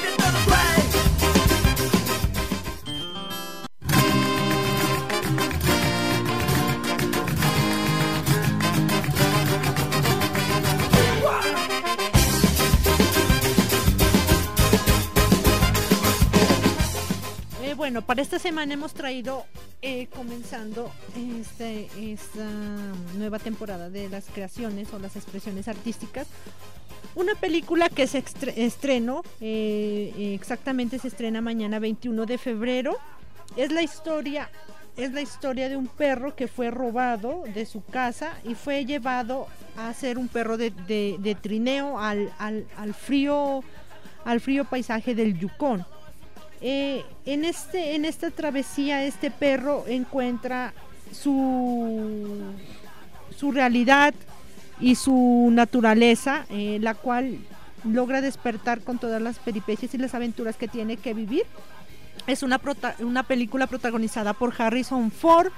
Bueno, 17.91 18.07
para 18.07 18.23
esta 18.23 18.39
semana 18.39 18.73
hemos 18.75 18.95
traído, 18.95 19.47
eh, 19.83 20.07
comenzando 20.15 20.93
este, 21.17 21.89
esta 22.01 22.47
nueva 23.17 23.41
temporada 23.41 23.91
de 23.91 24.09
las 24.09 24.27
creaciones 24.27 24.93
o 24.95 25.01
las 25.01 25.17
expresiones 25.17 25.67
artísticas, 25.67 26.29
una 27.17 27.35
película 27.35 27.89
que 27.89 28.07
se 28.07 28.23
estre- 28.25 28.53
estrenó, 28.57 29.25
eh, 29.41 30.37
exactamente 30.41 31.01
se 31.01 31.09
estrena 31.09 31.41
mañana 31.41 31.81
21 31.81 32.27
de 32.27 32.39
febrero. 32.39 32.97
Es 33.57 33.73
la 33.73 33.83
historia, 33.83 34.49
es 34.97 35.11
la 35.13 35.23
historia 35.23 35.69
de 35.69 35.77
un 35.77 35.89
perro 35.89 36.37
que 36.37 36.47
fue 36.47 36.71
robado 36.71 37.43
de 37.53 37.67
su 37.67 37.85
casa 37.85 38.35
y 38.45 38.55
fue 38.55 38.85
llevado 38.85 39.49
a 39.77 39.93
ser 39.95 40.17
un 40.17 40.29
perro 40.29 40.57
de 40.57 41.37
trineo 41.43 41.99
al, 41.99 42.33
al- 42.39 42.67
al 42.77 42.95
frío, 42.95 43.65
al 44.25 44.41
frío 44.41 44.65
paisaje 44.65 45.17
del 45.17 45.37
Yukon. 45.37 45.85
Eh, 46.63 47.05
en, 47.25 47.45
este, 47.45 47.95
en 47.95 48.05
esta 48.05 48.31
travesía 48.31 49.05
este 49.05 49.31
perro 49.31 49.85
encuentra 49.87 50.75
su, 51.13 52.43
su 53.37 53.51
realidad 53.51 54.15
y 54.79 54.95
su 54.95 55.49
naturaleza, 55.53 56.47
eh, 56.51 56.79
la 56.81 56.95
cual 56.95 57.39
logra 57.85 58.21
despertar 58.21 58.81
con 58.81 58.99
todas 58.99 59.21
las 59.23 59.39
peripecias 59.39 59.95
y 59.95 59.99
las 59.99 60.15
aventuras 60.15 60.57
que 60.57 60.69
tiene 60.69 60.97
que 60.97 61.15
vivir. 61.15 61.45
Es 62.27 62.43
una, 62.43 62.61
una 63.01 63.23
película 63.23 63.67
protagonizada 63.67 64.35
por 64.35 64.55
Harrison 64.57 65.11
Ford. 65.11 65.53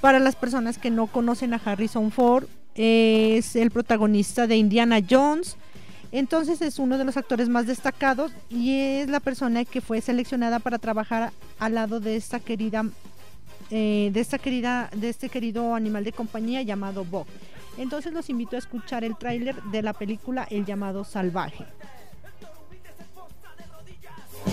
Para 0.00 0.18
las 0.18 0.34
personas 0.34 0.78
que 0.78 0.90
no 0.90 1.06
conocen 1.08 1.52
a 1.52 1.60
Harrison 1.62 2.10
Ford, 2.10 2.46
es 2.74 3.54
el 3.54 3.70
protagonista 3.70 4.46
de 4.46 4.56
Indiana 4.56 4.98
Jones. 5.08 5.56
Entonces 6.12 6.60
es 6.60 6.78
uno 6.78 6.98
de 6.98 7.04
los 7.04 7.16
actores 7.16 7.48
más 7.48 7.66
destacados 7.66 8.32
y 8.48 8.80
es 8.80 9.08
la 9.08 9.20
persona 9.20 9.64
que 9.64 9.80
fue 9.80 10.00
seleccionada 10.00 10.58
para 10.58 10.78
trabajar 10.78 11.32
al 11.58 11.74
lado 11.74 12.00
de 12.00 12.16
esta 12.16 12.40
querida, 12.40 12.84
eh, 13.70 14.10
de 14.12 14.20
esta 14.20 14.38
querida, 14.38 14.90
de 14.94 15.08
este 15.08 15.28
querido 15.28 15.74
animal 15.74 16.02
de 16.02 16.12
compañía 16.12 16.62
llamado 16.62 17.04
Bob. 17.04 17.26
Entonces 17.78 18.12
los 18.12 18.28
invito 18.28 18.56
a 18.56 18.58
escuchar 18.58 19.04
el 19.04 19.16
tráiler 19.16 19.62
de 19.64 19.82
la 19.82 19.92
película 19.92 20.46
El 20.50 20.64
llamado 20.64 21.04
salvaje. 21.04 21.64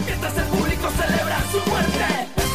Mientras 0.06 0.38
el 0.38 0.46
público 0.46 0.90
celebra 0.92 1.42
su 1.52 1.70
muerte, 1.70 2.47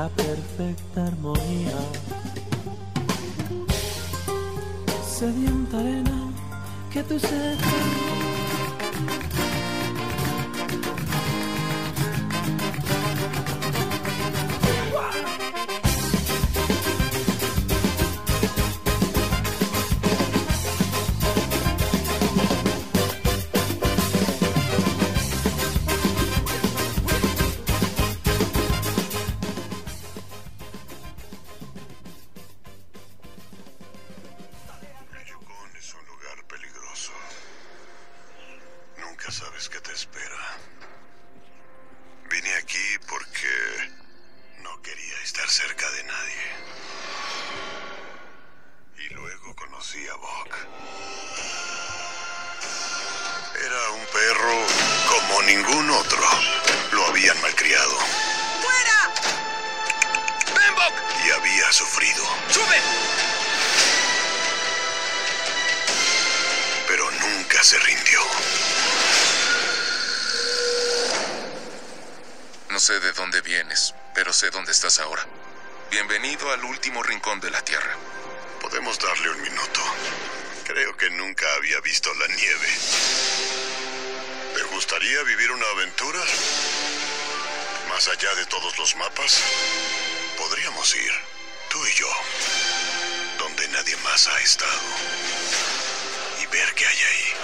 la 0.00 0.08
perfecta 0.08 1.06
armonía. 1.08 1.78
Sedienta 5.16 5.78
arena 5.78 6.18
que 6.92 7.02
tu 7.02 7.18
sed 7.18 7.58
se 67.62 67.78
rindió. 67.78 68.20
No 72.70 72.80
sé 72.80 72.98
de 73.00 73.12
dónde 73.12 73.42
vienes, 73.42 73.94
pero 74.14 74.32
sé 74.32 74.50
dónde 74.50 74.72
estás 74.72 74.98
ahora. 74.98 75.26
Bienvenido 75.90 76.50
al 76.52 76.64
último 76.64 77.02
rincón 77.02 77.38
de 77.40 77.50
la 77.50 77.62
Tierra. 77.62 77.96
Podemos 78.60 78.98
darle 78.98 79.30
un 79.30 79.42
minuto. 79.42 79.80
Creo 80.64 80.96
que 80.96 81.10
nunca 81.10 81.44
había 81.56 81.80
visto 81.80 82.12
la 82.14 82.28
nieve. 82.28 82.68
¿Te 84.54 84.62
gustaría 84.74 85.22
vivir 85.24 85.50
una 85.50 85.66
aventura? 85.66 86.20
Más 87.90 88.08
allá 88.08 88.34
de 88.36 88.46
todos 88.46 88.78
los 88.78 88.96
mapas, 88.96 89.38
podríamos 90.38 90.94
ir, 90.94 91.12
tú 91.68 91.84
y 91.86 91.92
yo, 91.92 92.08
donde 93.38 93.68
nadie 93.68 93.96
más 93.98 94.28
ha 94.28 94.40
estado. 94.40 94.80
Ver 96.50 96.74
qué 96.74 96.84
hay 96.84 96.96
ahí. 96.96 97.34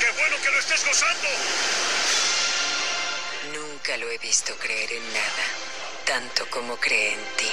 ¡Qué 0.00 0.10
bueno 0.12 0.36
que 0.40 0.50
lo 0.50 0.58
estés 0.60 0.84
gozando! 0.84 1.28
Nunca 3.52 3.96
lo 3.96 4.08
he 4.10 4.18
visto 4.18 4.56
creer 4.58 4.92
en 4.92 5.12
nada, 5.12 5.44
tanto 6.04 6.48
como 6.50 6.76
cree 6.76 7.14
en 7.14 7.36
ti. 7.36 7.50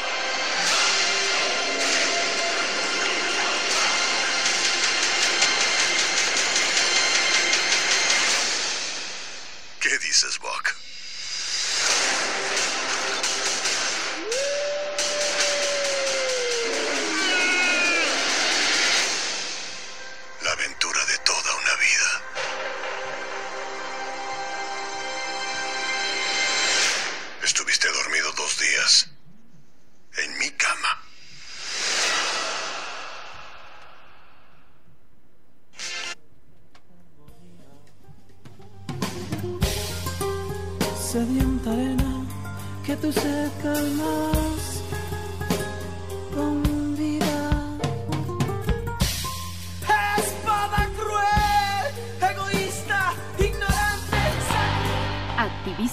¿Qué 9.79 9.97
dices, 9.97 10.37
Buck? 10.37 10.82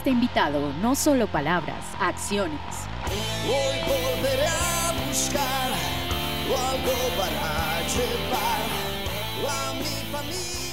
Activista 0.01 0.11
invitado, 0.11 0.73
no 0.81 0.95
solo 0.95 1.27
palabras, 1.27 1.85
acciones. 2.01 2.59
Hoy 3.47 3.81
volveré 3.87 4.47
a 4.47 4.93
buscar 5.07 5.73
algo 6.49 6.97
para 7.19 7.83
llevar 7.87 8.63
a 9.47 9.75
mi 9.75 9.95
familia 10.11 10.70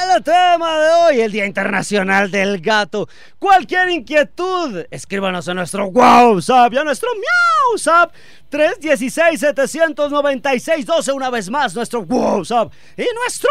El 0.00 0.22
tema 0.22 0.80
de 0.80 0.88
hoy, 0.88 1.20
el 1.20 1.30
Día 1.30 1.44
Internacional 1.44 2.30
del 2.30 2.58
Gato. 2.60 3.06
Cualquier 3.38 3.90
inquietud, 3.90 4.86
escríbanos 4.90 5.46
a 5.46 5.54
nuestro 5.54 5.88
WhatsApp 5.88 6.72
y 6.72 6.78
a 6.78 6.84
nuestro 6.84 7.10
MiauSap 7.14 8.10
316-796-12. 8.50 11.14
Una 11.14 11.28
vez 11.28 11.50
más, 11.50 11.74
nuestro 11.74 12.00
WhatsApp 12.00 12.72
y 12.96 13.04
nuestro 13.14 13.50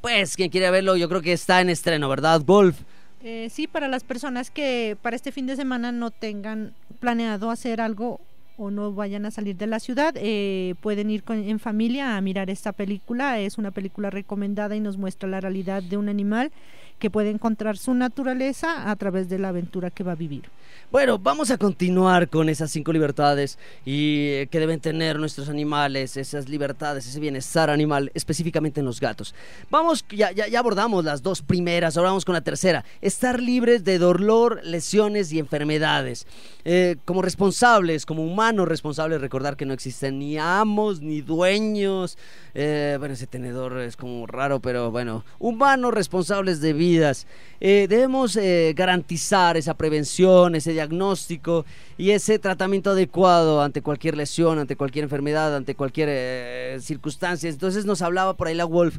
pues 0.00 0.34
quien 0.34 0.50
quiere 0.50 0.72
verlo, 0.72 0.96
yo 0.96 1.08
creo 1.08 1.22
que 1.22 1.32
está 1.32 1.60
en 1.60 1.70
estreno, 1.70 2.08
¿verdad, 2.08 2.42
Golf? 2.44 2.74
Eh, 3.22 3.48
sí, 3.50 3.66
para 3.66 3.88
las 3.88 4.04
personas 4.04 4.50
que 4.50 4.96
para 5.02 5.16
este 5.16 5.32
fin 5.32 5.46
de 5.46 5.56
semana 5.56 5.90
no 5.90 6.10
tengan 6.10 6.74
planeado 7.00 7.50
hacer 7.50 7.80
algo 7.80 8.20
o 8.58 8.70
no 8.70 8.92
vayan 8.92 9.26
a 9.26 9.30
salir 9.30 9.56
de 9.56 9.66
la 9.66 9.80
ciudad, 9.80 10.14
eh, 10.16 10.74
pueden 10.80 11.10
ir 11.10 11.22
con- 11.24 11.42
en 11.48 11.58
familia 11.58 12.16
a 12.16 12.20
mirar 12.20 12.48
esta 12.48 12.72
película. 12.72 13.38
Es 13.38 13.58
una 13.58 13.70
película 13.70 14.08
recomendada 14.10 14.76
y 14.76 14.80
nos 14.80 14.96
muestra 14.96 15.28
la 15.28 15.40
realidad 15.40 15.82
de 15.82 15.96
un 15.98 16.08
animal 16.08 16.52
que 16.98 17.10
puede 17.10 17.28
encontrar 17.30 17.76
su 17.76 17.92
naturaleza 17.92 18.90
a 18.90 18.96
través 18.96 19.28
de 19.28 19.38
la 19.38 19.48
aventura 19.48 19.90
que 19.90 20.04
va 20.04 20.12
a 20.12 20.16
vivir. 20.16 20.44
Bueno, 20.92 21.18
vamos 21.18 21.50
a 21.50 21.58
continuar 21.58 22.28
con 22.28 22.48
esas 22.48 22.70
cinco 22.70 22.92
libertades 22.92 23.58
y 23.84 24.28
eh, 24.28 24.48
que 24.48 24.60
deben 24.60 24.78
tener 24.78 25.18
nuestros 25.18 25.48
animales, 25.48 26.16
esas 26.16 26.48
libertades, 26.48 27.08
ese 27.08 27.18
bienestar 27.18 27.70
animal, 27.70 28.12
específicamente 28.14 28.78
en 28.78 28.86
los 28.86 29.00
gatos. 29.00 29.34
Vamos, 29.68 30.04
ya, 30.10 30.30
ya, 30.30 30.46
ya 30.46 30.60
abordamos 30.60 31.04
las 31.04 31.24
dos 31.24 31.42
primeras, 31.42 31.96
ahora 31.96 32.10
vamos 32.10 32.24
con 32.24 32.34
la 32.34 32.40
tercera. 32.40 32.84
Estar 33.00 33.40
libres 33.42 33.82
de 33.82 33.98
dolor, 33.98 34.60
lesiones 34.62 35.32
y 35.32 35.40
enfermedades. 35.40 36.24
Eh, 36.64 36.94
como 37.04 37.20
responsables, 37.20 38.06
como 38.06 38.24
humanos 38.24 38.68
responsables, 38.68 39.20
recordar 39.20 39.56
que 39.56 39.66
no 39.66 39.74
existen 39.74 40.20
ni 40.20 40.38
amos 40.38 41.00
ni 41.00 41.20
dueños. 41.20 42.16
Eh, 42.54 42.94
bueno, 43.00 43.14
ese 43.14 43.26
tenedor 43.26 43.80
es 43.80 43.96
como 43.96 44.24
raro, 44.28 44.60
pero 44.60 44.92
bueno, 44.92 45.24
humanos 45.40 45.92
responsables 45.92 46.60
de 46.60 46.72
vidas. 46.72 47.26
Debemos 47.58 48.38
garantizar 48.74 49.56
esa 49.56 49.74
prevención, 49.74 50.54
ese 50.54 50.75
diagnóstico 50.76 51.64
y 51.98 52.10
ese 52.10 52.38
tratamiento 52.38 52.90
adecuado 52.90 53.62
ante 53.62 53.82
cualquier 53.82 54.16
lesión, 54.16 54.58
ante 54.58 54.76
cualquier 54.76 55.02
enfermedad, 55.04 55.56
ante 55.56 55.74
cualquier 55.74 56.08
eh, 56.10 56.78
circunstancia. 56.80 57.50
Entonces 57.50 57.84
nos 57.84 58.02
hablaba 58.02 58.34
por 58.34 58.46
ahí 58.46 58.54
la 58.54 58.64
Wolf 58.64 58.98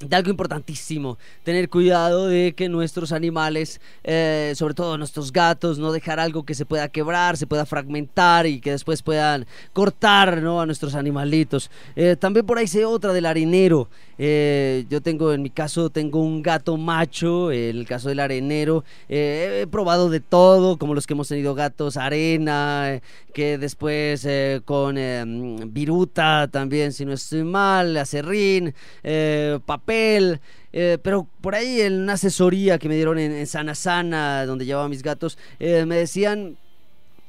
de 0.00 0.14
algo 0.14 0.30
importantísimo, 0.30 1.18
tener 1.42 1.68
cuidado 1.68 2.28
de 2.28 2.54
que 2.54 2.68
nuestros 2.68 3.10
animales, 3.10 3.80
eh, 4.04 4.52
sobre 4.54 4.74
todo 4.74 4.96
nuestros 4.96 5.32
gatos, 5.32 5.78
no 5.78 5.90
dejar 5.90 6.20
algo 6.20 6.44
que 6.44 6.54
se 6.54 6.64
pueda 6.64 6.88
quebrar, 6.88 7.36
se 7.36 7.46
pueda 7.46 7.66
fragmentar 7.66 8.46
y 8.46 8.60
que 8.60 8.70
después 8.70 9.02
puedan 9.02 9.46
cortar 9.72 10.40
¿no? 10.40 10.60
a 10.60 10.66
nuestros 10.66 10.94
animalitos. 10.94 11.70
Eh, 11.96 12.16
también 12.18 12.46
por 12.46 12.58
ahí 12.58 12.68
sé 12.68 12.84
otra 12.84 13.12
del 13.12 13.26
arenero. 13.26 13.88
Eh, 14.20 14.84
yo 14.88 15.00
tengo, 15.00 15.32
en 15.32 15.42
mi 15.42 15.50
caso, 15.50 15.90
tengo 15.90 16.20
un 16.20 16.42
gato 16.42 16.76
macho, 16.76 17.50
el 17.50 17.86
caso 17.86 18.08
del 18.08 18.20
arenero. 18.20 18.84
he 19.08 19.66
probado 19.70 20.10
de 20.10 20.20
todo, 20.20 20.76
como 20.76 20.94
los 20.94 21.06
que 21.06 21.14
hemos 21.14 21.28
tenido 21.28 21.54
gatos, 21.54 21.96
arena, 21.96 23.00
que 23.32 23.58
después 23.58 24.26
con 24.64 24.96
mm, 24.96 25.72
viruta 25.72 26.48
también, 26.50 26.92
si 26.92 27.04
no 27.04 27.12
estoy 27.12 27.44
mal, 27.44 27.96
acerrín, 27.96 28.74
eh, 29.02 29.58
papel. 29.88 30.40
eh, 30.72 30.98
pero 31.02 31.26
por 31.40 31.54
ahí 31.54 31.80
en 31.80 32.02
una 32.02 32.12
asesoría 32.14 32.78
que 32.78 32.88
me 32.88 32.94
dieron 32.94 33.18
en, 33.18 33.32
en 33.32 33.46
Sana 33.46 33.74
Sana, 33.74 34.44
donde 34.44 34.66
llevaba 34.66 34.84
a 34.84 34.88
mis 34.88 35.02
gatos, 35.02 35.38
eh, 35.58 35.86
me 35.86 35.96
decían 35.96 36.58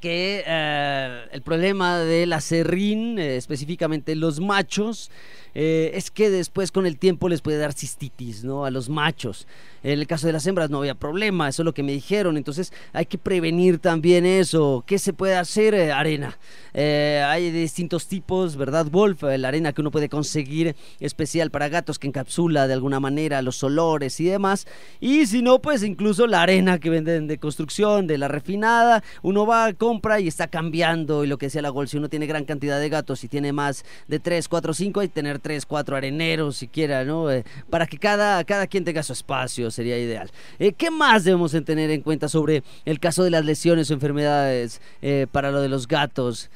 que 0.01 0.43
eh, 0.45 1.26
el 1.32 1.41
problema 1.41 1.99
del 1.99 2.34
acerrín, 2.34 3.18
específicamente 3.18 4.16
los 4.16 4.39
machos, 4.41 5.10
eh, 5.56 5.91
es 5.93 6.12
que 6.12 6.30
después 6.30 6.72
con 6.72 6.86
el 6.86 6.97
tiempo 6.97 7.30
les 7.30 7.41
puede 7.41 7.58
dar 7.58 7.74
cistitis, 7.74 8.43
¿no? 8.43 8.66
A 8.66 8.72
los 8.72 8.89
machos. 8.89 9.47
En 9.82 10.00
el 10.00 10.08
caso 10.08 10.28
de 10.28 10.34
las 10.34 10.45
hembras 10.45 10.70
no 10.70 10.80
había 10.80 10.95
problema, 10.95 11.47
eso 11.47 11.62
es 11.62 11.66
lo 11.66 11.74
que 11.74 11.84
me 11.84 11.93
dijeron. 11.93 12.38
Entonces 12.38 12.74
hay 12.93 13.06
que 13.06 13.18
prevenir 13.18 13.80
también 13.80 14.26
eso. 14.26 14.84
¿Qué 14.86 15.00
se 15.00 15.14
puede 15.14 15.36
hacer? 15.36 15.74
Eh, 15.74 15.91
arena. 15.91 16.38
Eh, 16.74 17.24
hay 17.26 17.52
distintos 17.52 18.08
tipos, 18.08 18.56
¿verdad, 18.56 18.88
Wolf? 18.91 19.24
La 19.24 19.47
arena 19.47 19.74
que 19.74 19.82
uno 19.82 19.91
puede 19.91 20.10
conseguir 20.10 20.76
especial 21.00 21.50
para 21.50 21.70
gatos 21.70 21.97
que 21.97 22.08
encapsula 22.08 22.68
de 22.68 22.74
alguna 22.74 23.00
manera 23.00 23.41
los 23.41 23.64
olores 23.64 24.20
y 24.20 24.26
demás. 24.26 24.68
Y 25.00 25.26
si 25.26 25.41
no, 25.41 25.60
pues 25.60 25.84
incluso 25.84 26.28
la 26.28 26.41
arena 26.41 26.80
que 26.80 26.89
venden 26.89 27.28
de 27.28 27.38
construcción, 27.38 28.08
de 28.08 28.18
la 28.18 28.28
refinada. 28.28 29.04
Uno 29.22 29.45
va, 29.45 29.74
compra 29.74 30.20
y 30.20 30.28
está 30.28 30.47
cambiando. 30.47 31.24
Y 31.24 31.28
lo 31.28 31.38
que 31.38 31.47
decía 31.47 31.62
la 31.62 31.72
Wolf, 31.72 31.91
si 31.91 31.97
uno 31.97 32.10
tiene 32.10 32.28
gran 32.28 32.45
cantidad 32.45 32.80
de 32.80 32.89
gatos 32.89 33.24
y 33.24 33.28
tiene 33.28 33.54
más 33.54 33.86
de 34.08 34.20
3, 34.20 34.47
4, 34.47 34.74
5, 34.74 35.00
hay 35.00 35.08
que 35.08 35.14
tener 35.14 35.39
3, 35.40 35.66
4 35.66 35.96
areneros 35.96 36.58
siquiera, 36.58 37.04
¿no? 37.04 37.32
Eh, 37.32 37.44
para 37.70 37.88
que 37.88 37.98
cada, 37.98 38.44
cada 38.44 38.68
quien 38.68 38.84
tenga 38.84 39.04
su 39.04 39.14
espacio, 39.14 39.72
sería 39.72 39.98
ideal. 39.98 40.30
Eh, 40.60 40.74
¿Qué 40.74 40.92
más 40.92 41.24
debemos 41.24 41.54
en 41.54 41.66
tener 41.66 41.90
en 41.92 42.02
cuenta 42.02 42.28
sobre 42.28 42.64
el 42.86 43.00
caso 43.00 43.24
de 43.24 43.30
las 43.30 43.46
lesiones 43.46 43.90
o 43.90 43.94
enfermedades 43.94 44.82
eh, 45.02 45.28
para 45.32 45.52
lo 45.52 45.62
de 45.62 45.70
los 45.70 45.88
gatos, 45.88 46.50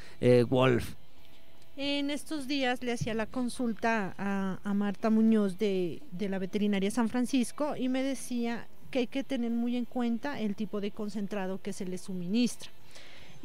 Wolf? 0.50 0.96
En 1.76 2.12
estos 2.12 2.48
días 2.48 2.84
le 2.84 2.94
hacía 2.94 3.14
la 3.14 3.26
consulta 3.26 4.14
a, 4.18 4.60
a 4.64 4.74
Marta 4.74 5.10
Muñoz 5.10 5.58
de, 5.58 6.02
de 6.12 6.30
la 6.30 6.38
veterinaria 6.38 6.92
San 6.92 7.10
Francisco 7.10 7.76
y 7.76 7.90
me 7.90 8.04
decía 8.04 8.68
que 8.92 9.00
hay 9.00 9.08
que 9.08 9.24
tener 9.24 9.50
muy 9.50 9.76
en 9.76 9.86
cuenta 9.86 10.40
el 10.40 10.56
tipo 10.56 10.80
de 10.80 10.92
concentrado 10.92 11.60
que 11.60 11.74
se 11.74 11.86
le 11.86 11.98
suministra. 11.98 12.70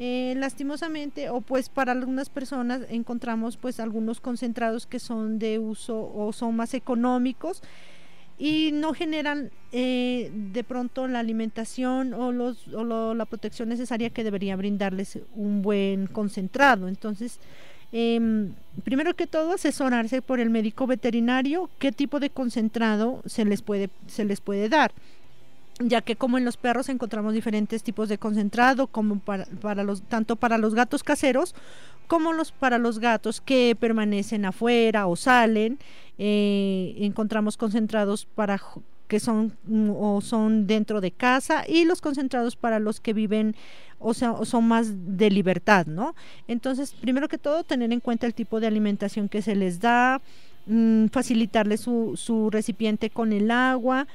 Eh, 0.01 0.33
lastimosamente 0.37 1.29
o 1.29 1.41
pues 1.41 1.67
para 1.67 1.91
algunas 1.91 2.29
personas 2.29 2.83
encontramos 2.89 3.57
pues 3.57 3.81
algunos 3.81 4.21
concentrados 4.21 4.87
que 4.87 4.97
son 4.97 5.39
de 5.39 5.59
uso 5.59 6.09
o 6.15 6.31
son 6.31 6.55
más 6.55 6.73
económicos 6.73 7.61
y 8.37 8.71
no 8.71 8.93
generan 8.93 9.51
eh, 9.73 10.31
de 10.33 10.63
pronto 10.63 11.09
la 11.09 11.19
alimentación 11.19 12.13
o, 12.13 12.31
los, 12.31 12.69
o 12.69 13.13
la 13.13 13.25
protección 13.25 13.67
necesaria 13.67 14.09
que 14.09 14.23
debería 14.23 14.55
brindarles 14.55 15.19
un 15.35 15.61
buen 15.61 16.07
concentrado. 16.07 16.87
Entonces, 16.87 17.41
em, 17.91 18.53
primero 18.85 19.13
que 19.17 19.27
todo, 19.27 19.51
asesorarse 19.51 20.21
por 20.21 20.39
el 20.39 20.49
médico 20.49 20.87
veterinario 20.87 21.69
qué 21.77 21.91
tipo 21.91 22.21
de 22.21 22.29
concentrado 22.29 23.21
se 23.25 23.43
les 23.43 23.61
puede, 23.61 23.89
se 24.07 24.23
les 24.23 24.39
puede 24.39 24.69
dar 24.69 24.93
ya 25.79 26.01
que 26.01 26.15
como 26.15 26.37
en 26.37 26.45
los 26.45 26.57
perros 26.57 26.89
encontramos 26.89 27.33
diferentes 27.33 27.83
tipos 27.83 28.09
de 28.09 28.17
concentrado, 28.17 28.87
como 28.87 29.19
para, 29.19 29.45
para 29.61 29.83
los, 29.83 30.01
tanto 30.03 30.35
para 30.35 30.57
los 30.57 30.75
gatos 30.75 31.03
caseros 31.03 31.55
como 32.09 32.33
los 32.33 32.51
para 32.51 32.79
los 32.79 32.97
gatos 32.97 33.39
que 33.39 33.77
permanecen 33.79 34.43
afuera 34.43 35.05
o 35.05 35.15
salen. 35.15 35.77
Eh, 36.17 36.95
encontramos 36.97 37.55
concentrados 37.55 38.25
para 38.25 38.59
que 39.07 39.19
son 39.19 39.53
mm, 39.65 39.91
o 39.91 40.19
son 40.19 40.67
dentro 40.67 41.01
de 41.01 41.11
casa 41.11 41.63
y 41.67 41.85
los 41.85 42.01
concentrados 42.01 42.55
para 42.55 42.79
los 42.79 42.99
que 42.99 43.13
viven 43.13 43.55
o 43.99 44.13
sea 44.13 44.35
son 44.43 44.67
más 44.67 45.17
de 45.17 45.29
libertad, 45.29 45.85
¿no? 45.85 46.15
Entonces, 46.47 46.93
primero 46.93 47.27
que 47.27 47.37
todo, 47.37 47.63
tener 47.63 47.93
en 47.93 47.99
cuenta 47.99 48.25
el 48.25 48.33
tipo 48.33 48.59
de 48.59 48.67
alimentación 48.67 49.29
que 49.29 49.41
se 49.41 49.55
les 49.55 49.79
da, 49.79 50.19
mm, 50.65 51.07
facilitarles 51.07 51.81
su, 51.81 52.13
su 52.17 52.49
recipiente 52.49 53.11
con 53.11 53.33
el 53.33 53.51
agua, 53.51 54.07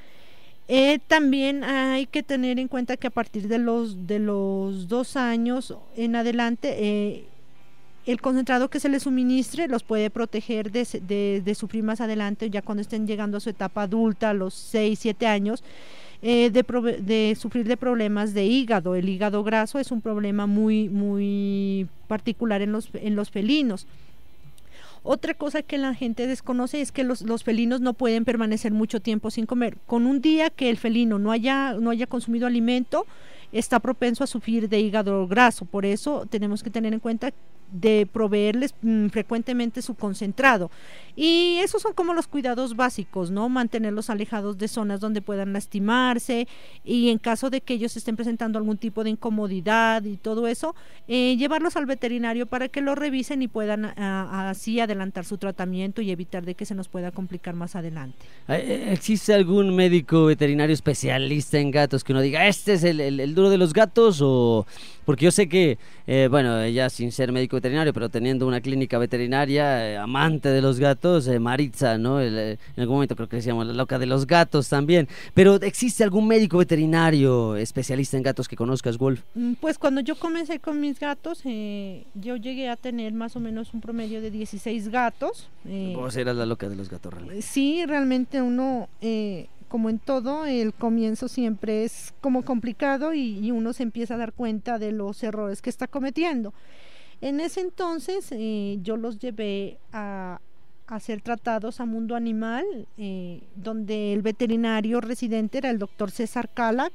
eh, 0.68 0.98
también 1.06 1.62
hay 1.64 2.06
que 2.06 2.22
tener 2.22 2.58
en 2.58 2.68
cuenta 2.68 2.96
que 2.96 3.06
a 3.08 3.10
partir 3.10 3.48
de 3.48 3.58
los 3.58 4.06
de 4.06 4.18
los 4.18 4.88
dos 4.88 5.16
años 5.16 5.74
en 5.96 6.16
adelante 6.16 6.74
eh, 6.78 7.24
el 8.06 8.20
concentrado 8.20 8.68
que 8.68 8.80
se 8.80 8.88
les 8.88 9.02
suministre 9.04 9.68
los 9.68 9.82
puede 9.82 10.10
proteger 10.10 10.70
de, 10.70 10.86
de- 11.06 11.42
de 11.44 11.54
sufrir 11.54 11.82
más 11.84 12.00
adelante 12.00 12.50
ya 12.50 12.62
cuando 12.62 12.82
estén 12.82 13.06
llegando 13.06 13.36
a 13.38 13.40
su 13.40 13.50
etapa 13.50 13.82
adulta 13.82 14.30
a 14.30 14.34
los 14.34 14.54
6, 14.54 14.98
7 14.98 15.26
años 15.26 15.62
eh, 16.22 16.50
de, 16.50 16.62
de 17.00 17.36
sufrir 17.38 17.66
de 17.68 17.76
problemas 17.76 18.32
de 18.34 18.44
hígado. 18.46 18.94
El 18.94 19.08
hígado 19.08 19.44
graso 19.44 19.78
es 19.78 19.90
un 19.92 20.00
problema 20.00 20.46
muy 20.46 20.88
muy 20.88 21.88
particular 22.08 22.62
en 22.62 22.72
los 22.72 22.88
en 22.94 23.16
los 23.16 23.30
felinos 23.30 23.86
otra 25.04 25.34
cosa 25.34 25.62
que 25.62 25.76
la 25.76 25.94
gente 25.94 26.26
desconoce 26.26 26.80
es 26.80 26.90
que 26.90 27.04
los, 27.04 27.20
los 27.20 27.44
felinos 27.44 27.82
no 27.82 27.92
pueden 27.92 28.24
permanecer 28.24 28.72
mucho 28.72 29.00
tiempo 29.00 29.30
sin 29.30 29.44
comer. 29.44 29.76
Con 29.86 30.06
un 30.06 30.22
día 30.22 30.48
que 30.48 30.70
el 30.70 30.78
felino 30.78 31.18
no 31.18 31.30
haya, 31.30 31.74
no 31.74 31.90
haya 31.90 32.06
consumido 32.06 32.46
alimento, 32.46 33.06
está 33.52 33.80
propenso 33.80 34.24
a 34.24 34.26
sufrir 34.26 34.68
de 34.70 34.80
hígado 34.80 35.28
graso. 35.28 35.66
Por 35.66 35.84
eso 35.84 36.26
tenemos 36.28 36.62
que 36.62 36.70
tener 36.70 36.94
en 36.94 37.00
cuenta 37.00 37.32
de 37.74 38.08
proveerles 38.10 38.74
mm, 38.82 39.08
frecuentemente 39.08 39.82
su 39.82 39.94
concentrado. 39.96 40.70
Y 41.16 41.58
esos 41.62 41.82
son 41.82 41.92
como 41.92 42.14
los 42.14 42.26
cuidados 42.26 42.74
básicos, 42.76 43.30
¿no? 43.30 43.48
Mantenerlos 43.48 44.10
alejados 44.10 44.58
de 44.58 44.66
zonas 44.68 45.00
donde 45.00 45.20
puedan 45.22 45.52
lastimarse 45.52 46.48
y 46.84 47.10
en 47.10 47.18
caso 47.18 47.50
de 47.50 47.60
que 47.60 47.74
ellos 47.74 47.96
estén 47.96 48.16
presentando 48.16 48.58
algún 48.58 48.78
tipo 48.78 49.04
de 49.04 49.10
incomodidad 49.10 50.02
y 50.04 50.16
todo 50.16 50.46
eso, 50.48 50.74
eh, 51.06 51.36
llevarlos 51.36 51.76
al 51.76 51.86
veterinario 51.86 52.46
para 52.46 52.68
que 52.68 52.80
lo 52.80 52.94
revisen 52.94 53.42
y 53.42 53.48
puedan 53.48 53.84
ah, 53.84 54.48
así 54.50 54.80
adelantar 54.80 55.24
su 55.24 55.36
tratamiento 55.38 56.00
y 56.02 56.10
evitar 56.10 56.44
de 56.44 56.54
que 56.54 56.64
se 56.66 56.74
nos 56.74 56.88
pueda 56.88 57.10
complicar 57.10 57.54
más 57.54 57.76
adelante. 57.76 58.18
Eh, 58.48 58.88
¿Existe 58.92 59.34
algún 59.34 59.74
médico 59.74 60.26
veterinario 60.26 60.74
especialista 60.74 61.58
en 61.58 61.70
gatos 61.70 62.02
que 62.04 62.12
uno 62.12 62.22
diga, 62.22 62.46
este 62.48 62.72
es 62.74 62.84
el, 62.84 63.00
el- 63.00 63.20
el 63.20 63.34
duro 63.34 63.50
de 63.50 63.58
los 63.58 63.72
gatos? 63.72 64.20
o 64.22 64.66
Porque 65.04 65.24
yo 65.24 65.30
sé 65.30 65.48
que, 65.48 65.78
eh, 66.06 66.28
bueno, 66.30 66.66
ya 66.68 66.88
sin 66.90 67.12
ser 67.12 67.32
médico 67.32 67.56
veterinario, 67.56 67.92
pero 67.92 68.08
teniendo 68.08 68.46
una 68.46 68.60
clínica 68.60 68.98
veterinaria, 68.98 69.90
eh, 69.92 69.96
amante 69.96 70.48
de 70.48 70.60
los 70.62 70.78
gatos, 70.78 71.26
eh, 71.28 71.38
Maritza, 71.38 71.98
¿no? 71.98 72.20
El, 72.20 72.38
eh, 72.38 72.58
en 72.76 72.80
algún 72.82 72.96
momento 72.96 73.14
creo 73.16 73.28
que 73.28 73.36
decíamos 73.36 73.66
la 73.66 73.72
loca 73.72 73.98
de 73.98 74.06
los 74.06 74.26
gatos 74.26 74.68
también. 74.68 75.08
Pero 75.34 75.56
¿existe 75.56 76.04
algún 76.04 76.26
médico 76.26 76.58
veterinario 76.58 77.56
especialista 77.56 78.16
en 78.16 78.22
gatos 78.22 78.48
que 78.48 78.56
conozcas, 78.56 78.98
Wolf? 78.98 79.20
Mm, 79.34 79.54
Pues 79.60 79.78
cuando 79.78 80.00
yo 80.00 80.16
comencé 80.16 80.58
con 80.60 80.80
mis 80.80 80.98
gatos, 81.00 81.40
eh, 81.44 82.04
yo 82.14 82.36
llegué 82.36 82.68
a 82.68 82.76
tener 82.76 83.12
más 83.12 83.36
o 83.36 83.40
menos 83.40 83.72
un 83.74 83.80
promedio 83.80 84.20
de 84.20 84.30
16 84.30 84.88
gatos. 84.88 85.48
Vos 85.94 86.16
eras 86.16 86.36
la 86.36 86.46
loca 86.46 86.68
de 86.68 86.76
los 86.76 86.88
gatos, 86.90 87.12
realmente. 87.12 87.42
Sí, 87.42 87.84
realmente 87.86 88.42
uno, 88.42 88.88
eh, 89.00 89.46
como 89.74 89.90
en 89.90 89.98
todo, 89.98 90.46
el 90.46 90.72
comienzo 90.72 91.26
siempre 91.26 91.82
es 91.82 92.14
como 92.20 92.44
complicado 92.44 93.12
y, 93.12 93.50
uno 93.50 93.72
se 93.72 93.82
empieza 93.82 94.14
a 94.14 94.18
dar 94.18 94.32
cuenta 94.32 94.78
de 94.78 94.92
los 94.92 95.20
errores 95.24 95.60
que 95.62 95.68
está 95.68 95.88
cometiendo. 95.88 96.54
En 97.20 97.40
ese 97.40 97.60
entonces 97.60 98.28
eh, 98.30 98.78
yo 98.84 98.96
los 98.96 99.18
llevé 99.18 99.78
a, 99.92 100.40
a 100.86 101.00
ser 101.00 101.22
tratados 101.22 101.80
a 101.80 101.86
mundo 101.86 102.14
animal, 102.14 102.64
eh, 102.98 103.40
donde 103.56 104.12
el 104.12 104.22
veterinario 104.22 105.00
residente 105.00 105.58
era 105.58 105.70
el 105.70 105.80
doctor 105.80 106.12
César 106.12 106.48
Calac 106.54 106.92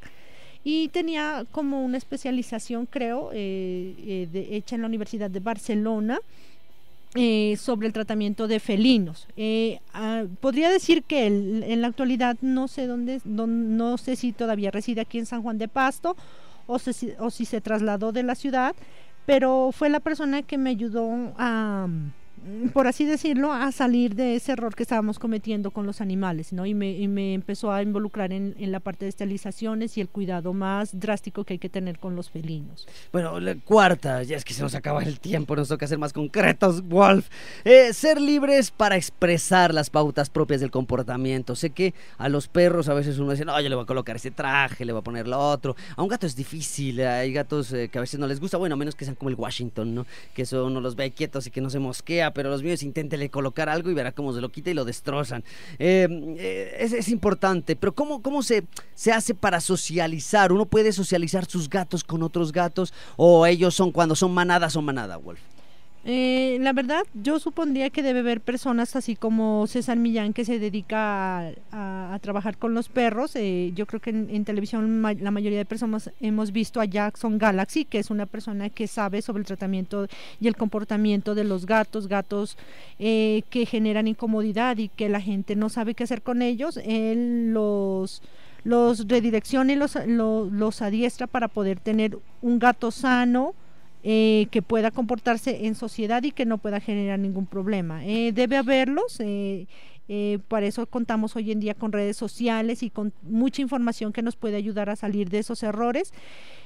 y 0.63 0.87
tenía 0.87 1.45
como 1.51 1.83
una 1.83 1.97
especialización, 1.97 2.85
creo, 2.85 3.31
eh, 3.33 4.29
de- 4.31 4.55
hecha 4.55 4.75
en 4.75 4.83
la 4.83 4.87
Universidad 4.87 5.29
de 5.29 5.41
Barcelona. 5.41 6.21
Eh, 7.15 7.55
sobre 7.57 7.87
el 7.87 7.93
tratamiento 7.93 8.47
de 8.47 8.59
felinos. 8.59 9.27
Eh, 9.35 9.79
ah, 9.93 10.23
podría 10.41 10.69
decir 10.69 11.03
que 11.03 11.25
en 11.25 11.81
la 11.81 11.87
actualidad 11.87 12.37
no 12.41 12.67
sé 12.67 12.85
dónde, 12.87 13.19
dón- 13.25 13.75
no 13.77 13.97
sé 13.97 14.15
si 14.15 14.31
todavía 14.31 14.71
reside 14.71 15.01
aquí 15.01 15.17
en 15.17 15.25
San 15.25 15.41
Juan 15.41 15.57
de 15.57 15.67
Pasto 15.67 16.15
o, 16.67 16.77
se- 16.77 17.15
o 17.19 17.29
si 17.31 17.45
se 17.45 17.61
trasladó 17.61 18.11
de 18.11 18.23
la 18.23 18.35
ciudad, 18.35 18.75
pero 19.25 19.71
fue 19.71 19.89
la 19.89 19.99
persona 19.99 20.43
que 20.43 20.57
me 20.57 20.69
ayudó 20.69 21.33
a, 21.37 21.87
por 22.73 22.87
así 22.87 23.05
decirlo, 23.05 23.53
a 23.53 23.71
salir 23.71 24.15
de 24.15 24.35
ese 24.35 24.53
error 24.53 24.75
que 24.75 24.83
estábamos 24.83 25.19
cometiendo 25.19 25.71
con 25.71 25.85
los 25.85 26.01
animales, 26.01 26.53
¿no? 26.53 26.65
Y 26.65 26.73
me, 26.73 27.33
empezó 27.33 27.71
a 27.71 27.81
involucrar 27.81 28.31
en, 28.31 28.55
en 28.59 28.71
la 28.71 28.79
parte 28.79 29.05
de 29.05 29.09
esterilizaciones 29.09 29.97
y 29.97 30.01
el 30.01 30.09
cuidado 30.09 30.53
más 30.53 30.99
drástico 30.99 31.43
que 31.43 31.53
hay 31.53 31.59
que 31.59 31.69
tener 31.69 31.99
con 31.99 32.15
los 32.15 32.29
felinos. 32.29 32.87
Bueno, 33.11 33.39
la 33.39 33.55
cuarta, 33.55 34.23
ya 34.23 34.37
es 34.37 34.45
que 34.45 34.53
se 34.53 34.61
nos 34.61 34.75
acaba 34.75 35.03
el 35.03 35.19
tiempo, 35.19 35.55
nos 35.55 35.67
toca 35.67 35.87
ser 35.87 35.97
más 35.97 36.13
concretos, 36.13 36.87
Wolf. 36.87 37.27
Eh, 37.65 37.93
ser 37.93 38.19
libres 38.19 38.71
para 38.71 38.95
expresar 38.95 39.73
las 39.73 39.89
pautas 39.89 40.29
propias 40.29 40.61
del 40.61 40.71
comportamiento. 40.71 41.55
Sé 41.55 41.71
que 41.71 41.93
a 42.17 42.29
los 42.29 42.47
perros 42.47 42.89
a 42.89 42.93
veces 42.93 43.19
uno 43.19 43.31
dice, 43.31 43.45
no, 43.45 43.59
yo 43.59 43.69
le 43.69 43.75
voy 43.75 43.83
a 43.83 43.87
colocar 43.87 44.15
ese 44.15 44.31
traje, 44.31 44.85
le 44.85 44.93
voy 44.93 44.99
a 44.99 45.03
poner 45.03 45.27
lo 45.27 45.39
otro. 45.39 45.75
A 45.95 46.01
un 46.01 46.07
gato 46.07 46.25
es 46.25 46.35
difícil, 46.35 47.01
hay 47.01 47.33
gatos 47.33 47.71
eh, 47.73 47.89
que 47.89 47.97
a 47.97 48.01
veces 48.01 48.19
no 48.19 48.27
les 48.27 48.39
gusta, 48.39 48.57
bueno, 48.57 48.73
a 48.75 48.77
menos 48.77 48.95
que 48.95 49.05
sean 49.05 49.15
como 49.15 49.29
el 49.29 49.35
Washington, 49.35 49.95
¿no? 49.95 50.05
Que 50.33 50.43
eso 50.43 50.65
uno 50.65 50.81
los 50.81 50.95
ve 50.95 51.11
quietos 51.11 51.47
y 51.47 51.51
que 51.51 51.61
no 51.61 51.69
se 51.69 51.79
mosquea, 51.79 52.28
pero 52.33 52.49
los 52.49 52.63
míos 52.63 52.83
inténtele 52.83 53.29
colocar 53.29 53.69
algo 53.69 53.89
y 53.89 53.93
verá 53.93 54.11
cómo 54.11 54.33
se 54.33 54.41
lo 54.41 54.49
quita 54.51 54.69
y 54.69 54.73
lo 54.73 54.85
destrozan. 54.85 55.43
Eh, 55.77 56.07
eh, 56.37 56.77
es, 56.79 56.93
es 56.93 57.09
importante, 57.09 57.75
pero 57.75 57.93
¿cómo, 57.93 58.21
cómo 58.21 58.43
se, 58.43 58.65
se 58.95 59.11
hace 59.11 59.33
para 59.33 59.59
socializar? 59.61 60.51
¿Uno 60.51 60.65
puede 60.65 60.91
socializar 60.91 61.45
sus 61.45 61.69
gatos 61.69 62.03
con 62.03 62.23
otros 62.23 62.51
gatos 62.51 62.93
o 63.17 63.45
ellos 63.45 63.75
son 63.75 63.91
cuando 63.91 64.15
son 64.15 64.33
manada, 64.33 64.69
son 64.69 64.85
manada, 64.85 65.17
Wolf? 65.17 65.39
Eh, 66.05 66.57
la 66.61 66.71
verdad, 66.71 67.01
yo 67.13 67.39
supondría 67.39 67.89
que 67.89 68.01
debe 68.01 68.19
haber 68.21 68.39
personas 68.39 68.95
así 68.95 69.17
como 69.17 69.67
César 69.67 69.97
Millán 69.97 70.33
que 70.33 70.45
se 70.45 70.57
dedica 70.57 71.51
a, 71.71 72.17
trabajar 72.21 72.57
con 72.57 72.73
los 72.73 72.87
perros. 72.87 73.35
Eh, 73.35 73.73
yo 73.75 73.85
creo 73.85 73.99
que 73.99 74.11
en, 74.11 74.45
televisión 74.45 75.01
la 75.19 75.31
mayoría 75.31 75.57
de 75.57 75.65
personas 75.65 76.09
hemos 76.21 76.51
visto 76.53 76.79
a 76.79 76.85
Jackson 76.85 77.37
Galaxy, 77.37 77.83
que 77.83 77.99
es 77.99 78.09
una 78.09 78.25
persona 78.25 78.69
que 78.69 78.87
sabe 78.87 79.21
sobre 79.21 79.41
el 79.41 79.45
tratamiento 79.45 80.07
y 80.39 80.47
el 80.47 80.55
comportamiento 80.55 81.35
de 81.35 81.43
los 81.43 81.65
gatos, 81.65 82.07
gatos 82.07 82.57
eh, 82.97 83.43
que 83.49 83.65
generan 83.65 84.07
incomodidad 84.07 84.77
y 84.77 84.87
que 84.87 85.09
la 85.09 85.19
gente 85.21 85.55
no 85.57 85.67
sabe 85.69 85.95
qué 85.95 86.05
hacer 86.05 86.21
con 86.21 86.41
ellos. 86.41 86.77
Él 86.83 87.51
los 87.53 88.21
los 88.65 89.07
redirecciona 89.07 89.71
y 89.71 89.75
los, 89.77 89.95
lo- 90.05 90.45
los 90.51 90.81
adiestra 90.81 91.27
para 91.27 91.47
poder 91.47 91.79
tener 91.79 92.17
un 92.41 92.59
gato 92.59 92.91
sano, 92.91 93.53
eh, 94.03 94.47
que 94.51 94.61
pueda 94.61 94.91
comportarse 94.91 95.65
en 95.65 95.75
sociedad 95.75 96.23
y 96.23 96.31
que 96.31 96.45
no 96.45 96.57
pueda 96.57 96.79
generar 96.79 97.19
ningún 97.19 97.45
problema. 97.45 98.05
Eh, 98.05 98.31
debe 98.33 98.57
haberlos, 98.57 99.19
eh, 99.19 99.67
para 100.47 100.65
eso 100.65 100.85
contamos 100.87 101.35
hoy 101.35 101.51
en 101.51 101.59
día 101.59 101.73
con 101.73 101.91
redes 101.91 102.17
sociales 102.17 102.81
y 102.81 102.89
con 102.89 103.13
mucha 103.23 103.61
información 103.61 104.13
que 104.13 104.21
nos 104.21 104.35
puede 104.35 104.55
ayudar 104.55 104.89
a 104.89 104.95
salir 104.95 105.29
de 105.29 105.39
esos 105.39 105.63
errores. 105.63 106.13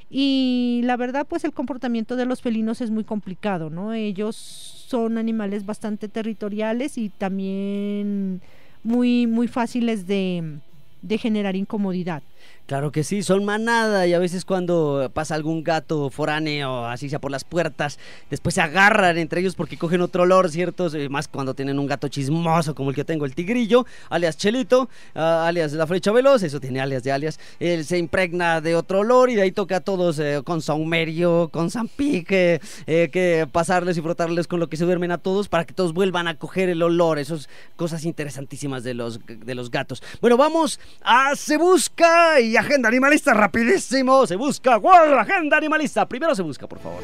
Y 0.10 0.82
la 0.84 0.96
verdad, 0.96 1.26
pues 1.28 1.44
el 1.44 1.54
comportamiento 1.54 2.16
de 2.16 2.26
los 2.26 2.42
felinos 2.42 2.82
es 2.82 2.92
muy 2.92 3.04
complicado, 3.04 3.72
¿no? 3.72 3.94
Ellos 3.94 4.36
son 4.36 5.18
animales 5.18 5.66
bastante 5.66 6.08
territoriales 6.08 7.00
y 7.00 7.10
también 7.10 8.42
muy, 8.84 9.26
muy 9.26 9.48
fáciles 9.48 10.06
de, 10.06 10.60
de 11.02 11.18
generar 11.18 11.56
incomodidad. 11.56 12.22
Claro 12.66 12.94
que 12.94 13.04
sí, 13.04 13.24
son 13.24 13.44
manada 13.44 14.08
y 14.08 14.14
a 14.14 14.20
veces 14.20 14.46
cuando 14.46 15.12
pasa 15.14 15.36
algún 15.36 15.66
gato 15.66 16.10
foráneo, 16.10 16.86
así 16.86 17.10
sea 17.10 17.20
por 17.20 17.30
las 17.30 17.44
puertas, 17.44 18.00
después 18.30 18.56
se 18.56 18.62
agarran 18.62 19.18
entre 19.18 19.42
ellos 19.42 19.56
porque 19.56 19.78
cogen 19.78 20.00
otro 20.00 20.24
olor, 20.24 20.50
¿cierto? 20.50 20.88
Eh, 20.96 21.10
Más 21.10 21.28
cuando 21.28 21.54
tienen 21.56 21.78
un 21.78 21.88
gato 21.88 22.08
chismoso 22.08 22.74
como 22.74 22.90
el 22.90 22.96
que 22.96 23.04
tengo, 23.04 23.26
el 23.26 23.36
tigrillo, 23.36 23.86
alias 24.10 24.38
Chelito, 24.38 24.88
ah, 25.14 25.46
alias 25.46 25.74
la 25.74 25.86
flecha 25.86 26.14
veloz, 26.14 26.42
eso 26.42 26.62
tiene 26.62 26.80
alias 26.80 27.04
de 27.04 27.12
alias, 27.12 27.38
él 27.60 27.84
se 27.84 27.98
impregna 27.98 28.62
de 28.62 28.78
otro 28.78 29.00
olor 29.00 29.30
y 29.30 29.36
de 29.36 29.42
ahí 29.42 29.52
toca 29.52 29.76
a 29.76 29.82
todos 29.82 30.18
eh, 30.20 30.42
con 30.46 30.62
saumerio, 30.62 31.50
con 31.52 31.70
zampique, 31.70 32.62
eh, 32.88 33.10
que 33.12 33.46
pasarles 33.52 33.98
y 33.98 34.02
frotarles 34.02 34.48
con 34.48 34.62
lo 34.62 34.70
que 34.70 34.78
se 34.78 34.86
duermen 34.86 35.12
a 35.12 35.18
todos 35.18 35.50
para 35.50 35.66
que 35.66 35.74
todos 35.74 35.92
vuelvan 35.92 36.30
a 36.30 36.36
coger 36.36 36.70
el 36.70 36.82
olor, 36.82 37.20
esas 37.20 37.50
cosas 37.76 38.06
interesantísimas 38.06 38.86
de 38.86 38.94
los, 38.94 39.20
de 39.28 39.54
los 39.54 39.70
gatos. 39.70 40.02
Bueno, 40.22 40.38
vamos 40.38 40.80
a 41.04 41.36
Se 41.36 41.58
Busca 41.58 42.33
y 42.40 42.58
Agenda 42.58 42.90
Animalista, 42.90 43.34
rapidísimo, 43.34 44.26
Se 44.26 44.36
Busca, 44.36 44.78
¡Wow! 44.78 45.16
Agenda 45.20 45.58
Animalista, 45.58 46.08
primero 46.08 46.36
Se 46.36 46.42
Busca, 46.42 46.68
por 46.68 46.80
favor. 46.80 47.02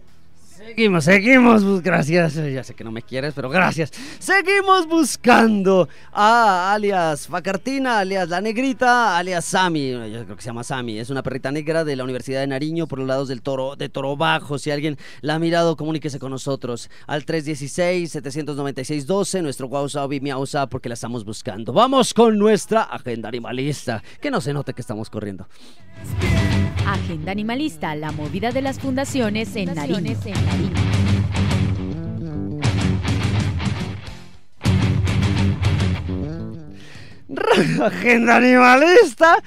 Seguimos, 0.59 1.05
seguimos, 1.05 1.81
gracias. 1.81 2.35
eh, 2.35 2.51
Ya 2.51 2.65
sé 2.65 2.73
que 2.73 2.83
no 2.83 2.91
me 2.91 3.01
quieres, 3.01 3.33
pero 3.33 3.49
gracias. 3.49 3.91
Seguimos 4.19 4.89
buscando 4.89 5.87
a 6.11 6.73
alias 6.73 7.27
Facartina, 7.27 7.99
alias 7.99 8.27
La 8.27 8.41
Negrita, 8.41 9.17
alias 9.17 9.45
Sami. 9.45 9.91
Yo 9.91 10.25
creo 10.25 10.35
que 10.35 10.41
se 10.41 10.47
llama 10.47 10.65
Sami. 10.65 10.99
Es 10.99 11.09
una 11.09 11.23
perrita 11.23 11.49
negra 11.49 11.85
de 11.85 11.95
la 11.95 12.03
Universidad 12.03 12.41
de 12.41 12.47
Nariño 12.47 12.87
por 12.87 12.99
los 12.99 13.07
lados 13.07 13.29
del 13.29 13.41
Toro, 13.41 13.77
de 13.77 13.87
Toro 13.87 14.17
Bajo. 14.17 14.59
Si 14.59 14.69
alguien 14.69 14.97
la 15.21 15.35
ha 15.35 15.39
mirado, 15.39 15.77
comuníquese 15.77 16.19
con 16.19 16.31
nosotros 16.31 16.89
al 17.07 17.25
316-796-12, 17.25 19.41
nuestro 19.41 19.67
WhatsApp 19.67 20.11
y 20.11 20.19
WhatsApp 20.19 20.69
porque 20.69 20.89
la 20.89 20.95
estamos 20.95 21.23
buscando. 21.23 21.71
Vamos 21.71 22.13
con 22.13 22.37
nuestra 22.37 22.81
agenda 22.83 23.29
animalista. 23.29 24.03
Que 24.19 24.29
no 24.29 24.41
se 24.41 24.51
note 24.51 24.73
que 24.73 24.81
estamos 24.81 25.09
corriendo. 25.09 25.47
Agenda 26.85 27.31
Animalista, 27.31 27.95
la 27.95 28.11
movida 28.11 28.51
de 28.51 28.61
las 28.61 28.79
fundaciones 28.79 29.55
en 29.55 29.73
Nariño. 29.75 30.15
Agenda 37.83 38.37
Animalista. 38.37 39.37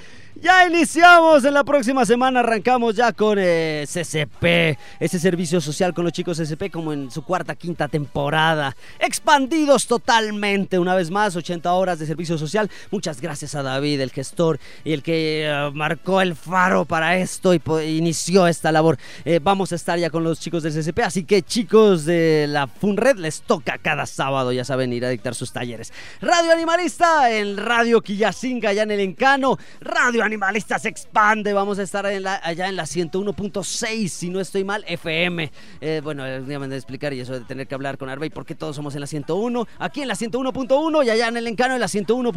Ya 0.42 0.66
iniciamos, 0.66 1.44
en 1.44 1.54
la 1.54 1.62
próxima 1.62 2.04
semana 2.04 2.40
arrancamos 2.40 2.96
ya 2.96 3.12
con 3.12 3.38
eh, 3.40 3.84
CCP, 3.86 4.76
ese 4.98 5.20
servicio 5.20 5.60
social 5.60 5.94
con 5.94 6.02
los 6.02 6.12
chicos 6.12 6.36
CCP 6.36 6.68
como 6.72 6.92
en 6.92 7.12
su 7.12 7.22
cuarta, 7.22 7.54
quinta 7.54 7.86
temporada. 7.86 8.74
Expandidos 8.98 9.86
totalmente, 9.86 10.80
una 10.80 10.96
vez 10.96 11.12
más, 11.12 11.36
80 11.36 11.72
horas 11.72 12.00
de 12.00 12.06
servicio 12.06 12.38
social. 12.38 12.68
Muchas 12.90 13.20
gracias 13.20 13.54
a 13.54 13.62
David, 13.62 14.00
el 14.00 14.10
gestor 14.10 14.58
y 14.82 14.94
el 14.94 15.04
que 15.04 15.46
eh, 15.46 15.70
marcó 15.74 16.20
el 16.20 16.34
faro 16.34 16.86
para 16.86 17.16
esto 17.18 17.54
y 17.54 17.60
inició 17.96 18.48
esta 18.48 18.72
labor. 18.72 18.98
Eh, 19.24 19.38
vamos 19.40 19.70
a 19.70 19.76
estar 19.76 19.96
ya 19.96 20.10
con 20.10 20.24
los 20.24 20.40
chicos 20.40 20.64
del 20.64 20.72
CCP, 20.72 21.04
así 21.04 21.22
que 21.22 21.42
chicos 21.42 22.04
de 22.04 22.46
la 22.48 22.66
FUNRED 22.66 23.18
les 23.18 23.42
toca 23.42 23.78
cada 23.78 24.06
sábado, 24.06 24.50
ya 24.50 24.64
saben, 24.64 24.92
ir 24.92 25.04
a 25.04 25.10
dictar 25.10 25.36
sus 25.36 25.52
talleres. 25.52 25.92
Radio 26.20 26.50
Animalista 26.50 27.30
en 27.30 27.56
Radio 27.56 28.00
Quillacinga, 28.00 28.70
allá 28.70 28.82
en 28.82 28.90
el 28.90 28.98
Encano. 28.98 29.56
Radio 29.78 30.24
Animalista 30.24 30.31
se 30.78 30.88
expande, 30.88 31.52
vamos 31.52 31.78
a 31.78 31.82
estar 31.82 32.06
allá 32.06 32.68
en 32.68 32.76
la 32.76 32.84
101.6, 32.84 34.08
si 34.08 34.30
no 34.30 34.40
estoy 34.40 34.64
mal, 34.64 34.84
FM. 34.86 35.50
Eh, 35.80 36.00
bueno, 36.02 36.26
eh, 36.26 36.42
ya 36.46 36.58
me 36.58 36.64
han 36.64 36.70
de 36.70 36.76
explicar 36.76 37.12
y 37.12 37.20
eso 37.20 37.32
de 37.32 37.44
tener 37.44 37.66
que 37.66 37.74
hablar 37.74 37.98
con 37.98 38.08
Arbey, 38.08 38.30
porque 38.30 38.54
todos 38.54 38.76
somos 38.76 38.94
en 38.94 39.00
la 39.00 39.06
101. 39.06 39.66
Aquí 39.78 40.02
en 40.02 40.08
la 40.08 40.14
101.1 40.14 41.04
y 41.04 41.10
allá 41.10 41.28
en 41.28 41.36
el 41.36 41.46
Encano 41.46 41.74
en 41.74 41.80
la 41.80 41.88
101. 41.88 42.32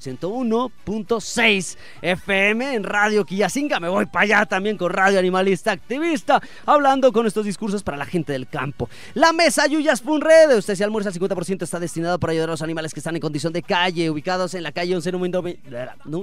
101.6 0.00 1.76
FM 2.02 2.74
en 2.74 2.84
Radio 2.84 3.24
Quillacinga. 3.24 3.80
Me 3.80 3.88
voy 3.88 4.06
para 4.06 4.24
allá 4.24 4.46
también 4.46 4.76
con 4.76 4.90
Radio 4.90 5.18
Animalista 5.18 5.72
Activista, 5.72 6.40
hablando 6.66 7.12
con 7.12 7.26
estos 7.26 7.44
discursos 7.44 7.82
para 7.82 7.96
la 7.96 8.06
gente 8.06 8.32
del 8.32 8.48
campo. 8.48 8.88
La 9.14 9.32
mesa 9.32 9.66
Yuyas 9.66 10.00
Funred, 10.00 10.56
usted 10.56 10.74
si 10.74 10.82
almuerza, 10.82 11.10
el 11.10 11.14
50% 11.20 11.62
está 11.62 11.78
destinado 11.78 12.18
para 12.18 12.32
ayudar 12.32 12.48
a 12.48 12.52
los 12.52 12.62
animales 12.62 12.94
que 12.94 13.00
están 13.00 13.14
en 13.14 13.20
condición 13.20 13.52
de 13.52 13.62
calle, 13.62 14.10
ubicados 14.10 14.54
en 14.54 14.62
la 14.62 14.72
calle 14.72 14.94
11, 14.96 15.12
número, 15.12 15.44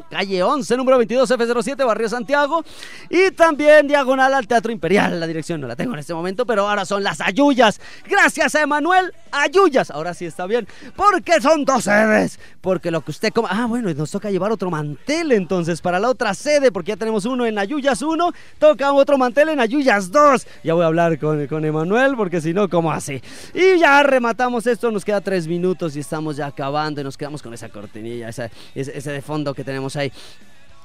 calle 0.09 0.43
11, 0.43 0.77
número 0.77 0.97
22, 0.97 1.29
F07, 1.29 1.85
Barrio 1.85 2.09
Santiago, 2.09 2.63
y 3.09 3.31
también 3.31 3.87
diagonal 3.87 4.33
al 4.33 4.47
Teatro 4.47 4.71
Imperial. 4.71 5.19
La 5.19 5.27
dirección 5.27 5.61
no 5.61 5.67
la 5.67 5.75
tengo 5.75 5.93
en 5.93 5.99
este 5.99 6.13
momento, 6.13 6.45
pero 6.45 6.67
ahora 6.67 6.85
son 6.85 7.03
las 7.03 7.21
Ayuyas. 7.21 7.79
Gracias 8.09 8.55
a 8.55 8.61
Emanuel 8.61 9.13
Ayuyas. 9.31 9.91
Ahora 9.91 10.13
sí 10.13 10.25
está 10.25 10.45
bien, 10.47 10.67
porque 10.95 11.39
son 11.41 11.65
dos 11.65 11.83
sedes. 11.83 12.39
Porque 12.61 12.91
lo 12.91 13.01
que 13.01 13.11
usted 13.11 13.31
coma. 13.31 13.49
Ah, 13.51 13.66
bueno, 13.67 13.93
nos 13.93 14.11
toca 14.11 14.31
llevar 14.31 14.51
otro 14.51 14.69
mantel 14.69 15.31
entonces 15.31 15.81
para 15.81 15.99
la 15.99 16.09
otra 16.09 16.33
sede, 16.33 16.71
porque 16.71 16.89
ya 16.89 16.97
tenemos 16.97 17.25
uno 17.25 17.45
en 17.45 17.57
Ayuyas 17.57 18.01
1, 18.01 18.31
toca 18.59 18.93
otro 18.93 19.17
mantel 19.17 19.49
en 19.49 19.59
Ayuyas 19.59 20.11
2. 20.11 20.47
Ya 20.63 20.73
voy 20.73 20.83
a 20.83 20.87
hablar 20.87 21.19
con, 21.19 21.45
con 21.47 21.65
Emanuel, 21.65 22.15
porque 22.15 22.41
si 22.41 22.53
no, 22.53 22.69
¿cómo 22.69 22.91
así? 22.91 23.21
Y 23.53 23.79
ya 23.79 24.01
rematamos 24.03 24.67
esto, 24.67 24.91
nos 24.91 25.05
queda 25.05 25.21
tres 25.21 25.47
minutos 25.47 25.95
y 25.95 25.99
estamos 25.99 26.37
ya 26.37 26.47
acabando 26.47 27.01
y 27.01 27.03
nos 27.03 27.17
quedamos 27.17 27.41
con 27.41 27.53
esa 27.53 27.69
cortinilla, 27.69 28.29
ese, 28.29 28.51
ese 28.75 29.11
de 29.11 29.21
fondo 29.21 29.53
que 29.53 29.63
tenemos 29.63 29.95
ahí. 29.95 30.11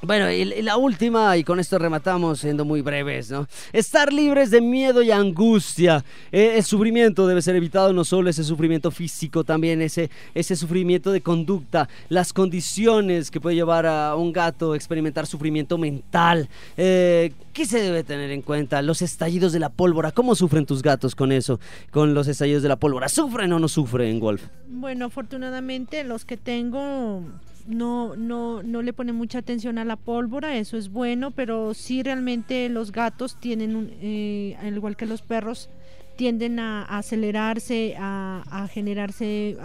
Bueno, 0.04 0.28
y 0.32 0.62
la 0.62 0.76
última, 0.76 1.36
y 1.36 1.44
con 1.44 1.60
esto 1.60 1.78
rematamos 1.78 2.40
siendo 2.40 2.64
muy 2.64 2.82
breves, 2.82 3.30
¿no? 3.30 3.46
Estar 3.72 4.12
libres 4.12 4.50
de 4.50 4.60
miedo 4.60 5.00
y 5.00 5.12
angustia. 5.12 6.04
Eh, 6.32 6.54
el 6.56 6.64
sufrimiento 6.64 7.24
debe 7.28 7.40
ser 7.40 7.54
evitado, 7.54 7.92
no 7.92 8.02
solo 8.02 8.28
ese 8.28 8.42
sufrimiento 8.42 8.90
físico, 8.90 9.44
también 9.44 9.80
ese, 9.80 10.10
ese 10.34 10.56
sufrimiento 10.56 11.12
de 11.12 11.20
conducta, 11.20 11.88
las 12.08 12.32
condiciones 12.32 13.30
que 13.30 13.40
puede 13.40 13.54
llevar 13.54 13.86
a 13.86 14.16
un 14.16 14.32
gato 14.32 14.72
a 14.72 14.76
experimentar 14.76 15.24
sufrimiento 15.28 15.78
mental. 15.78 16.48
Eh, 16.76 17.32
¿Qué 17.52 17.64
se 17.64 17.80
debe 17.80 18.02
tener 18.02 18.32
en 18.32 18.42
cuenta? 18.42 18.82
Los 18.82 19.02
estallidos 19.02 19.52
de 19.52 19.60
la 19.60 19.68
pólvora. 19.68 20.10
¿Cómo 20.10 20.34
sufren 20.34 20.66
tus 20.66 20.82
gatos 20.82 21.14
con 21.14 21.30
eso? 21.30 21.60
Con 21.92 22.12
los 22.12 22.26
estallidos 22.26 22.64
de 22.64 22.68
la 22.68 22.76
pólvora. 22.76 23.08
¿Sufren 23.08 23.52
o 23.52 23.60
no 23.60 23.68
sufren, 23.68 24.18
Wolf? 24.18 24.42
Bueno, 24.68 25.04
afortunadamente 25.04 26.02
los 26.02 26.24
que 26.24 26.36
tengo 26.36 27.22
no, 27.66 28.16
no, 28.16 28.62
no 28.62 28.82
le 28.82 28.92
pone 28.92 29.12
mucha 29.12 29.38
atención 29.38 29.78
a 29.78 29.84
la 29.84 29.96
pólvora, 29.96 30.56
eso 30.56 30.76
es 30.76 30.90
bueno, 30.90 31.30
pero 31.30 31.74
sí 31.74 32.02
realmente 32.02 32.68
los 32.68 32.92
gatos 32.92 33.38
tienen, 33.40 33.92
eh, 34.00 34.56
al 34.60 34.74
igual 34.74 34.96
que 34.96 35.06
los 35.06 35.22
perros, 35.22 35.70
tienden 36.16 36.58
a, 36.60 36.84
acelerarse, 36.84 37.96
a, 37.98 38.68
generarse 38.72 39.56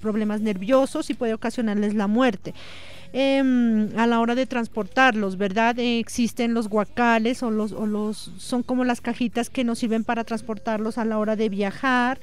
problemas 0.00 0.40
nerviosos 0.40 1.10
y 1.10 1.14
puede 1.14 1.34
ocasionarles 1.34 1.94
la 1.94 2.06
muerte. 2.06 2.54
Em, 3.12 3.88
a 3.98 4.06
la 4.06 4.20
hora 4.20 4.34
de 4.34 4.46
transportarlos, 4.46 5.36
¿verdad? 5.36 5.78
existen 5.78 6.54
los 6.54 6.68
guacales 6.68 7.42
o 7.42 7.50
los, 7.50 7.72
o 7.72 7.86
los, 7.86 8.30
son 8.38 8.62
como 8.62 8.84
las 8.84 9.00
cajitas 9.00 9.48
que 9.48 9.64
nos 9.64 9.78
sirven 9.78 10.04
para 10.04 10.24
transportarlos 10.24 10.98
a 10.98 11.04
la 11.04 11.18
hora 11.18 11.36
de 11.36 11.48
viajar. 11.48 12.18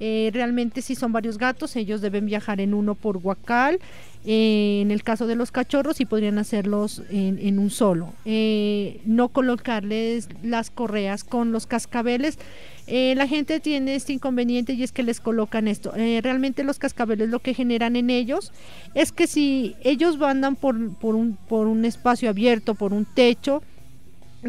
Eh, 0.00 0.30
realmente 0.32 0.82
si 0.82 0.94
son 0.96 1.12
varios 1.12 1.38
gatos, 1.38 1.76
ellos 1.76 2.00
deben 2.00 2.26
viajar 2.26 2.60
en 2.60 2.74
uno 2.74 2.94
por 2.94 3.18
guacal. 3.18 3.78
Eh, 4.26 4.80
en 4.82 4.90
el 4.90 5.02
caso 5.02 5.26
de 5.26 5.36
los 5.36 5.50
cachorros, 5.50 5.96
sí 5.96 6.06
podrían 6.06 6.38
hacerlos 6.38 7.02
en, 7.10 7.58
un 7.58 7.70
solo. 7.70 8.12
Eh, 8.24 9.00
no 9.04 9.28
colocarles 9.28 10.28
las 10.42 10.70
correas 10.70 11.24
con 11.24 11.52
los 11.52 11.66
cascabeles. 11.66 12.38
la 12.86 13.26
gente 13.26 13.60
tiene 13.60 13.94
este 13.94 14.12
inconveniente 14.12 14.74
y 14.74 14.82
es 14.82 14.92
que 14.92 15.02
les 15.02 15.20
colocan 15.20 15.68
esto. 15.68 15.92
realmente 16.22 16.64
los 16.64 16.78
cascabeles 16.78 17.28
lo 17.28 17.40
que 17.40 17.54
generan 17.54 17.96
en 17.96 18.10
ellos 18.10 18.52
es 18.94 19.12
que 19.12 19.26
si 19.26 19.74
ellos 19.82 20.20
andan 20.20 20.56
por, 20.56 20.94
por, 20.96 21.14
un, 21.14 21.36
por 21.48 21.66
un 21.66 21.84
espacio 21.84 22.30
abierto, 22.30 22.74
por 22.74 22.92
un 22.92 23.04
techo, 23.04 23.62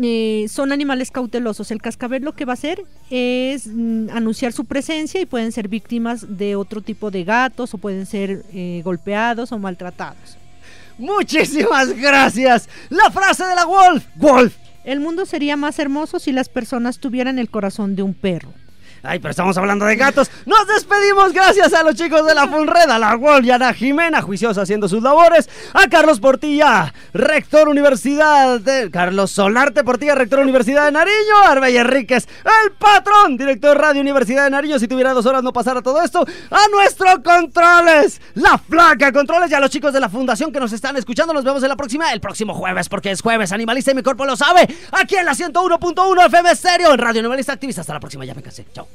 eh, 0.02 0.46
son 0.50 0.72
animales 0.72 1.12
cautelosos. 1.12 1.72
El 1.72 1.82
cascabel 1.82 2.24
lo 2.24 2.36
que 2.36 2.46
va 2.46 2.54
a 2.54 2.56
hacer 2.56 2.84
es 3.10 3.68
mm, 3.68 4.10
anunciar 4.12 4.52
su 4.52 4.66
presencia 4.66 5.22
y 5.22 5.26
pueden 5.26 5.52
ser 5.52 5.68
víctimas 5.68 6.38
de 6.38 6.56
otro 6.56 6.82
tipo 6.82 7.12
de 7.12 7.24
gatos 7.24 7.74
o 7.74 7.78
pueden 7.78 8.06
ser 8.06 8.44
eh, 8.54 8.82
golpeados 8.84 9.52
o 9.52 9.60
maltratados. 9.60 10.38
Muchísimas 10.98 11.96
gracias. 11.96 12.70
La 12.90 13.10
frase 13.12 13.44
de 13.46 13.56
la 13.56 13.66
Wolf. 13.66 14.06
Wolf. 14.16 14.56
El 14.84 15.00
mundo 15.00 15.26
sería 15.26 15.58
más 15.58 15.80
hermoso 15.80 16.20
si 16.20 16.32
las 16.32 16.48
personas 16.48 17.00
tuvieran 17.00 17.40
el 17.40 17.50
corazón 17.50 17.96
de 17.96 18.04
un 18.04 18.14
perro. 18.14 18.54
Ay, 19.04 19.20
pero 19.20 19.32
estamos 19.32 19.58
hablando 19.58 19.86
de 19.86 19.96
gatos. 19.96 20.32
Nos 20.46 20.68
despedimos 20.68 21.34
gracias 21.34 21.74
a 21.74 21.84
los 21.84 21.96
chicos 21.96 22.26
de 22.26 22.34
la 22.34 22.48
Funred, 22.48 22.88
la 22.88 23.16
Wolf 23.16 23.46
y 23.46 23.52
a 23.52 23.74
Jimena, 23.74 24.22
juiciosa 24.22 24.62
haciendo 24.62 24.88
sus 24.88 25.04
labores. 25.04 25.50
A 25.74 25.88
Carlos 25.90 26.20
Portilla, 26.20 26.94
rector 27.14 27.70
Universidad 27.70 28.60
de... 28.60 28.90
Carlos 28.92 29.32
Solarte 29.32 29.84
Portilla, 29.84 30.16
rector 30.16 30.40
Universidad 30.40 30.86
de 30.86 30.92
Nariño. 30.92 31.38
Arbey 31.48 31.78
Enríquez, 31.78 32.28
el 32.46 32.72
patrón, 32.74 33.38
director 33.38 33.78
Radio 33.78 34.02
Universidad 34.02 34.46
de 34.46 34.50
Nariño. 34.50 34.80
Si 34.80 34.88
tuviera 34.88 35.14
dos 35.14 35.26
horas 35.26 35.44
no 35.44 35.54
pasara 35.54 35.82
todo 35.82 36.02
esto. 36.02 36.26
A 36.50 36.68
nuestro 36.72 37.22
Controles, 37.24 38.22
la 38.34 38.58
flaca 38.58 39.12
Controles 39.12 39.52
y 39.52 39.54
a 39.54 39.60
los 39.60 39.70
chicos 39.70 39.94
de 39.94 40.00
la 40.00 40.10
Fundación 40.10 40.52
que 40.52 40.60
nos 40.60 40.74
están 40.74 40.96
escuchando. 40.98 41.34
Nos 41.34 41.44
vemos 41.44 41.62
en 41.64 41.70
la 41.70 41.76
próxima, 41.76 42.12
el 42.12 42.22
próximo 42.22 42.54
jueves, 42.54 42.90
porque 42.90 43.12
es 43.12 43.22
jueves. 43.22 43.52
Animalista 43.52 43.92
y 43.92 43.96
mi 43.96 44.04
cuerpo 44.04 44.26
lo 44.26 44.36
sabe. 44.36 44.68
Aquí 44.92 45.16
en 45.16 45.26
la 45.26 45.34
101.1 45.34 46.26
FM 46.26 46.56
Stereo, 46.56 46.94
en 46.94 47.00
Radio 47.00 47.20
Animalista 47.20 47.54
Activista. 47.54 47.82
Hasta 47.82 47.94
la 47.94 48.00
próxima, 48.00 48.26
ya 48.26 48.34
me 48.34 48.42
casé. 48.42 48.66
Chao. 48.74 48.95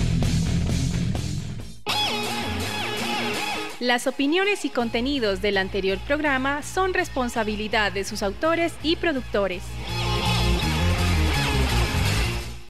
Las 3.81 4.05
opiniones 4.05 4.63
y 4.63 4.69
contenidos 4.69 5.41
del 5.41 5.57
anterior 5.57 5.97
programa 5.97 6.61
son 6.61 6.93
responsabilidad 6.93 7.91
de 7.91 8.03
sus 8.03 8.21
autores 8.21 8.75
y 8.83 8.95
productores. 8.95 9.63